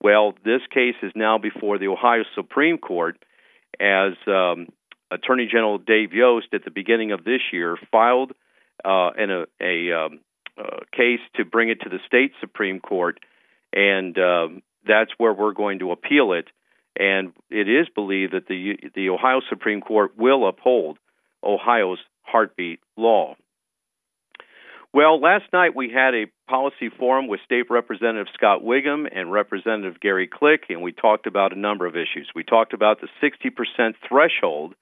Well, 0.00 0.34
this 0.44 0.60
case 0.72 0.94
is 1.02 1.12
now 1.14 1.38
before 1.38 1.78
the 1.78 1.88
Ohio 1.88 2.22
Supreme 2.34 2.78
Court 2.78 3.16
as 3.80 4.12
um, 4.26 4.68
Attorney 5.14 5.48
General 5.50 5.78
Dave 5.78 6.12
Yost 6.12 6.48
at 6.52 6.64
the 6.64 6.70
beginning 6.70 7.12
of 7.12 7.24
this 7.24 7.40
year 7.52 7.76
filed 7.90 8.32
uh, 8.84 9.10
in 9.18 9.30
a, 9.30 9.44
a 9.60 9.92
um, 9.92 10.20
uh, 10.58 10.80
case 10.92 11.20
to 11.36 11.44
bring 11.44 11.68
it 11.68 11.80
to 11.82 11.88
the 11.88 11.98
state 12.06 12.32
Supreme 12.40 12.80
Court, 12.80 13.18
and 13.72 14.16
um, 14.18 14.62
that's 14.86 15.10
where 15.18 15.32
we're 15.32 15.52
going 15.52 15.78
to 15.80 15.92
appeal 15.92 16.32
it. 16.32 16.46
And 16.96 17.32
it 17.50 17.68
is 17.68 17.88
believed 17.94 18.34
that 18.34 18.46
the 18.46 18.76
the 18.94 19.10
Ohio 19.10 19.40
Supreme 19.48 19.80
Court 19.80 20.12
will 20.16 20.46
uphold 20.46 20.98
Ohio's 21.42 21.98
heartbeat 22.22 22.80
law. 22.96 23.34
Well, 24.92 25.20
last 25.20 25.46
night 25.52 25.74
we 25.74 25.90
had 25.90 26.14
a 26.14 26.26
policy 26.48 26.88
forum 26.88 27.26
with 27.26 27.40
State 27.44 27.68
Representative 27.68 28.28
Scott 28.32 28.62
Wiggam 28.62 29.08
and 29.12 29.32
Representative 29.32 29.98
Gary 29.98 30.28
Click, 30.28 30.66
and 30.68 30.82
we 30.82 30.92
talked 30.92 31.26
about 31.26 31.52
a 31.52 31.58
number 31.58 31.84
of 31.84 31.96
issues. 31.96 32.30
We 32.32 32.44
talked 32.44 32.72
about 32.74 33.00
the 33.00 33.08
60% 33.20 33.94
threshold 34.08 34.76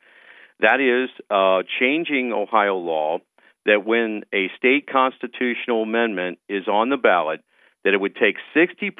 that 0.62 0.80
is 0.80 1.10
uh, 1.30 1.62
changing 1.78 2.32
Ohio 2.32 2.76
law 2.76 3.18
that 3.66 3.84
when 3.84 4.22
a 4.32 4.48
state 4.56 4.88
constitutional 4.90 5.82
amendment 5.82 6.38
is 6.48 6.66
on 6.66 6.88
the 6.88 6.96
ballot, 6.96 7.40
that 7.84 7.94
it 7.94 8.00
would 8.00 8.16
take 8.16 8.36
60% 8.56 8.92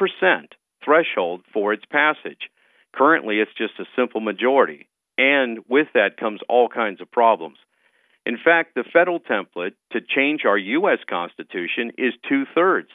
threshold 0.85 1.42
for 1.53 1.72
its 1.72 1.85
passage. 1.90 2.51
Currently, 2.94 3.38
it's 3.38 3.55
just 3.57 3.79
a 3.79 3.85
simple 3.96 4.20
majority, 4.20 4.88
and 5.16 5.61
with 5.68 5.88
that 5.94 6.16
comes 6.18 6.40
all 6.48 6.68
kinds 6.68 7.01
of 7.01 7.11
problems. 7.11 7.59
In 8.27 8.38
fact, 8.42 8.75
the 8.75 8.85
federal 8.92 9.18
template 9.18 9.72
to 9.92 10.01
change 10.01 10.42
our 10.44 10.59
U.S. 10.59 10.98
Constitution 11.09 11.92
is 11.98 12.12
two 12.29 12.44
thirds. 12.54 12.88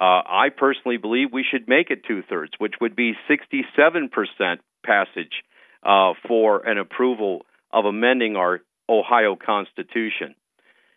Uh, 0.00 0.22
I 0.24 0.48
personally 0.56 0.96
believe 0.96 1.28
we 1.32 1.44
should 1.50 1.68
make 1.68 1.90
it 1.90 2.04
two 2.06 2.22
thirds, 2.22 2.52
which 2.58 2.74
would 2.80 2.94
be 2.94 3.14
67% 3.28 4.10
passage 4.86 5.42
uh, 5.82 6.12
for 6.26 6.66
an 6.66 6.78
approval 6.78 7.42
of 7.72 7.84
amending 7.84 8.36
our 8.36 8.60
Ohio 8.88 9.36
Constitution. 9.36 10.34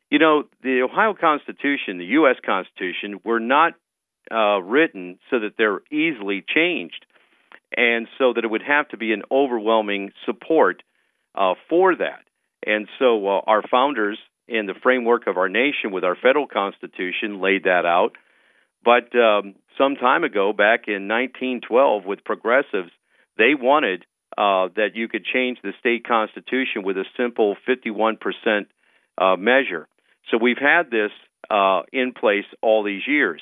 You 0.09 0.19
know, 0.19 0.43
the 0.61 0.82
Ohio 0.82 1.13
Constitution, 1.13 1.97
the 1.97 2.05
U.S. 2.19 2.36
Constitution, 2.45 3.19
were 3.24 3.39
not 3.39 3.74
uh, 4.30 4.61
written 4.61 5.19
so 5.30 5.39
that 5.39 5.53
they're 5.57 5.82
easily 5.91 6.43
changed, 6.47 7.05
and 7.76 8.07
so 8.17 8.34
that 8.34 8.43
it 8.43 8.49
would 8.49 8.61
have 8.61 8.89
to 8.89 8.97
be 8.97 9.13
an 9.13 9.24
overwhelming 9.32 10.11
support 10.26 10.84
uh, 11.36 11.53
for 11.69 11.95
that. 11.95 12.24
And 12.65 12.88
so 12.99 13.26
uh, 13.28 13.41
our 13.47 13.63
founders, 13.69 14.19
in 14.47 14.65
the 14.65 14.74
framework 14.84 15.28
of 15.28 15.38
our 15.38 15.47
nation 15.47 15.91
with 15.91 16.03
our 16.03 16.15
federal 16.15 16.47
Constitution, 16.47 17.41
laid 17.41 17.63
that 17.63 17.86
out. 17.86 18.17
But 18.84 19.15
um, 19.15 19.55
some 19.78 19.95
time 19.95 20.24
ago, 20.24 20.51
back 20.53 20.88
in 20.88 21.07
1912, 21.07 22.05
with 22.05 22.24
progressives, 22.26 22.91
they 23.38 23.55
wanted 23.55 24.05
uh, 24.38 24.70
that 24.76 24.96
you 24.96 25.08
could 25.08 25.26
change 25.26 25.60
the 25.62 25.74
state 25.80 26.08
constitution 26.08 26.84
with 26.84 26.98
a 26.98 27.06
simple 27.18 27.56
51% 27.68 28.66
uh, 29.18 29.36
measure. 29.38 29.88
So 30.30 30.38
we've 30.38 30.58
had 30.58 30.90
this 30.90 31.12
uh, 31.50 31.82
in 31.92 32.14
place 32.14 32.46
all 32.62 32.84
these 32.84 33.08
years. 33.08 33.42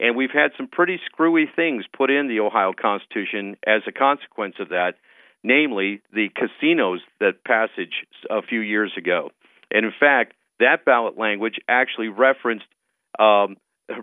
And 0.00 0.16
we've 0.16 0.30
had 0.32 0.52
some 0.56 0.68
pretty 0.68 1.00
screwy 1.06 1.46
things 1.54 1.84
put 1.96 2.10
in 2.10 2.28
the 2.28 2.40
Ohio 2.40 2.72
Constitution 2.72 3.56
as 3.66 3.82
a 3.88 3.92
consequence 3.92 4.54
of 4.60 4.68
that, 4.68 4.92
namely 5.42 6.02
the 6.12 6.28
casinos 6.28 7.00
that 7.18 7.44
passage 7.44 8.06
a 8.30 8.42
few 8.42 8.60
years 8.60 8.92
ago. 8.96 9.30
And 9.72 9.84
in 9.84 9.92
fact, 9.98 10.34
that 10.60 10.84
ballot 10.84 11.18
language 11.18 11.56
actually 11.68 12.08
referenced 12.08 12.66
um, 13.18 13.56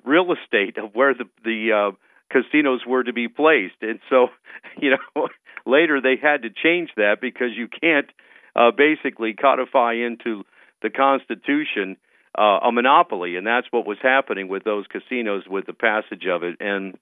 real 0.04 0.34
estate 0.34 0.78
of 0.78 0.94
where 0.94 1.14
the 1.14 1.26
the 1.44 1.72
uh, 1.72 1.96
casinos 2.36 2.82
were 2.86 3.04
to 3.04 3.14
be 3.14 3.28
placed. 3.28 3.82
And 3.82 4.00
so, 4.10 4.28
you 4.82 4.92
know, 4.92 5.28
later 5.66 6.02
they 6.02 6.16
had 6.22 6.42
to 6.44 6.50
change 6.50 6.90
that 6.98 7.18
because 7.22 7.52
you 7.56 7.68
can't 7.68 8.08
uh, 8.56 8.72
basically 8.72 9.34
codify 9.34 9.94
into 9.94 10.44
the 10.82 10.90
Constitution 10.90 11.98
uh, 12.38 12.60
a 12.68 12.72
monopoly, 12.72 13.38
and 13.38 13.48
that's 13.48 13.68
what 13.72 13.88
was 13.88 13.98
happening 14.02 14.50
with 14.50 14.64
those 14.64 14.86
casinos 14.88 15.44
with 15.50 15.66
the 15.66 15.74
passage 15.74 16.26
of 16.30 16.44
it. 16.44 16.58
And 16.60 16.98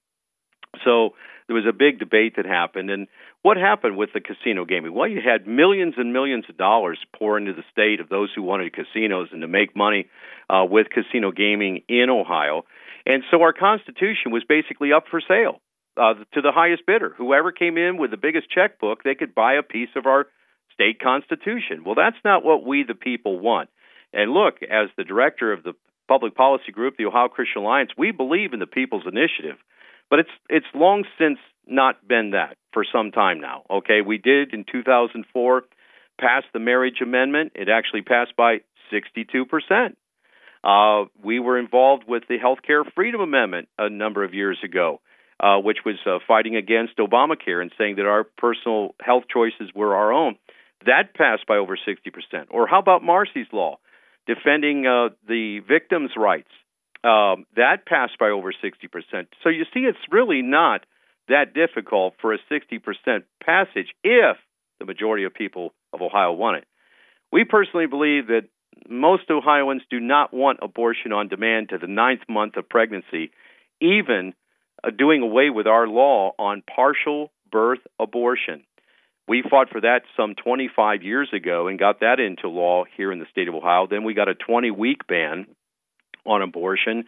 so 0.85 1.15
there 1.47 1.55
was 1.55 1.65
a 1.67 1.73
big 1.73 1.99
debate 1.99 2.35
that 2.37 2.45
happened. 2.45 2.91
And 2.91 3.07
what 3.41 3.57
happened 3.57 3.97
with 3.97 4.09
the 4.13 4.21
casino 4.21 4.63
gaming? 4.65 4.93
Well, 4.93 5.07
you 5.07 5.21
had 5.25 5.47
millions 5.47 5.95
and 5.97 6.13
millions 6.13 6.45
of 6.49 6.57
dollars 6.57 6.99
pour 7.17 7.37
into 7.37 7.53
the 7.53 7.63
state 7.71 7.99
of 7.99 8.09
those 8.09 8.29
who 8.35 8.43
wanted 8.43 8.73
casinos 8.73 9.29
and 9.31 9.41
to 9.41 9.47
make 9.47 9.75
money 9.75 10.07
uh, 10.49 10.65
with 10.69 10.87
casino 10.89 11.31
gaming 11.31 11.81
in 11.89 12.09
Ohio. 12.09 12.63
And 13.05 13.23
so 13.31 13.41
our 13.41 13.53
Constitution 13.53 14.31
was 14.31 14.43
basically 14.47 14.93
up 14.93 15.05
for 15.09 15.21
sale 15.21 15.61
uh, 15.97 16.13
to 16.33 16.41
the 16.41 16.51
highest 16.51 16.85
bidder. 16.85 17.13
Whoever 17.17 17.51
came 17.51 17.77
in 17.77 17.97
with 17.97 18.11
the 18.11 18.17
biggest 18.17 18.49
checkbook, 18.49 19.03
they 19.03 19.15
could 19.15 19.35
buy 19.35 19.55
a 19.55 19.63
piece 19.63 19.89
of 19.95 20.05
our 20.05 20.27
state 20.73 20.99
constitution. 20.99 21.83
Well, 21.85 21.95
that's 21.95 22.17
not 22.23 22.43
what 22.43 22.65
we, 22.65 22.83
the 22.83 22.95
people, 22.95 23.39
want. 23.39 23.69
And 24.13 24.31
look, 24.31 24.61
as 24.63 24.89
the 24.97 25.03
director 25.03 25.51
of 25.51 25.63
the 25.63 25.73
public 26.07 26.35
policy 26.35 26.71
group, 26.71 26.97
the 26.97 27.05
Ohio 27.05 27.27
Christian 27.27 27.61
Alliance, 27.61 27.91
we 27.97 28.11
believe 28.11 28.53
in 28.53 28.59
the 28.59 28.67
People's 28.67 29.05
Initiative, 29.05 29.57
but 30.09 30.19
it's 30.19 30.29
it's 30.49 30.65
long 30.75 31.05
since 31.17 31.39
not 31.65 32.07
been 32.07 32.31
that 32.31 32.57
for 32.73 32.85
some 32.91 33.11
time 33.11 33.39
now. 33.39 33.63
Okay, 33.69 34.01
we 34.05 34.17
did 34.17 34.53
in 34.53 34.65
2004 34.69 35.63
pass 36.19 36.43
the 36.53 36.59
marriage 36.59 37.01
amendment. 37.01 37.53
It 37.55 37.69
actually 37.69 38.01
passed 38.01 38.35
by 38.35 38.57
62 38.91 39.45
percent. 39.45 39.97
Uh, 40.63 41.05
we 41.21 41.39
were 41.39 41.59
involved 41.59 42.03
with 42.07 42.23
the 42.29 42.37
Healthcare 42.37 42.83
Freedom 42.95 43.21
Amendment 43.21 43.67
a 43.77 43.89
number 43.89 44.23
of 44.23 44.33
years 44.33 44.57
ago, 44.63 45.01
uh, 45.39 45.57
which 45.57 45.79
was 45.85 45.95
uh, 46.05 46.19
fighting 46.27 46.55
against 46.55 46.97
Obamacare 46.97 47.61
and 47.61 47.71
saying 47.77 47.97
that 47.97 48.05
our 48.05 48.23
personal 48.23 48.95
health 49.01 49.23
choices 49.31 49.69
were 49.75 49.95
our 49.95 50.13
own. 50.13 50.37
That 50.85 51.15
passed 51.15 51.45
by 51.47 51.57
over 51.57 51.77
60%. 51.77 52.45
Or 52.49 52.67
how 52.67 52.79
about 52.79 53.03
Marsy's 53.03 53.47
Law, 53.51 53.79
defending 54.25 54.85
uh, 54.85 55.09
the 55.27 55.59
victims' 55.67 56.11
rights? 56.17 56.49
Um, 57.03 57.45
that 57.57 57.85
passed 57.85 58.17
by 58.17 58.29
over 58.29 58.53
60%. 58.53 59.27
So 59.43 59.49
you 59.49 59.65
see, 59.73 59.81
it's 59.81 59.97
really 60.09 60.41
not 60.41 60.85
that 61.27 61.53
difficult 61.53 62.15
for 62.21 62.33
a 62.33 62.37
60% 62.51 63.23
passage 63.43 63.87
if 64.03 64.37
the 64.79 64.85
majority 64.85 65.25
of 65.25 65.33
people 65.33 65.73
of 65.91 66.01
Ohio 66.01 66.31
want 66.31 66.57
it. 66.57 66.65
We 67.31 67.43
personally 67.43 67.87
believe 67.87 68.27
that 68.27 68.43
most 68.89 69.29
Ohioans 69.29 69.81
do 69.89 69.99
not 69.99 70.33
want 70.33 70.59
abortion 70.61 71.11
on 71.11 71.27
demand 71.27 71.69
to 71.69 71.77
the 71.77 71.87
ninth 71.87 72.21
month 72.29 72.57
of 72.57 72.69
pregnancy, 72.69 73.31
even 73.81 74.33
uh, 74.83 74.89
doing 74.89 75.21
away 75.21 75.49
with 75.49 75.67
our 75.67 75.87
law 75.87 76.31
on 76.37 76.63
partial 76.75 77.31
birth 77.51 77.79
abortion. 77.99 78.63
We 79.27 79.43
fought 79.49 79.69
for 79.69 79.81
that 79.81 80.01
some 80.17 80.35
25 80.35 81.01
years 81.01 81.29
ago 81.33 81.67
and 81.67 81.79
got 81.79 82.01
that 82.01 82.19
into 82.19 82.49
law 82.49 82.83
here 82.97 83.11
in 83.11 83.19
the 83.19 83.25
state 83.31 83.47
of 83.47 83.55
Ohio. 83.55 83.87
Then 83.89 84.03
we 84.03 84.13
got 84.13 84.27
a 84.27 84.35
20 84.35 84.71
week 84.71 85.07
ban 85.07 85.47
on 86.25 86.41
abortion, 86.41 87.05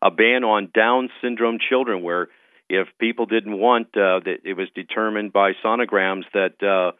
a 0.00 0.10
ban 0.10 0.44
on 0.44 0.70
Down 0.74 1.10
syndrome 1.20 1.58
children, 1.58 2.02
where 2.02 2.28
if 2.70 2.88
people 2.98 3.26
didn't 3.26 3.58
want 3.58 3.88
uh, 3.88 4.20
that, 4.24 4.38
it 4.44 4.54
was 4.54 4.68
determined 4.74 5.32
by 5.32 5.52
sonograms 5.64 6.24
that 6.32 6.62
uh, 6.62 6.92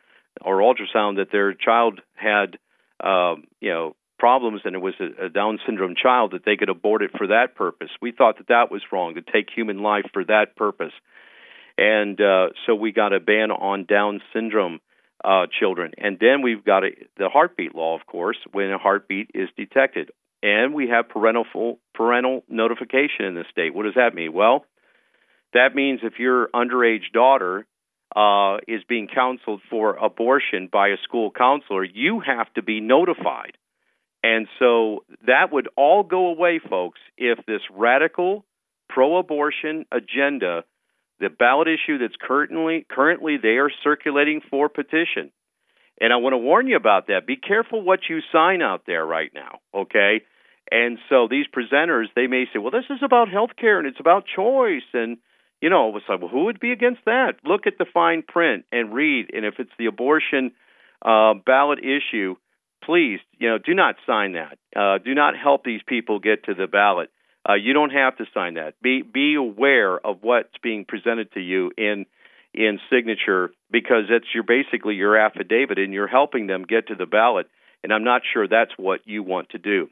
or 0.43 0.59
ultrasound 0.59 1.17
that 1.17 1.29
their 1.33 1.55
child 1.55 2.01
had, 2.15 2.59
uh, 3.03 3.35
you 3.61 3.71
know, 3.71 3.97
problems 4.19 4.63
and 4.65 4.75
it 4.75 4.81
was 4.81 4.95
a, 5.01 5.27
a 5.27 5.29
Down 5.29 5.59
syndrome 5.65 5.95
child, 6.01 6.33
that 6.33 6.45
they 6.45 6.57
could 6.57 6.69
abort 6.69 7.03
it 7.03 7.11
for 7.17 7.29
that 7.29 7.55
purpose. 7.55 7.91
We 8.01 8.13
thought 8.13 8.39
that 8.39 8.49
that 8.49 8.71
was 8.71 8.83
wrong 8.93 9.15
to 9.15 9.23
take 9.23 9.49
human 9.55 9.79
life 9.83 10.07
for 10.13 10.25
that 10.25 10.57
purpose 10.57 10.93
and 11.79 12.21
uh, 12.21 12.49
so 12.67 12.75
we 12.75 12.93
got 12.93 13.13
a 13.13 13.21
ban 13.21 13.53
on 13.53 13.85
Down 13.85 14.21
syndrome 14.35 14.81
uh, 15.25 15.47
children, 15.59 15.93
and 15.97 16.19
then 16.21 16.43
we've 16.43 16.65
got 16.65 16.85
a, 16.85 16.91
the 17.17 17.29
heartbeat 17.29 17.75
law, 17.75 17.95
of 17.95 18.05
course, 18.07 18.37
when 18.53 18.71
a 18.71 18.79
heartbeat 18.79 19.31
is 19.33 19.49
detected, 19.57 20.11
and 20.43 20.75
we 20.75 20.89
have 20.89 21.09
parental 21.09 21.79
parental 21.95 22.43
notification 22.49 23.25
in 23.25 23.35
the 23.35 23.45
state. 23.51 23.75
What 23.75 23.85
does 23.85 23.95
that 23.95 24.15
mean? 24.15 24.33
Well, 24.33 24.65
that 25.55 25.75
means 25.75 26.01
if 26.03 26.19
your 26.19 26.49
underage 26.49 27.13
daughter 27.13 27.65
uh, 28.15 28.59
is 28.67 28.83
being 28.89 29.09
counseled 29.13 29.61
for 29.71 29.95
abortion 29.95 30.69
by 30.71 30.89
a 30.89 30.97
school 31.05 31.31
counselor, 31.31 31.85
you 31.85 32.21
have 32.21 32.53
to 32.55 32.63
be 32.63 32.81
notified. 32.81 33.57
And 34.23 34.49
so 34.59 35.05
that 35.27 35.53
would 35.53 35.69
all 35.77 36.03
go 36.03 36.27
away, 36.27 36.61
folks, 36.69 36.99
if 37.17 37.39
this 37.47 37.61
radical 37.71 38.45
pro 38.89 39.19
abortion 39.19 39.85
agenda 39.93 40.65
the 41.21 41.29
ballot 41.29 41.69
issue 41.69 41.99
that's 41.99 42.15
currently 42.21 42.87
currently 42.89 43.37
they 43.43 43.59
are 43.59 43.71
circulating 43.83 44.41
for 44.51 44.69
petition. 44.69 45.31
And 46.01 46.13
I 46.13 46.17
want 46.17 46.33
to 46.33 46.39
warn 46.39 46.69
you 46.69 46.77
about 46.77 47.09
that. 47.09 47.27
Be 47.27 47.37
careful 47.37 47.83
what 47.83 48.01
you 48.09 48.21
sign 48.31 48.63
out 48.63 48.83
there 48.87 49.05
right 49.05 49.31
now, 49.35 49.59
okay? 49.75 50.23
And 50.71 50.99
so 51.09 51.27
these 51.29 51.47
presenters, 51.47 52.07
they 52.15 52.29
may 52.29 52.45
say, 52.53 52.61
"Well, 52.61 52.71
this 52.71 52.89
is 52.89 53.03
about 53.03 53.29
health 53.29 53.57
care 53.57 53.79
and 53.79 53.89
it's 53.89 54.01
about 54.01 54.27
choice." 54.27 54.87
And 54.93 55.19
you 55.61 55.71
know, 55.71 55.97
it's 55.97 56.09
like, 56.09 56.21
well, 56.21 56.31
who 56.31 56.45
would 56.45 56.61
be 56.61 56.71
against 56.71 57.05
that? 57.07 57.35
Look 57.45 57.67
at 57.67 57.79
the 57.79 57.87
fine 57.93 58.23
print 58.23 58.65
and 58.71 58.95
read. 58.95 59.31
And 59.33 59.45
if 59.45 59.55
it's 59.59 59.73
the 59.77 59.87
abortion 59.87 60.53
uh, 61.05 61.35
ballot 61.35 61.81
issue, 61.81 62.37
please, 62.85 63.21
you 63.39 63.49
know, 63.49 63.59
do 63.59 63.75
not 63.75 63.97
sign 64.07 64.33
that. 64.33 64.59
Uh, 64.75 64.99
do 64.99 65.15
not 65.15 65.35
help 65.37 65.65
these 65.65 65.81
people 65.87 66.19
get 66.19 66.45
to 66.45 66.55
the 66.55 66.67
ballot. 66.67 67.11
Uh, 67.49 67.55
you 67.55 67.73
don't 67.73 67.91
have 67.91 68.17
to 68.17 68.25
sign 68.35 68.55
that. 68.55 68.75
Be 68.83 69.03
be 69.03 69.35
aware 69.35 69.99
of 69.99 70.19
what's 70.23 70.57
being 70.63 70.85
presented 70.85 71.33
to 71.33 71.41
you 71.41 71.71
in 71.77 72.07
in 72.53 72.79
signature 72.91 73.51
because 73.71 74.05
it's 74.11 74.27
your 74.35 74.43
basically 74.43 74.95
your 74.95 75.17
affidavit 75.17 75.79
and 75.79 75.93
you're 75.93 76.09
helping 76.09 76.47
them 76.47 76.65
get 76.65 76.89
to 76.89 76.95
the 76.95 77.07
ballot. 77.07 77.47
And 77.83 77.93
I'm 77.93 78.05
not 78.05 78.23
sure 78.33 78.49
that's 78.49 78.73
what 78.77 79.01
you 79.05 79.23
want 79.23 79.51
to 79.51 79.59
do. 79.59 79.89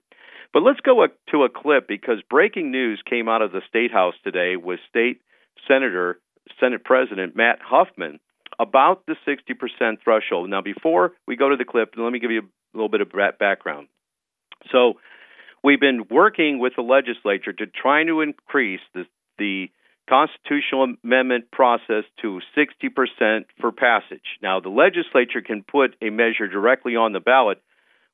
But 0.52 0.62
let's 0.62 0.80
go 0.80 1.06
to 1.30 1.44
a 1.44 1.48
clip 1.48 1.86
because 1.86 2.22
breaking 2.28 2.70
news 2.70 3.00
came 3.08 3.28
out 3.28 3.42
of 3.42 3.52
the 3.52 3.62
state 3.68 3.92
house 3.92 4.14
today 4.24 4.56
with 4.56 4.80
state 4.88 5.20
senator 5.68 6.18
Senate 6.60 6.84
President 6.84 7.36
Matt 7.36 7.58
Huffman 7.62 8.20
about 8.58 9.04
the 9.06 9.16
60% 9.26 10.02
threshold. 10.02 10.50
Now, 10.50 10.62
before 10.62 11.12
we 11.26 11.36
go 11.36 11.48
to 11.48 11.56
the 11.56 11.64
clip, 11.64 11.94
let 11.96 12.10
me 12.10 12.18
give 12.18 12.30
you 12.30 12.42
a 12.42 12.76
little 12.76 12.88
bit 12.88 13.00
of 13.00 13.12
background. 13.38 13.88
So, 14.72 14.94
we've 15.62 15.80
been 15.80 16.04
working 16.10 16.58
with 16.58 16.74
the 16.76 16.82
legislature 16.82 17.52
to 17.52 17.66
try 17.66 18.04
to 18.04 18.20
increase 18.20 18.80
the, 18.94 19.04
the 19.38 19.68
constitutional 20.08 20.94
amendment 21.02 21.50
process 21.50 22.04
to 22.22 22.40
60% 22.56 23.44
for 23.60 23.72
passage. 23.72 24.38
Now, 24.42 24.60
the 24.60 24.68
legislature 24.68 25.40
can 25.44 25.64
put 25.64 25.96
a 26.00 26.10
measure 26.10 26.46
directly 26.48 26.96
on 26.96 27.12
the 27.12 27.20
ballot 27.20 27.60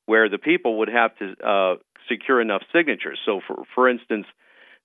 where 0.05 0.27
the 0.27 0.37
people 0.37 0.79
would 0.79 0.89
have 0.89 1.15
to 1.17 1.35
uh, 1.45 1.75
secure 2.09 2.41
enough 2.41 2.63
signatures. 2.73 3.19
So, 3.25 3.39
for, 3.47 3.63
for 3.75 3.87
instance, 3.87 4.25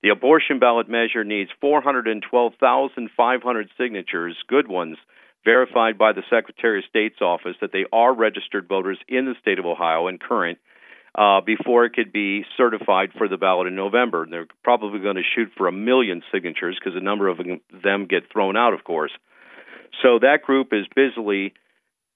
the 0.02 0.10
abortion 0.10 0.60
ballot 0.60 0.88
measure 0.88 1.24
needs 1.24 1.50
412,500 1.60 3.68
signatures, 3.76 4.36
good 4.46 4.68
ones, 4.68 4.96
verified 5.44 5.98
by 5.98 6.12
the 6.12 6.22
Secretary 6.30 6.80
of 6.80 6.84
State's 6.88 7.20
office 7.20 7.56
that 7.60 7.72
they 7.72 7.84
are 7.92 8.14
registered 8.14 8.68
voters 8.68 8.98
in 9.08 9.24
the 9.24 9.34
state 9.40 9.58
of 9.58 9.66
Ohio 9.66 10.08
and 10.08 10.20
current 10.20 10.58
uh, 11.14 11.40
before 11.40 11.84
it 11.84 11.94
could 11.94 12.12
be 12.12 12.44
certified 12.56 13.10
for 13.16 13.28
the 13.28 13.36
ballot 13.36 13.66
in 13.66 13.74
November. 13.74 14.22
And 14.22 14.32
they're 14.32 14.46
probably 14.62 15.00
going 15.00 15.16
to 15.16 15.22
shoot 15.34 15.50
for 15.56 15.66
a 15.66 15.72
million 15.72 16.22
signatures 16.32 16.78
because 16.78 16.96
a 16.96 17.02
number 17.02 17.28
of 17.28 17.38
them 17.38 18.06
get 18.06 18.32
thrown 18.32 18.56
out, 18.56 18.74
of 18.74 18.84
course. 18.84 19.12
So 20.02 20.18
that 20.20 20.42
group 20.42 20.68
is 20.72 20.86
busily 20.94 21.54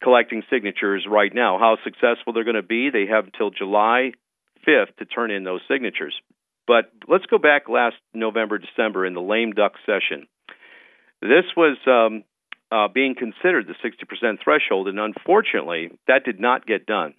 collecting 0.03 0.43
signatures 0.51 1.07
right 1.09 1.35
now. 1.35 1.59
How 1.59 1.79
successful 1.85 2.33
they're 2.33 2.45
going 2.45 2.57
to 2.57 2.63
be, 2.63 2.91
they 2.91 3.07
have 3.07 3.25
until 3.27 3.51
July 3.51 4.13
5th 4.67 4.97
to 4.99 5.05
turn 5.05 5.31
in 5.31 5.45
those 5.45 5.61
signatures. 5.69 6.15
But 6.67 6.93
let's 7.09 7.27
go 7.27 7.39
back 7.39 7.69
last 7.69 7.97
November, 8.15 8.59
December 8.59 9.05
in 9.07 9.15
the 9.15 9.21
lame 9.21 9.53
duck 9.53 9.73
session. 9.85 10.29
This 11.21 11.45
was 11.57 11.77
um, 11.87 12.25
uh, 12.73 12.89
being 12.89 13.15
considered 13.15 13.67
the 13.67 13.75
60% 13.87 14.39
threshold, 14.43 14.89
and 14.89 14.99
unfortunately, 14.99 15.91
that 16.09 16.25
did 16.25 16.41
not 16.41 16.67
get 16.67 16.87
done. 16.87 17.13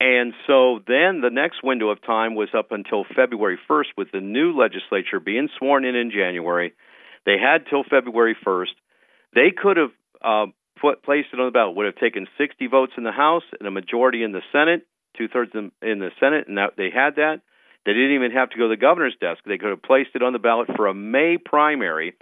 And 0.00 0.34
so 0.46 0.80
then 0.86 1.20
the 1.20 1.30
next 1.32 1.64
window 1.64 1.88
of 1.88 2.00
time 2.02 2.34
was 2.34 2.48
up 2.56 2.70
until 2.70 3.04
February 3.16 3.58
1st 3.68 3.96
with 3.96 4.08
the 4.12 4.20
new 4.20 4.56
legislature 4.56 5.18
being 5.18 5.48
sworn 5.58 5.84
in 5.84 5.96
in 5.96 6.10
January. 6.10 6.74
They 7.26 7.38
had 7.38 7.66
till 7.68 7.84
February 7.84 8.36
1st. 8.46 8.74
They 9.34 9.50
could 9.50 9.76
have 9.78 9.90
uh, 10.22 10.46
put 10.80 11.02
placed 11.02 11.28
it 11.32 11.40
on 11.40 11.46
the 11.46 11.52
ballot. 11.52 11.76
Would 11.76 11.86
have 11.86 11.96
taken 11.96 12.26
60 12.38 12.66
votes 12.68 12.92
in 12.96 13.04
the 13.04 13.12
House 13.12 13.44
and 13.58 13.66
a 13.66 13.70
majority 13.70 14.22
in 14.22 14.32
the 14.32 14.42
Senate, 14.52 14.86
two 15.16 15.28
thirds 15.28 15.52
in, 15.54 15.72
the 15.80 16.10
Senate, 16.20 16.46
and 16.46 16.58
that, 16.58 16.74
they 16.76 16.90
had 16.94 17.16
that. 17.16 17.40
They 17.86 17.92
didn't 17.92 18.14
even 18.14 18.30
have 18.32 18.50
to 18.50 18.58
go 18.58 18.64
to 18.64 18.76
the 18.76 18.80
governor's 18.80 19.16
desk. 19.20 19.40
They 19.44 19.58
could 19.58 19.70
have 19.70 19.82
placed 19.82 20.10
it 20.14 20.22
on 20.22 20.32
the 20.32 20.38
ballot 20.38 20.68
for 20.76 20.86
a 20.86 20.94
May 20.94 21.36
primary, 21.38 22.14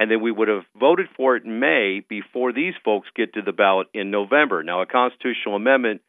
and 0.00 0.10
then 0.10 0.22
we 0.22 0.32
would 0.32 0.48
have 0.48 0.64
voted 0.74 1.08
for 1.14 1.36
it 1.36 1.44
in 1.44 1.60
May 1.60 2.00
before 2.08 2.54
these 2.54 2.72
folks 2.82 3.08
get 3.14 3.34
to 3.34 3.42
the 3.42 3.52
ballot 3.52 3.88
in 3.92 4.10
November. 4.10 4.62
Now, 4.62 4.80
a 4.80 4.86
constitutional 4.86 5.56
amendment 5.56 6.00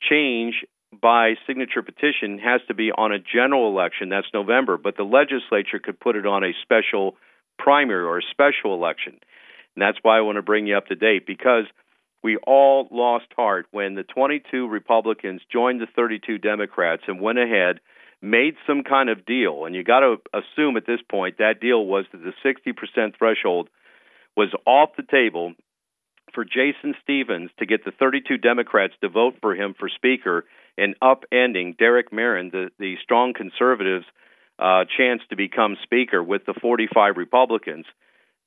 change 0.00 0.64
by 0.98 1.34
signature 1.46 1.82
petition 1.82 2.38
has 2.38 2.62
to 2.68 2.74
be 2.74 2.90
on 2.90 3.12
a 3.12 3.18
general 3.18 3.68
election, 3.68 4.08
that's 4.08 4.28
November, 4.32 4.78
but 4.78 4.96
the 4.96 5.02
legislature 5.02 5.78
could 5.78 6.00
put 6.00 6.16
it 6.16 6.24
on 6.24 6.42
a 6.42 6.54
special 6.62 7.16
primary 7.58 8.02
or 8.02 8.16
a 8.16 8.22
special 8.30 8.72
election. 8.72 9.18
And 9.76 9.82
that's 9.82 9.98
why 10.00 10.16
I 10.16 10.22
want 10.22 10.36
to 10.36 10.42
bring 10.42 10.66
you 10.66 10.78
up 10.78 10.86
to 10.86 10.94
date 10.94 11.26
because 11.26 11.64
we 12.22 12.38
all 12.38 12.88
lost 12.90 13.26
heart 13.36 13.66
when 13.72 13.94
the 13.94 14.04
22 14.04 14.66
Republicans 14.68 15.42
joined 15.52 15.82
the 15.82 15.86
32 15.94 16.38
Democrats 16.38 17.02
and 17.06 17.20
went 17.20 17.38
ahead, 17.38 17.80
made 18.20 18.54
some 18.66 18.82
kind 18.82 19.08
of 19.08 19.24
deal. 19.24 19.64
And 19.64 19.74
you 19.74 19.84
got 19.84 20.00
to 20.00 20.16
assume 20.32 20.76
at 20.76 20.86
this 20.86 21.00
point 21.08 21.38
that 21.38 21.60
deal 21.60 21.84
was 21.84 22.04
that 22.12 22.18
the 22.18 22.32
60% 22.44 23.16
threshold 23.16 23.68
was 24.36 24.48
off 24.66 24.90
the 24.96 25.04
table 25.08 25.54
for 26.34 26.44
Jason 26.44 26.94
Stephens 27.02 27.50
to 27.58 27.66
get 27.66 27.84
the 27.84 27.92
32 27.92 28.38
Democrats 28.38 28.94
to 29.00 29.08
vote 29.08 29.34
for 29.40 29.54
him 29.54 29.74
for 29.78 29.88
Speaker 29.88 30.44
and 30.76 30.94
upending 31.00 31.76
Derek 31.76 32.10
Merrin, 32.10 32.52
the, 32.52 32.70
the 32.78 32.96
strong 33.02 33.32
conservatives' 33.34 34.04
uh, 34.58 34.84
chance 34.96 35.22
to 35.30 35.36
become 35.36 35.76
Speaker 35.82 36.22
with 36.22 36.44
the 36.46 36.54
45 36.60 37.16
Republicans 37.16 37.86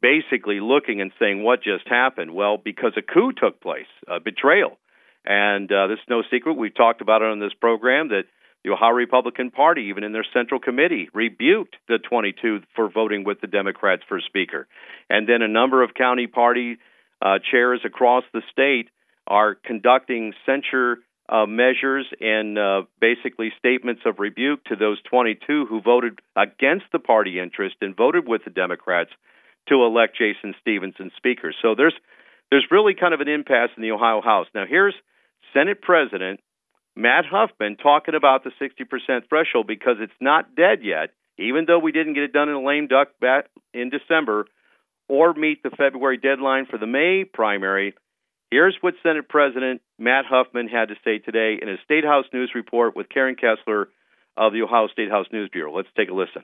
basically 0.02 0.60
looking 0.60 1.02
and 1.02 1.12
saying, 1.20 1.44
What 1.44 1.64
just 1.64 1.88
happened? 1.88 2.34
Well, 2.34 2.58
because 2.58 2.94
a 2.98 3.02
coup 3.02 3.32
took 3.32 3.62
place, 3.62 3.92
a 4.08 4.20
betrayal. 4.20 4.78
And 5.24 5.72
uh, 5.72 5.88
this 5.88 6.00
is 6.00 6.10
no 6.10 6.24
secret. 6.32 6.58
We've 6.58 6.76
talked 6.76 7.02
about 7.02 7.22
it 7.22 7.30
on 7.30 7.40
this 7.40 7.54
program 7.54 8.10
that 8.10 8.24
the 8.64 8.72
Ohio 8.72 8.92
Republican 8.92 9.52
Party, 9.52 9.88
even 9.90 10.04
in 10.04 10.12
their 10.12 10.26
central 10.34 10.60
committee, 10.60 11.10
rebuked 11.14 11.76
the 11.88 11.98
22 11.98 12.62
for 12.76 12.90
voting 12.90 13.24
with 13.24 13.42
the 13.42 13.48
Democrats 13.48 14.04
for 14.08 14.20
Speaker. 14.20 14.68
And 15.10 15.28
then 15.28 15.42
a 15.42 15.48
number 15.48 15.84
of 15.84 15.94
county 15.94 16.28
party 16.28 16.78
uh, 17.22 17.40
chairs 17.50 17.82
across 17.86 18.24
the 18.34 18.42
state 18.52 18.90
are 19.28 19.56
conducting 19.56 20.34
censure 20.46 20.98
uh, 21.30 21.46
measures 21.46 22.06
and 22.20 22.58
uh, 22.58 22.82
basically 23.00 23.52
statements 23.58 24.02
of 24.06 24.20
rebuke 24.20 24.64
to 24.66 24.76
those 24.76 25.02
22 25.10 25.66
who 25.68 25.82
voted 25.82 26.20
against 26.36 26.86
the 26.92 27.00
party 27.00 27.40
interest 27.40 27.76
and 27.82 27.96
voted 27.96 28.28
with 28.28 28.44
the 28.44 28.52
Democrats 28.52 29.12
to 29.70 29.76
elect 29.76 30.18
Jason 30.18 30.54
Stevenson 30.60 31.12
Speaker. 31.18 31.54
So 31.62 31.74
there's 31.76 31.96
there's 32.50 32.66
really 32.70 32.96
kind 32.96 33.14
of 33.14 33.22
an 33.22 33.30
impasse 33.30 33.70
in 33.78 33.84
the 33.84 33.92
Ohio 33.92 34.22
House. 34.22 34.48
Now 34.54 34.66
here's 34.68 34.96
Senate 35.54 35.82
President 35.82 36.42
Matt 36.96 37.26
Huffman 37.26 37.78
talking 37.78 38.16
about 38.16 38.44
the 38.44 38.52
60% 38.62 39.30
threshold 39.30 39.68
because 39.68 39.98
it's 40.00 40.12
not 40.20 40.56
dead 40.56 40.80
yet, 40.84 41.12
even 41.38 41.66
though 41.66 41.80
we 41.80 41.92
didn't 41.92 42.14
get 42.14 42.24
it 42.24 42.34
done 42.34 42.50
in 42.50 42.56
a 42.56 42.64
lame 42.64 42.88
duck 42.88 43.10
bat 43.20 43.48
in 43.74 43.90
December 43.90 44.46
or 45.08 45.34
meet 45.34 45.64
the 45.64 45.70
February 45.72 46.18
deadline 46.18 46.66
for 46.66 46.78
the 46.78 46.88
May 46.88 47.24
primary. 47.26 47.94
Here's 48.50 48.78
what 48.82 48.96
Senate 49.02 49.30
President 49.30 49.82
Matt 49.98 50.26
Huffman 50.26 50.68
had 50.68 50.90
to 50.90 50.96
say 51.04 51.20
today 51.20 51.58
in 51.62 51.70
a 51.70 51.78
State 51.86 52.04
House 52.04 52.26
News 52.34 52.52
report 52.54 52.96
with 52.96 53.10
Karen 53.10 53.36
Kasler 53.36 53.86
of 54.36 54.54
the 54.54 54.62
Ohio 54.62 54.88
State 54.88 55.10
House 55.10 55.28
News 55.32 55.50
Bureau. 55.52 55.76
Let's 55.76 55.90
take 55.96 56.10
a 56.10 56.14
listen. 56.14 56.44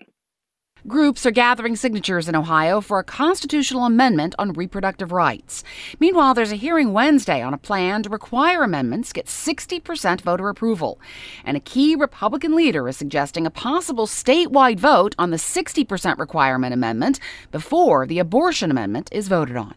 Groups 0.85 1.25
are 1.25 1.31
gathering 1.31 1.75
signatures 1.75 2.29
in 2.29 2.35
Ohio 2.35 2.81
for 2.81 2.99
a 2.99 3.03
constitutional 3.03 3.85
amendment 3.85 4.35
on 4.37 4.53
reproductive 4.53 5.11
rights. 5.11 5.63
Meanwhile, 5.99 6.35
there's 6.35 6.51
a 6.51 6.55
hearing 6.55 6.93
Wednesday 6.93 7.41
on 7.41 7.53
a 7.53 7.57
plan 7.57 8.03
to 8.03 8.09
require 8.09 8.63
amendments 8.63 9.11
get 9.11 9.25
60% 9.25 10.21
voter 10.21 10.49
approval. 10.49 11.01
And 11.43 11.57
a 11.57 11.61
key 11.61 11.95
Republican 11.95 12.55
leader 12.55 12.87
is 12.87 12.95
suggesting 12.95 13.47
a 13.47 13.51
possible 13.51 14.05
statewide 14.05 14.79
vote 14.79 15.15
on 15.17 15.31
the 15.31 15.37
60% 15.37 16.19
requirement 16.19 16.73
amendment 16.73 17.19
before 17.51 18.05
the 18.05 18.19
abortion 18.19 18.69
amendment 18.69 19.09
is 19.11 19.27
voted 19.27 19.57
on. 19.57 19.73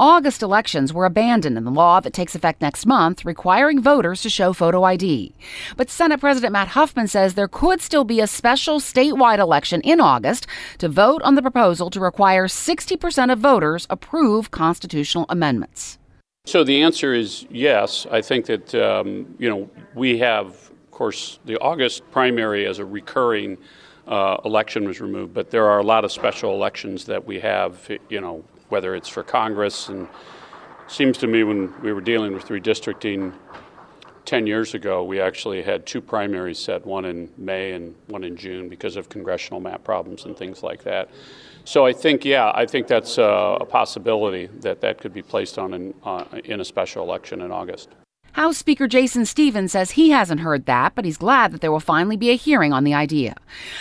August 0.00 0.44
elections 0.44 0.92
were 0.92 1.04
abandoned 1.04 1.58
in 1.58 1.64
the 1.64 1.72
law 1.72 1.98
that 1.98 2.12
takes 2.12 2.36
effect 2.36 2.62
next 2.62 2.86
month, 2.86 3.24
requiring 3.24 3.82
voters 3.82 4.22
to 4.22 4.30
show 4.30 4.52
photo 4.52 4.84
ID. 4.84 5.34
But 5.76 5.90
Senate 5.90 6.20
President 6.20 6.52
Matt 6.52 6.68
Huffman 6.68 7.08
says 7.08 7.34
there 7.34 7.48
could 7.48 7.80
still 7.80 8.04
be 8.04 8.20
a 8.20 8.28
special 8.28 8.78
statewide 8.78 9.40
election 9.40 9.80
in 9.80 10.00
August 10.00 10.46
to 10.78 10.88
vote 10.88 11.20
on 11.22 11.34
the 11.34 11.42
proposal 11.42 11.90
to 11.90 11.98
require 11.98 12.46
60% 12.46 13.32
of 13.32 13.40
voters 13.40 13.88
approve 13.90 14.52
constitutional 14.52 15.26
amendments. 15.28 15.98
So 16.46 16.62
the 16.62 16.80
answer 16.80 17.12
is 17.12 17.46
yes. 17.50 18.06
I 18.08 18.22
think 18.22 18.46
that, 18.46 18.74
um, 18.76 19.34
you 19.40 19.50
know, 19.50 19.68
we 19.96 20.18
have, 20.18 20.46
of 20.46 20.90
course, 20.92 21.40
the 21.44 21.58
August 21.58 22.08
primary 22.12 22.66
as 22.66 22.78
a 22.78 22.84
recurring 22.84 23.58
uh, 24.06 24.36
election 24.44 24.86
was 24.86 25.00
removed, 25.00 25.34
but 25.34 25.50
there 25.50 25.68
are 25.68 25.80
a 25.80 25.84
lot 25.84 26.04
of 26.04 26.12
special 26.12 26.54
elections 26.54 27.04
that 27.06 27.26
we 27.26 27.40
have, 27.40 27.90
you 28.08 28.20
know, 28.20 28.44
whether 28.68 28.94
it's 28.94 29.08
for 29.08 29.22
Congress. 29.22 29.88
And 29.88 30.08
seems 30.86 31.18
to 31.18 31.26
me 31.26 31.44
when 31.44 31.72
we 31.82 31.92
were 31.92 32.00
dealing 32.00 32.32
with 32.32 32.46
redistricting 32.48 33.32
10 34.24 34.46
years 34.46 34.74
ago, 34.74 35.02
we 35.04 35.20
actually 35.20 35.62
had 35.62 35.86
two 35.86 36.02
primaries 36.02 36.58
set, 36.58 36.84
one 36.84 37.06
in 37.06 37.30
May 37.38 37.72
and 37.72 37.94
one 38.08 38.24
in 38.24 38.36
June, 38.36 38.68
because 38.68 38.96
of 38.96 39.08
congressional 39.08 39.58
map 39.58 39.84
problems 39.84 40.26
and 40.26 40.36
things 40.36 40.62
like 40.62 40.82
that. 40.84 41.08
So 41.64 41.86
I 41.86 41.92
think, 41.92 42.24
yeah, 42.24 42.52
I 42.54 42.66
think 42.66 42.88
that's 42.88 43.18
a, 43.18 43.58
possibility 43.68 44.46
that 44.60 44.80
that 44.80 44.98
could 44.98 45.12
be 45.12 45.22
placed 45.22 45.58
on 45.58 45.74
in, 45.74 45.94
uh, 46.04 46.24
in 46.44 46.60
a 46.60 46.64
special 46.64 47.04
election 47.04 47.42
in 47.42 47.50
August. 47.50 47.88
House 48.32 48.58
Speaker 48.58 48.86
Jason 48.86 49.24
Stephens 49.24 49.72
says 49.72 49.92
he 49.92 50.10
hasn't 50.10 50.40
heard 50.40 50.66
that, 50.66 50.94
but 50.94 51.04
he's 51.04 51.16
glad 51.16 51.52
that 51.52 51.60
there 51.60 51.72
will 51.72 51.80
finally 51.80 52.16
be 52.16 52.30
a 52.30 52.36
hearing 52.36 52.72
on 52.72 52.84
the 52.84 52.94
idea. 52.94 53.34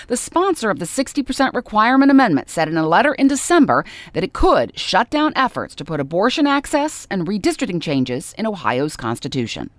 The 0.08 0.18
sponsor 0.18 0.70
of 0.70 0.80
the 0.80 0.86
60% 0.86 1.54
requirement 1.54 2.12
amendment 2.12 2.50
said 2.50 2.68
in 2.68 2.78
a 2.78 2.88
letter 2.88 3.14
in 3.14 3.28
December 3.28 3.86
that 4.14 4.24
it 4.24 4.34
could 4.34 4.78
shut 4.78 5.10
down 5.10 5.34
efforts 5.36 5.76
to 5.76 5.86
put 5.86 6.00
abortion 6.00 6.48
access 6.48 7.08
and 7.12 7.28
redistricting 7.28 7.82
changes 7.82 8.34
in 8.38 8.48
Ohio's 8.48 8.96
constitution. 8.96 9.70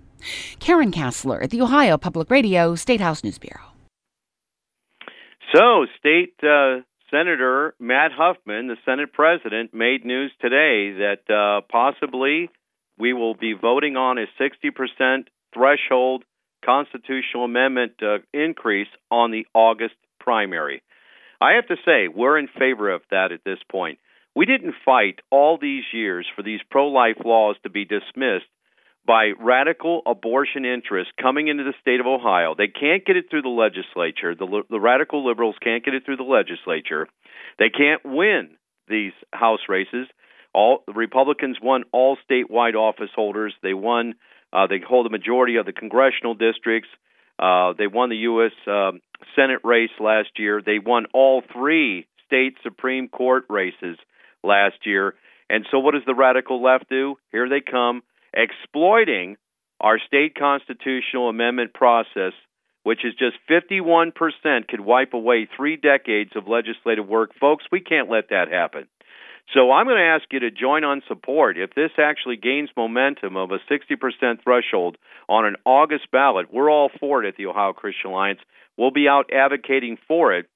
Karen 0.59 0.91
Kasler 0.91 1.43
at 1.43 1.49
the 1.49 1.61
Ohio 1.61 1.97
Public 1.97 2.29
Radio 2.29 2.75
State 2.75 3.01
House 3.01 3.23
News 3.23 3.37
Bureau. 3.37 3.69
So, 5.53 5.87
State 5.97 6.35
uh, 6.43 6.81
Senator 7.09 7.73
Matt 7.79 8.11
Huffman, 8.13 8.67
the 8.67 8.77
Senate 8.85 9.11
President, 9.13 9.73
made 9.73 10.05
news 10.05 10.31
today 10.39 10.93
that 10.99 11.29
uh, 11.29 11.61
possibly 11.71 12.49
we 12.99 13.13
will 13.13 13.33
be 13.33 13.53
voting 13.53 13.95
on 13.95 14.17
a 14.17 14.25
60% 14.39 15.23
threshold 15.53 16.23
constitutional 16.63 17.45
amendment 17.45 17.93
uh, 18.01 18.17
increase 18.33 18.89
on 19.09 19.31
the 19.31 19.47
August 19.53 19.95
primary. 20.19 20.83
I 21.41 21.53
have 21.53 21.67
to 21.67 21.77
say, 21.85 22.09
we're 22.09 22.37
in 22.37 22.49
favor 22.59 22.91
of 22.91 23.01
that 23.11 23.31
at 23.31 23.45
this 23.45 23.59
point. 23.71 23.99
We 24.35 24.45
didn't 24.45 24.75
fight 24.83 25.19
all 25.31 25.57
these 25.59 25.85
years 25.93 26.27
for 26.35 26.43
these 26.43 26.59
pro 26.69 26.87
life 26.87 27.17
laws 27.23 27.55
to 27.63 27.69
be 27.69 27.85
dismissed 27.85 28.45
by 29.07 29.31
radical 29.39 30.01
abortion 30.05 30.65
interests 30.65 31.13
coming 31.19 31.47
into 31.47 31.63
the 31.63 31.73
state 31.81 31.99
of 31.99 32.05
Ohio. 32.05 32.53
They 32.55 32.67
can't 32.67 33.05
get 33.05 33.15
it 33.15 33.25
through 33.29 33.41
the 33.41 33.49
legislature. 33.49 34.35
The, 34.35 34.63
the 34.69 34.79
radical 34.79 35.25
liberals 35.25 35.55
can't 35.63 35.83
get 35.83 35.95
it 35.95 36.05
through 36.05 36.17
the 36.17 36.23
legislature. 36.23 37.07
They 37.57 37.69
can't 37.69 38.01
win 38.05 38.51
these 38.87 39.13
House 39.33 39.61
races. 39.69 40.07
All 40.53 40.83
the 40.87 40.93
Republicans 40.93 41.57
won 41.61 41.83
all 41.91 42.17
statewide 42.29 42.75
office 42.75 43.11
holders. 43.15 43.53
They 43.61 43.73
won. 43.73 44.15
Uh, 44.51 44.67
they 44.67 44.79
hold 44.85 45.05
a 45.05 45.09
majority 45.09 45.57
of 45.57 45.65
the 45.65 45.73
congressional 45.73 46.33
districts. 46.33 46.89
Uh, 47.37 47.73
they 47.77 47.87
won 47.87 48.09
the 48.09 48.17
U.S. 48.17 48.51
Uh, 48.67 48.71
um, 48.71 49.01
Senate 49.35 49.59
race 49.63 49.91
last 49.99 50.29
year. 50.37 50.61
They 50.65 50.79
won 50.79 51.05
all 51.13 51.43
three 51.53 52.07
state 52.25 52.55
Supreme 52.63 53.07
Court 53.07 53.45
races 53.49 53.97
last 54.43 54.85
year. 54.85 55.15
And 55.49 55.65
so, 55.71 55.79
what 55.79 55.93
does 55.93 56.03
the 56.05 56.15
radical 56.15 56.61
left 56.61 56.89
do? 56.89 57.15
Here 57.31 57.49
they 57.49 57.61
come, 57.61 58.01
exploiting 58.33 59.37
our 59.79 59.99
state 60.05 60.35
constitutional 60.35 61.29
amendment 61.29 61.73
process, 61.73 62.33
which 62.83 63.05
is 63.05 63.13
just 63.15 63.37
51% 63.49 64.13
could 64.67 64.79
wipe 64.79 65.13
away 65.13 65.47
three 65.55 65.77
decades 65.77 66.31
of 66.35 66.47
legislative 66.47 67.07
work. 67.07 67.31
Folks, 67.39 67.65
we 67.71 67.79
can't 67.79 68.09
let 68.09 68.29
that 68.29 68.51
happen. 68.51 68.87
So 69.53 69.71
I'm 69.71 69.87
going 69.87 69.97
to 69.97 70.03
ask 70.03 70.25
you 70.31 70.41
to 70.41 70.51
join 70.51 70.83
on 70.83 71.01
support. 71.07 71.57
If 71.57 71.73
this 71.73 71.91
actually 71.97 72.37
gains 72.37 72.69
momentum 72.77 73.35
of 73.35 73.49
a 73.51 73.57
60% 73.71 74.43
threshold 74.43 74.97
on 75.27 75.45
an 75.45 75.55
August 75.65 76.11
ballot, 76.11 76.53
we're 76.53 76.69
all 76.69 76.91
for 76.99 77.23
it 77.23 77.27
at 77.27 77.35
the 77.35 77.47
Ohio 77.47 77.73
Christian 77.73 78.11
Alliance. 78.11 78.39
We'll 78.77 78.91
be 78.91 79.07
out 79.07 79.31
advocating 79.33 79.97
for 80.07 80.33
it 80.33 80.47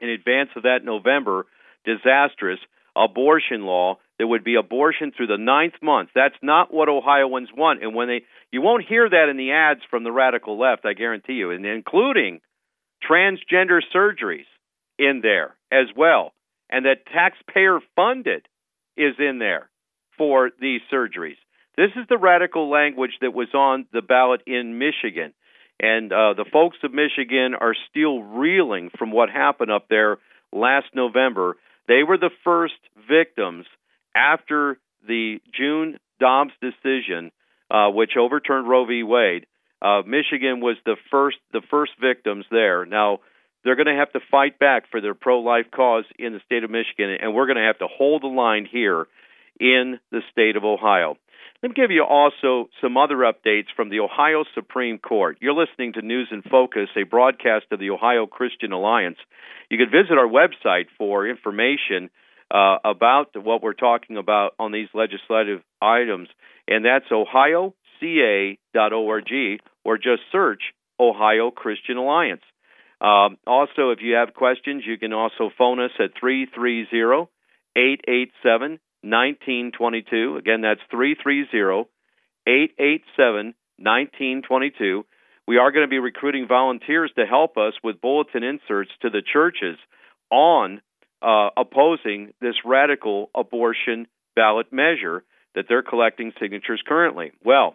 in 0.00 0.08
advance 0.08 0.50
of 0.56 0.62
that 0.62 0.84
November 0.84 1.46
disastrous 1.84 2.60
abortion 2.96 3.62
law 3.62 3.98
that 4.18 4.26
would 4.26 4.44
be 4.44 4.54
abortion 4.54 5.12
through 5.14 5.26
the 5.26 5.36
ninth 5.36 5.74
month. 5.82 6.10
That's 6.14 6.36
not 6.40 6.72
what 6.72 6.88
Ohioans 6.88 7.48
want. 7.54 7.82
And 7.82 7.94
when 7.94 8.08
they, 8.08 8.22
you 8.50 8.62
won't 8.62 8.86
hear 8.88 9.08
that 9.08 9.28
in 9.28 9.36
the 9.36 9.52
ads 9.52 9.80
from 9.90 10.02
the 10.02 10.12
radical 10.12 10.58
left, 10.58 10.86
I 10.86 10.94
guarantee 10.94 11.34
you, 11.34 11.50
and 11.50 11.66
including 11.66 12.40
transgender 13.08 13.80
surgeries 13.94 14.46
in 14.98 15.20
there 15.22 15.54
as 15.70 15.88
well 15.96 16.32
and 16.74 16.86
that 16.86 17.06
taxpayer 17.06 17.78
funded 17.94 18.48
is 18.96 19.14
in 19.20 19.38
there 19.38 19.70
for 20.18 20.50
these 20.60 20.80
surgeries. 20.92 21.36
This 21.76 21.90
is 21.94 22.04
the 22.08 22.18
radical 22.18 22.68
language 22.68 23.12
that 23.20 23.32
was 23.32 23.46
on 23.54 23.86
the 23.92 24.02
ballot 24.02 24.42
in 24.44 24.76
Michigan. 24.76 25.34
And 25.78 26.12
uh, 26.12 26.34
the 26.34 26.44
folks 26.52 26.78
of 26.82 26.92
Michigan 26.92 27.54
are 27.54 27.76
still 27.90 28.20
reeling 28.20 28.90
from 28.98 29.12
what 29.12 29.30
happened 29.30 29.70
up 29.70 29.86
there 29.88 30.18
last 30.52 30.86
November. 30.94 31.56
They 31.86 32.02
were 32.02 32.18
the 32.18 32.30
first 32.42 32.74
victims 33.08 33.66
after 34.16 34.78
the 35.06 35.38
June 35.56 35.98
Dobbs 36.18 36.54
decision, 36.60 37.30
uh, 37.70 37.90
which 37.90 38.16
overturned 38.18 38.68
Roe 38.68 38.84
v. 38.84 39.04
Wade. 39.04 39.46
Uh, 39.80 40.02
Michigan 40.04 40.60
was 40.60 40.76
the 40.84 40.96
first 41.08 41.36
the 41.52 41.62
first 41.70 41.92
victims 42.00 42.46
there. 42.50 42.84
Now 42.84 43.20
they're 43.64 43.76
going 43.76 43.86
to 43.86 43.94
have 43.94 44.12
to 44.12 44.20
fight 44.30 44.58
back 44.58 44.84
for 44.90 45.00
their 45.00 45.14
pro-life 45.14 45.66
cause 45.74 46.04
in 46.18 46.32
the 46.32 46.40
state 46.44 46.64
of 46.64 46.70
Michigan, 46.70 47.16
and 47.20 47.34
we're 47.34 47.46
going 47.46 47.56
to 47.56 47.66
have 47.66 47.78
to 47.78 47.88
hold 47.88 48.22
the 48.22 48.28
line 48.28 48.68
here 48.70 49.06
in 49.58 49.98
the 50.10 50.20
state 50.30 50.56
of 50.56 50.64
Ohio. 50.64 51.16
Let 51.62 51.70
me 51.70 51.74
give 51.74 51.90
you 51.90 52.04
also 52.04 52.68
some 52.82 52.98
other 52.98 53.16
updates 53.16 53.68
from 53.74 53.88
the 53.88 54.00
Ohio 54.00 54.44
Supreme 54.54 54.98
Court. 54.98 55.38
You're 55.40 55.54
listening 55.54 55.94
to 55.94 56.02
News 56.02 56.28
in 56.30 56.42
Focus, 56.42 56.90
a 56.94 57.04
broadcast 57.04 57.66
of 57.70 57.80
the 57.80 57.88
Ohio 57.88 58.26
Christian 58.26 58.72
Alliance. 58.72 59.16
You 59.70 59.78
can 59.78 59.86
visit 59.90 60.18
our 60.18 60.28
website 60.28 60.88
for 60.98 61.26
information 61.26 62.10
uh, 62.50 62.76
about 62.84 63.28
what 63.34 63.62
we're 63.62 63.72
talking 63.72 64.18
about 64.18 64.52
on 64.58 64.72
these 64.72 64.88
legislative 64.92 65.62
items, 65.80 66.28
and 66.68 66.84
that's 66.84 67.06
ohioca.org, 67.10 67.62
or 69.84 69.96
just 69.96 70.22
search 70.30 70.62
Ohio 71.00 71.50
Christian 71.50 71.96
Alliance. 71.96 72.42
Um, 73.00 73.36
also, 73.46 73.90
if 73.90 73.98
you 74.00 74.14
have 74.14 74.34
questions, 74.34 74.84
you 74.86 74.98
can 74.98 75.12
also 75.12 75.50
phone 75.56 75.80
us 75.80 75.90
at 75.98 76.18
330 76.18 77.28
887 77.76 78.80
1922. 79.02 80.36
Again, 80.38 80.62
that's 80.62 80.80
330 80.90 81.88
887 82.46 83.54
1922. 83.76 85.04
We 85.46 85.58
are 85.58 85.72
going 85.72 85.84
to 85.84 85.90
be 85.90 85.98
recruiting 85.98 86.46
volunteers 86.48 87.12
to 87.16 87.26
help 87.26 87.58
us 87.58 87.74
with 87.82 88.00
bulletin 88.00 88.42
inserts 88.42 88.90
to 89.02 89.10
the 89.10 89.20
churches 89.20 89.76
on 90.30 90.80
uh, 91.20 91.50
opposing 91.56 92.32
this 92.40 92.54
radical 92.64 93.30
abortion 93.34 94.06
ballot 94.36 94.72
measure 94.72 95.24
that 95.54 95.66
they're 95.68 95.82
collecting 95.82 96.32
signatures 96.40 96.82
currently. 96.86 97.32
Well, 97.44 97.74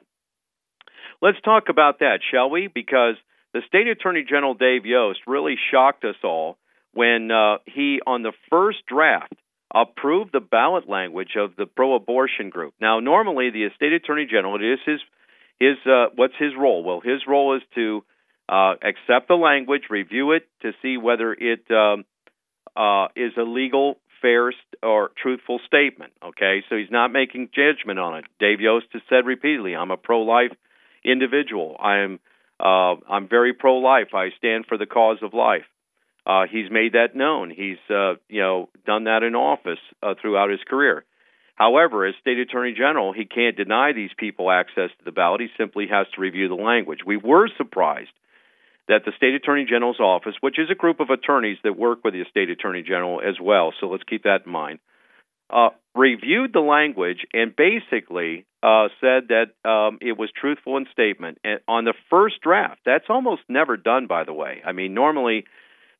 let's 1.21 1.39
talk 1.41 1.69
about 1.69 1.99
that, 1.99 2.19
shall 2.31 2.49
we? 2.49 2.67
Because 2.67 3.15
the 3.53 3.61
state 3.67 3.87
attorney 3.87 4.25
general 4.27 4.53
Dave 4.53 4.85
Yost 4.85 5.19
really 5.27 5.55
shocked 5.71 6.03
us 6.03 6.15
all 6.23 6.57
when 6.93 7.31
uh, 7.31 7.57
he, 7.65 7.99
on 8.05 8.23
the 8.23 8.33
first 8.49 8.79
draft, 8.87 9.33
approved 9.73 10.31
the 10.33 10.39
ballot 10.39 10.89
language 10.89 11.35
of 11.37 11.55
the 11.55 11.65
pro-abortion 11.65 12.49
group. 12.49 12.73
Now, 12.81 12.99
normally 12.99 13.51
the 13.51 13.67
state 13.75 13.93
attorney 13.93 14.27
general, 14.29 14.55
it 14.55 14.63
is 14.63 14.79
his 14.85 14.99
his 15.59 15.77
uh, 15.85 16.07
what's 16.15 16.33
his 16.39 16.53
role? 16.57 16.83
Well, 16.83 17.01
his 17.01 17.21
role 17.27 17.55
is 17.55 17.61
to 17.75 18.03
uh, 18.47 18.75
accept 18.81 19.27
the 19.27 19.35
language, 19.35 19.83
review 19.89 20.31
it 20.31 20.47
to 20.61 20.71
see 20.81 20.97
whether 20.97 21.33
it 21.33 21.69
um, 21.69 22.05
uh, 22.75 23.07
is 23.15 23.33
a 23.37 23.43
legal, 23.43 23.97
fair, 24.21 24.51
or 24.81 25.11
truthful 25.21 25.59
statement. 25.67 26.13
Okay, 26.23 26.63
so 26.69 26.77
he's 26.77 26.91
not 26.91 27.11
making 27.11 27.49
judgment 27.53 27.99
on 27.99 28.19
it. 28.19 28.25
Dave 28.39 28.61
Yost 28.61 28.87
has 28.93 29.01
said 29.09 29.25
repeatedly, 29.25 29.75
"I'm 29.75 29.91
a 29.91 29.97
pro-life 29.97 30.53
individual. 31.03 31.77
I'm 31.79 32.19
uh, 32.59 32.95
I'm 33.09 33.27
very 33.27 33.53
pro-life. 33.53 34.13
I 34.13 34.29
stand 34.37 34.65
for 34.67 34.77
the 34.77 34.85
cause 34.85 35.17
of 35.21 35.33
life." 35.33 35.65
Uh, 36.25 36.43
he's 36.51 36.69
made 36.69 36.93
that 36.93 37.15
known. 37.15 37.49
He's 37.49 37.77
uh, 37.89 38.15
you 38.27 38.41
know 38.41 38.69
done 38.85 39.05
that 39.05 39.23
in 39.23 39.35
office 39.35 39.79
uh, 40.03 40.15
throughout 40.21 40.49
his 40.49 40.59
career. 40.67 41.05
However, 41.55 42.05
as 42.05 42.15
state 42.21 42.37
attorney 42.37 42.73
general, 42.73 43.11
he 43.11 43.25
can't 43.25 43.57
deny 43.57 43.91
these 43.91 44.11
people 44.17 44.49
access 44.49 44.91
to 44.97 45.05
the 45.05 45.11
ballot. 45.11 45.41
He 45.41 45.47
simply 45.57 45.87
has 45.91 46.07
to 46.15 46.21
review 46.21 46.47
the 46.47 46.55
language. 46.55 46.99
We 47.05 47.17
were 47.17 47.49
surprised 47.57 48.11
that 48.87 49.05
the 49.05 49.11
state 49.17 49.35
attorney 49.35 49.65
general's 49.69 49.99
office, 49.99 50.35
which 50.41 50.57
is 50.57 50.69
a 50.71 50.75
group 50.75 50.99
of 50.99 51.09
attorneys 51.09 51.57
that 51.63 51.77
work 51.77 52.03
with 52.03 52.13
the 52.13 52.23
state 52.29 52.49
attorney 52.49 52.81
general 52.81 53.21
as 53.21 53.35
well, 53.41 53.73
so 53.79 53.87
let's 53.87 54.03
keep 54.03 54.23
that 54.23 54.45
in 54.45 54.51
mind, 54.51 54.79
uh, 55.49 55.69
reviewed 55.95 56.53
the 56.53 56.59
language 56.59 57.25
and 57.33 57.55
basically 57.55 58.45
uh, 58.61 58.87
said 59.01 59.29
that 59.29 59.69
um, 59.69 59.97
it 60.01 60.17
was 60.17 60.29
truthful 60.39 60.77
in 60.77 60.85
statement. 60.91 61.39
And 61.43 61.59
on 61.67 61.85
the 61.85 61.93
first 62.09 62.41
draft, 62.41 62.81
that's 62.85 63.05
almost 63.09 63.41
never 63.49 63.77
done, 63.77 64.07
by 64.07 64.23
the 64.23 64.33
way. 64.33 64.61
I 64.65 64.71
mean, 64.71 64.93
normally 64.93 65.45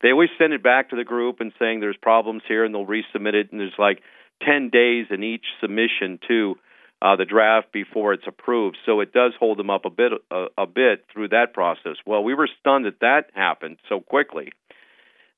they 0.02 0.12
always 0.12 0.30
send 0.38 0.54
it 0.54 0.64
back 0.64 0.90
to 0.90 0.96
the 0.96 1.04
group 1.04 1.40
and 1.40 1.52
saying 1.60 1.80
there's 1.80 1.98
problems 2.02 2.44
here, 2.48 2.64
and 2.64 2.74
they'll 2.74 2.86
resubmit 2.86 3.34
it. 3.34 3.52
And 3.52 3.60
there's 3.60 3.74
like 3.78 4.02
10 4.46 4.70
days 4.70 5.08
in 5.10 5.24
each 5.24 5.46
submission 5.62 6.20
to 6.28 6.56
uh, 7.02 7.16
the 7.16 7.26
draft 7.26 7.72
before 7.72 8.14
it's 8.14 8.28
approved. 8.28 8.78
So 8.86 9.00
it 9.00 9.14
does 9.14 9.34
hold 9.40 9.58
them 9.58 9.70
up 9.70 9.86
a 9.86 9.90
bit 9.90 10.12
uh, 10.32 10.48
a 10.58 10.68
bit 10.68 11.06
through 11.14 11.30
that 11.30 11.54
process. 11.54 11.96
Well, 12.06 12.24
we 12.24 12.34
were 12.34 12.50
stunned 12.60 12.86
that 12.86 13.00
that 13.02 13.30
happened 13.34 13.78
so 13.88 14.02
quickly. 14.02 14.52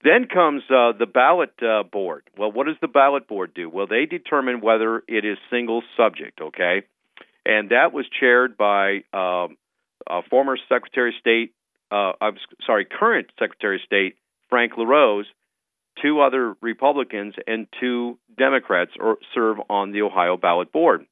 Then 0.03 0.27
comes 0.27 0.63
uh, 0.69 0.93
the 0.97 1.05
ballot 1.05 1.53
uh, 1.61 1.83
board. 1.83 2.23
Well, 2.37 2.51
what 2.51 2.65
does 2.65 2.77
the 2.81 2.87
ballot 2.87 3.27
board 3.27 3.53
do? 3.53 3.69
Well, 3.69 3.87
they 3.87 4.05
determine 4.05 4.61
whether 4.61 5.03
it 5.07 5.25
is 5.25 5.37
single 5.51 5.83
subject. 5.95 6.41
Okay, 6.41 6.83
and 7.45 7.69
that 7.69 7.93
was 7.93 8.05
chaired 8.19 8.57
by 8.57 9.03
um, 9.13 9.57
former 10.29 10.57
Secretary 10.69 11.09
of 11.09 11.15
State. 11.19 11.53
Uh, 11.91 12.13
I'm 12.19 12.37
sorry, 12.65 12.85
current 12.85 13.27
Secretary 13.37 13.75
of 13.75 13.81
State 13.81 14.15
Frank 14.49 14.73
LaRose, 14.77 15.25
two 16.01 16.21
other 16.21 16.55
Republicans, 16.61 17.35
and 17.45 17.67
two 17.79 18.17
Democrats 18.37 18.91
or 18.99 19.17
serve 19.35 19.57
on 19.69 19.91
the 19.91 20.01
Ohio 20.01 20.37
ballot 20.37 20.71
board. 20.71 21.05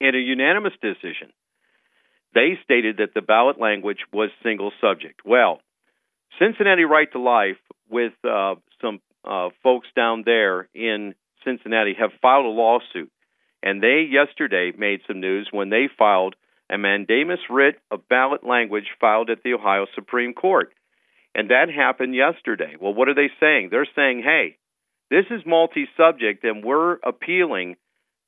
In 0.00 0.14
a 0.14 0.18
unanimous 0.18 0.74
decision, 0.80 1.32
they 2.34 2.58
stated 2.62 2.98
that 2.98 3.14
the 3.14 3.22
ballot 3.22 3.60
language 3.60 3.98
was 4.12 4.30
single 4.42 4.72
subject. 4.80 5.22
Well, 5.24 5.60
Cincinnati 6.38 6.84
Right 6.84 7.10
to 7.12 7.18
Life, 7.18 7.56
with 7.90 8.12
uh, 8.24 8.54
some 8.80 9.00
uh, 9.24 9.48
folks 9.62 9.88
down 9.94 10.22
there 10.24 10.68
in 10.74 11.14
Cincinnati, 11.44 11.94
have 11.98 12.10
filed 12.20 12.46
a 12.46 12.48
lawsuit. 12.48 13.10
And 13.62 13.82
they 13.82 14.08
yesterday 14.10 14.72
made 14.76 15.00
some 15.06 15.20
news 15.20 15.48
when 15.50 15.70
they 15.70 15.88
filed 15.98 16.36
a 16.70 16.78
mandamus 16.78 17.40
writ 17.50 17.80
of 17.90 18.08
ballot 18.08 18.46
language 18.46 18.86
filed 19.00 19.30
at 19.30 19.42
the 19.42 19.54
Ohio 19.54 19.86
Supreme 19.94 20.34
Court. 20.34 20.72
And 21.34 21.50
that 21.50 21.68
happened 21.70 22.14
yesterday. 22.14 22.76
Well, 22.80 22.94
what 22.94 23.08
are 23.08 23.14
they 23.14 23.30
saying? 23.40 23.68
They're 23.70 23.88
saying, 23.94 24.22
hey, 24.22 24.56
this 25.10 25.24
is 25.30 25.42
multi 25.46 25.88
subject, 25.96 26.44
and 26.44 26.64
we're 26.64 26.94
appealing 27.04 27.76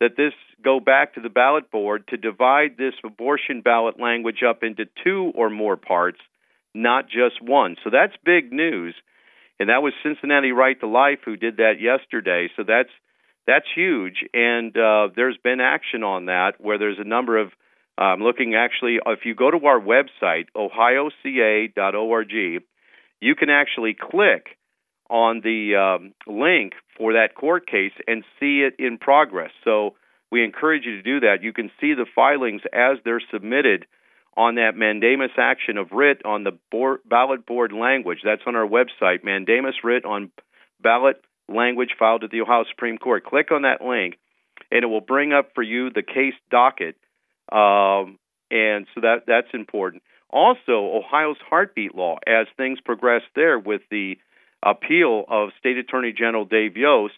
that 0.01 0.17
this 0.17 0.33
go 0.65 0.81
back 0.81 1.15
to 1.15 1.21
the 1.21 1.29
ballot 1.29 1.71
board 1.71 2.09
to 2.09 2.17
divide 2.17 2.77
this 2.79 2.95
abortion 3.05 3.61
ballot 3.61 4.01
language 4.01 4.43
up 4.49 4.63
into 4.63 4.87
two 5.05 5.31
or 5.35 5.51
more 5.51 5.77
parts, 5.77 6.19
not 6.75 7.07
just 7.07 7.43
one. 7.43 7.77
So 7.85 7.91
that's 7.91 8.15
big 8.25 8.51
news. 8.53 8.95
And 9.61 9.69
that 9.69 9.83
was 9.83 9.93
Cincinnati 10.03 10.53
Right 10.53 10.81
to 10.81 10.89
Life 10.89 11.19
who 11.25 11.37
did 11.37 11.59
that 11.59 11.75
yesterday. 11.81 12.49
So 12.57 12.65
that's 12.67 12.89
that's 13.47 13.67
huge. 13.75 14.25
And 14.33 14.77
uh, 14.77 15.09
there's 15.15 15.37
been 15.45 15.61
action 15.61 16.03
on 16.03 16.27
that 16.27 16.53
where 16.59 16.79
there's 16.79 16.99
a 16.99 17.07
number 17.07 17.39
of 17.39 17.53
I'm 17.99 18.15
um, 18.15 18.23
looking 18.23 18.55
actually 18.55 18.99
if 19.07 19.27
you 19.27 19.35
go 19.35 19.51
to 19.51 19.67
our 19.67 19.79
website 19.79 20.47
ohioca.org 20.57 22.33
you 23.21 23.35
can 23.35 23.51
actually 23.51 23.95
click 23.95 24.57
on 25.11 25.43
the 25.43 25.77
um, 25.77 26.15
link 26.27 26.73
for 26.97 27.13
that 27.13 27.35
court 27.35 27.67
case 27.67 27.93
and 28.07 28.25
see 28.39 28.63
it 28.63 28.77
in 28.79 28.97
progress. 28.97 29.51
So 29.65 29.97
we 30.31 30.43
encourage 30.43 30.87
you 30.87 30.97
to 30.97 31.03
do 31.03 31.21
that. 31.21 31.43
You 31.43 31.53
can 31.53 31.71
see 31.81 31.93
the 31.93 32.07
filings 32.15 32.63
as 32.73 32.97
they're 33.05 33.21
submitted 33.31 33.85
on 34.37 34.57
that 34.57 34.77
mandamus 34.77 35.33
action 35.37 35.77
of 35.77 35.93
writ 35.93 36.25
on 36.25 36.45
the 36.45 36.53
board, 36.71 37.01
ballot 37.05 37.47
board 37.47 37.73
language. 37.73 38.19
That's 38.25 38.43
on 38.47 38.57
our 38.57 38.67
website, 38.67 39.25
mandamus 39.25 39.83
writ 39.83 40.05
on 40.05 40.31
ballot 40.83 41.23
language 41.49 41.91
filed 41.99 42.25
at 42.25 42.31
the 42.31 42.41
Ohio 42.41 42.65
Supreme 42.71 42.99
Court. 42.99 43.25
Click 43.25 43.51
on 43.51 43.63
that 43.63 43.83
link, 43.85 44.19
and 44.71 44.85
it 44.85 44.87
will 44.87 45.01
bring 45.01 45.33
up 45.33 45.51
for 45.55 45.63
you 45.63 45.91
the 45.91 46.03
case 46.03 46.35
docket. 46.51 46.97
Um, 47.51 48.19
and 48.51 48.87
so 48.95 49.01
that 49.03 49.25
that's 49.27 49.49
important. 49.53 50.03
Also, 50.31 50.97
Ohio's 50.97 51.39
heartbeat 51.49 51.95
law, 51.95 52.17
as 52.27 52.47
things 52.57 52.79
progress 52.85 53.23
there 53.35 53.59
with 53.59 53.83
the 53.91 54.17
appeal 54.63 55.25
of 55.29 55.51
State 55.59 55.79
Attorney 55.79 56.13
General 56.17 56.45
Dave 56.45 56.77
Yost 56.77 57.15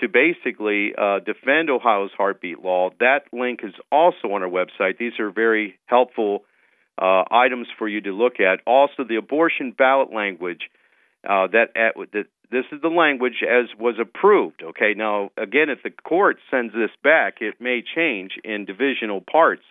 to 0.00 0.08
basically 0.08 0.92
uh, 0.96 1.20
defend 1.20 1.70
Ohio's 1.70 2.10
heartbeat 2.16 2.62
law. 2.62 2.90
That 3.00 3.22
link 3.32 3.60
is 3.62 3.74
also 3.90 4.28
on 4.32 4.42
our 4.42 4.48
website. 4.48 4.98
These 4.98 5.18
are 5.20 5.30
very 5.30 5.78
helpful 5.86 6.44
uh, 7.00 7.24
items 7.30 7.68
for 7.78 7.88
you 7.88 8.00
to 8.02 8.12
look 8.12 8.40
at. 8.40 8.60
Also, 8.66 9.04
the 9.08 9.16
abortion 9.16 9.72
ballot 9.76 10.12
language. 10.12 10.62
Uh, 11.22 11.46
that, 11.48 11.66
at, 11.76 11.94
that 12.12 12.24
this 12.50 12.64
is 12.72 12.80
the 12.80 12.88
language 12.88 13.42
as 13.42 13.66
was 13.78 13.96
approved. 14.00 14.62
Okay, 14.62 14.94
now 14.96 15.30
again, 15.36 15.68
if 15.68 15.82
the 15.82 15.90
court 15.90 16.38
sends 16.50 16.72
this 16.72 16.90
back, 17.02 17.36
it 17.40 17.60
may 17.60 17.82
change 17.82 18.32
in 18.42 18.64
divisional 18.64 19.20
parts. 19.20 19.62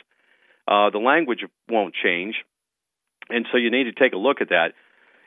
Uh, 0.68 0.92
the 0.92 1.00
language 1.00 1.44
won't 1.68 1.94
change. 1.96 2.36
And 3.30 3.46
so 3.52 3.58
you 3.58 3.70
need 3.72 3.86
to 3.86 3.92
take 3.92 4.14
a 4.14 4.18
look 4.18 4.42
at 4.42 4.50
that. 4.50 4.74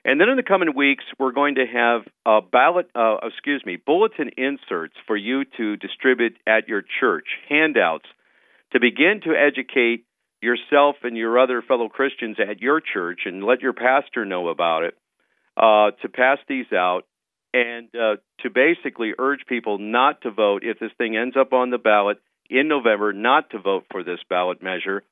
And 0.05 0.21
then 0.21 0.29
in 0.29 0.37
the 0.37 0.43
coming 0.43 0.75
weeks, 0.75 1.05
we're 1.19 1.33
going 1.33 1.55
to 1.57 1.67
have 1.67 2.03
a 2.27 2.41
ballot, 2.43 2.91
uh, 2.95 3.19
excuse 3.23 3.63
me, 3.65 3.77
bulletin 3.77 4.31
inserts 4.37 4.95
for 5.07 5.17
you 5.17 5.45
to 5.57 5.77
distribute 5.77 6.37
at 6.47 6.69
your 6.69 6.83
church, 7.01 7.27
handouts 7.49 8.07
to 8.73 8.81
begin 8.81 9.21
to 9.25 9.35
educate 9.35 10.05
yourself 10.41 10.97
and 11.05 11.17
your 11.17 11.39
other 11.39 11.63
fellow 11.63 11.89
Christians 11.89 12.37
at 12.41 12.61
your 12.61 12.81
church 12.81 13.21
and 13.27 13.45
let 13.45 13.61
your 13.61 13.73
pastor 13.73 14.25
know 14.25 14.49
about 14.49 14.83
it 14.83 14.95
uh, 15.57 15.93
to 16.03 16.09
pass 16.09 16.39
these 16.49 16.73
out 16.73 17.03
and 17.55 17.89
uh, 17.95 18.17
to 18.41 18.51
basically 18.51 19.13
urge 19.19 19.41
people 19.47 19.79
not 19.79 20.23
to 20.23 20.31
vote 20.31 20.63
if 20.65 20.81
this 20.81 20.91
thing 20.99 21.17
ends 21.17 21.37
up 21.39 21.53
on 21.53 21.71
the 21.71 21.79
ballot 21.79 22.19
in 22.51 22.67
November, 22.67 23.13
not 23.13 23.51
to 23.51 23.59
vote 23.59 23.85
for 23.91 24.03
this 24.03 24.19
ballot 24.29 24.63
measure, 24.63 25.03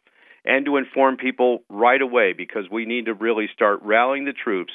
and 0.44 0.64
to 0.66 0.76
inform 0.76 1.16
people 1.16 1.60
right 1.68 2.00
away 2.00 2.32
because 2.36 2.64
we 2.70 2.84
need 2.84 3.06
to 3.06 3.14
really 3.14 3.48
start 3.52 3.80
rallying 3.82 4.24
the 4.24 4.32
troops, 4.32 4.72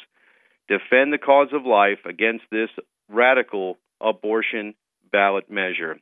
defend 0.68 1.11
the 1.11 1.18
cause 1.18 1.49
of 1.53 1.66
life 1.66 1.99
against 2.05 2.43
this 2.51 2.70
radical 3.09 3.78
abortion 4.01 4.74
ballot 5.11 5.49
measure. 5.49 5.97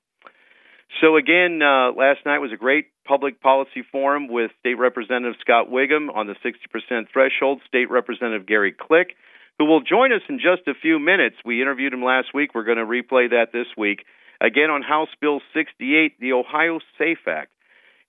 So, 1.01 1.17
again, 1.17 1.61
uh, 1.61 1.91
last 1.97 2.19
night 2.25 2.39
was 2.39 2.51
a 2.53 2.57
great 2.57 2.87
public 3.05 3.41
policy 3.41 3.83
forum 3.91 4.27
with 4.27 4.51
State 4.59 4.75
Representative 4.75 5.35
Scott 5.41 5.67
Wiggam 5.69 6.13
on 6.13 6.27
the 6.27 6.35
60% 6.45 7.07
threshold, 7.11 7.61
State 7.67 7.89
Representative 7.89 8.45
Gary 8.45 8.71
Click, 8.71 9.15
who 9.57 9.65
will 9.65 9.81
join 9.81 10.13
us 10.13 10.21
in 10.29 10.37
just 10.37 10.67
a 10.67 10.73
few 10.79 10.99
minutes. 10.99 11.35
We 11.43 11.61
interviewed 11.61 11.93
him 11.93 12.03
last 12.03 12.33
week. 12.33 12.53
We're 12.53 12.63
going 12.63 12.77
to 12.77 12.85
replay 12.85 13.29
that 13.31 13.47
this 13.51 13.67
week. 13.77 14.05
Again, 14.39 14.69
on 14.69 14.81
House 14.81 15.09
Bill 15.19 15.41
68, 15.53 16.19
the 16.19 16.33
Ohio 16.33 16.79
SAFE 16.97 17.27
Act. 17.27 17.52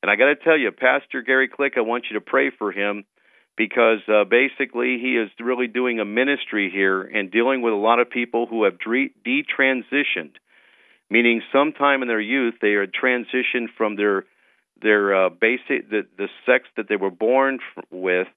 And 0.05 0.11
I 0.11 0.17
got 0.17 0.27
to 0.27 0.37
tell 0.37 0.59
you, 0.59 0.71
Pastor 0.71 1.23
Gary 1.23 1.49
Click, 1.49 1.79
I 1.79 1.81
want 1.81 2.05
you 2.11 2.19
to 2.19 2.21
pray 2.21 2.51
for 2.51 2.71
him 2.71 3.07
because 3.57 4.01
uh, 4.07 4.25
basically 4.25 4.99
he 5.01 5.17
is 5.17 5.31
really 5.41 5.67
doing 5.67 5.99
a 5.99 6.05
ministry 6.05 6.71
here 6.71 7.01
and 7.01 7.31
dealing 7.31 7.63
with 7.63 7.73
a 7.73 7.77
lot 7.77 8.01
of 8.01 8.11
people 8.11 8.45
who 8.45 8.65
have 8.65 8.75
de- 8.81 9.15
detransitioned, 9.27 10.35
meaning 11.09 11.41
sometime 11.51 12.03
in 12.03 12.09
their 12.09 12.21
youth 12.21 12.53
they 12.61 12.75
are 12.75 12.87
transitioned 12.87 13.69
from 13.79 13.97
their 13.97 14.27
their 14.83 15.25
uh, 15.25 15.31
basic 15.31 15.89
the 15.89 16.03
the 16.19 16.29
sex 16.45 16.69
that 16.77 16.87
they 16.87 16.97
were 16.97 17.11
born 17.11 17.59
f- 17.79 17.85
with 17.91 18.29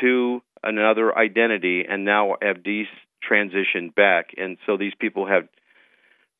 to 0.00 0.40
another 0.62 1.14
identity 1.14 1.84
and 1.86 2.06
now 2.06 2.36
have 2.40 2.62
detransitioned 2.62 3.94
back. 3.94 4.30
And 4.38 4.56
so 4.64 4.78
these 4.78 4.94
people 4.98 5.26
have 5.26 5.46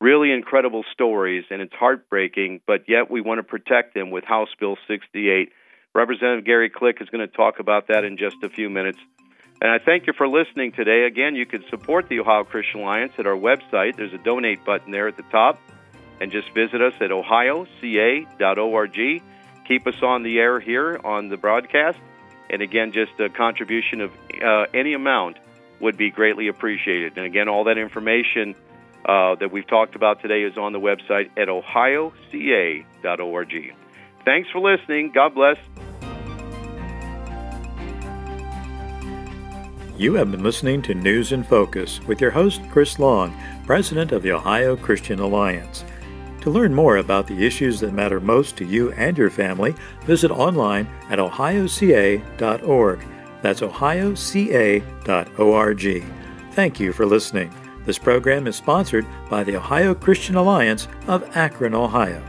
really 0.03 0.33
incredible 0.33 0.83
stories 0.91 1.45
and 1.49 1.61
it's 1.61 1.73
heartbreaking, 1.73 2.59
but 2.67 2.89
yet 2.89 3.09
we 3.09 3.21
want 3.21 3.39
to 3.39 3.43
protect 3.43 3.93
them 3.93 4.11
with 4.11 4.25
House 4.25 4.49
Bill 4.59 4.77
68. 4.85 5.53
Representative 5.95 6.43
Gary 6.43 6.69
Click 6.69 6.97
is 6.99 7.07
going 7.07 7.25
to 7.25 7.33
talk 7.33 7.59
about 7.59 7.87
that 7.87 8.03
in 8.03 8.17
just 8.17 8.35
a 8.43 8.49
few 8.49 8.69
minutes. 8.69 8.99
And 9.61 9.71
I 9.71 9.79
thank 9.79 10.05
you 10.07 10.11
for 10.11 10.27
listening 10.27 10.73
today. 10.73 11.05
Again, 11.05 11.35
you 11.35 11.45
can 11.45 11.63
support 11.69 12.09
the 12.09 12.19
Ohio 12.19 12.43
Christian 12.43 12.81
Alliance 12.81 13.13
at 13.17 13.25
our 13.25 13.37
website. 13.37 13.95
There's 13.95 14.11
a 14.11 14.17
donate 14.17 14.65
button 14.65 14.91
there 14.91 15.07
at 15.07 15.15
the 15.15 15.23
top. 15.31 15.57
And 16.19 16.31
just 16.31 16.53
visit 16.53 16.81
us 16.81 16.93
at 16.99 17.09
ohioca.org. 17.09 18.97
Keep 19.67 19.87
us 19.87 20.03
on 20.03 20.23
the 20.23 20.37
air 20.37 20.59
here 20.59 20.99
on 21.03 21.29
the 21.29 21.37
broadcast. 21.37 21.97
And 22.49 22.61
again, 22.61 22.91
just 22.91 23.17
a 23.19 23.29
contribution 23.29 24.01
of 24.01 24.11
uh, 24.43 24.65
any 24.73 24.93
amount 24.93 25.37
would 25.79 25.95
be 25.95 26.11
greatly 26.11 26.49
appreciated. 26.49 27.13
And 27.15 27.25
again, 27.25 27.47
all 27.47 27.63
that 27.65 27.77
information 27.77 28.55
uh, 29.05 29.35
that 29.35 29.51
we've 29.51 29.67
talked 29.67 29.95
about 29.95 30.21
today 30.21 30.43
is 30.43 30.57
on 30.57 30.73
the 30.73 30.79
website 30.79 31.29
at 31.37 31.47
ohioca.org. 31.47 32.13
Thanks 34.25 34.49
for 34.49 34.59
listening. 34.59 35.11
God 35.13 35.35
bless. 35.35 35.57
You 39.97 40.15
have 40.15 40.31
been 40.31 40.41
listening 40.41 40.81
to 40.83 40.95
News 40.95 41.31
in 41.31 41.43
Focus 41.43 42.01
with 42.07 42.19
your 42.19 42.31
host, 42.31 42.61
Chris 42.71 42.97
Long, 42.97 43.37
President 43.65 44.11
of 44.11 44.23
the 44.23 44.31
Ohio 44.31 44.75
Christian 44.75 45.19
Alliance. 45.19 45.85
To 46.41 46.49
learn 46.49 46.73
more 46.73 46.97
about 46.97 47.27
the 47.27 47.45
issues 47.45 47.79
that 47.79 47.93
matter 47.93 48.19
most 48.19 48.57
to 48.57 48.65
you 48.65 48.91
and 48.93 49.17
your 49.17 49.29
family, 49.29 49.75
visit 50.01 50.31
online 50.31 50.87
at 51.09 51.19
ohioca.org. 51.19 53.05
That's 53.41 53.61
ohioca.org. 53.61 54.83
Thank 56.51 56.79
you 56.79 56.91
for 56.91 57.05
listening. 57.05 57.53
This 57.85 57.97
program 57.97 58.47
is 58.47 58.55
sponsored 58.55 59.05
by 59.29 59.43
the 59.43 59.57
Ohio 59.57 59.93
Christian 59.93 60.35
Alliance 60.35 60.87
of 61.07 61.35
Akron, 61.35 61.73
Ohio. 61.73 62.21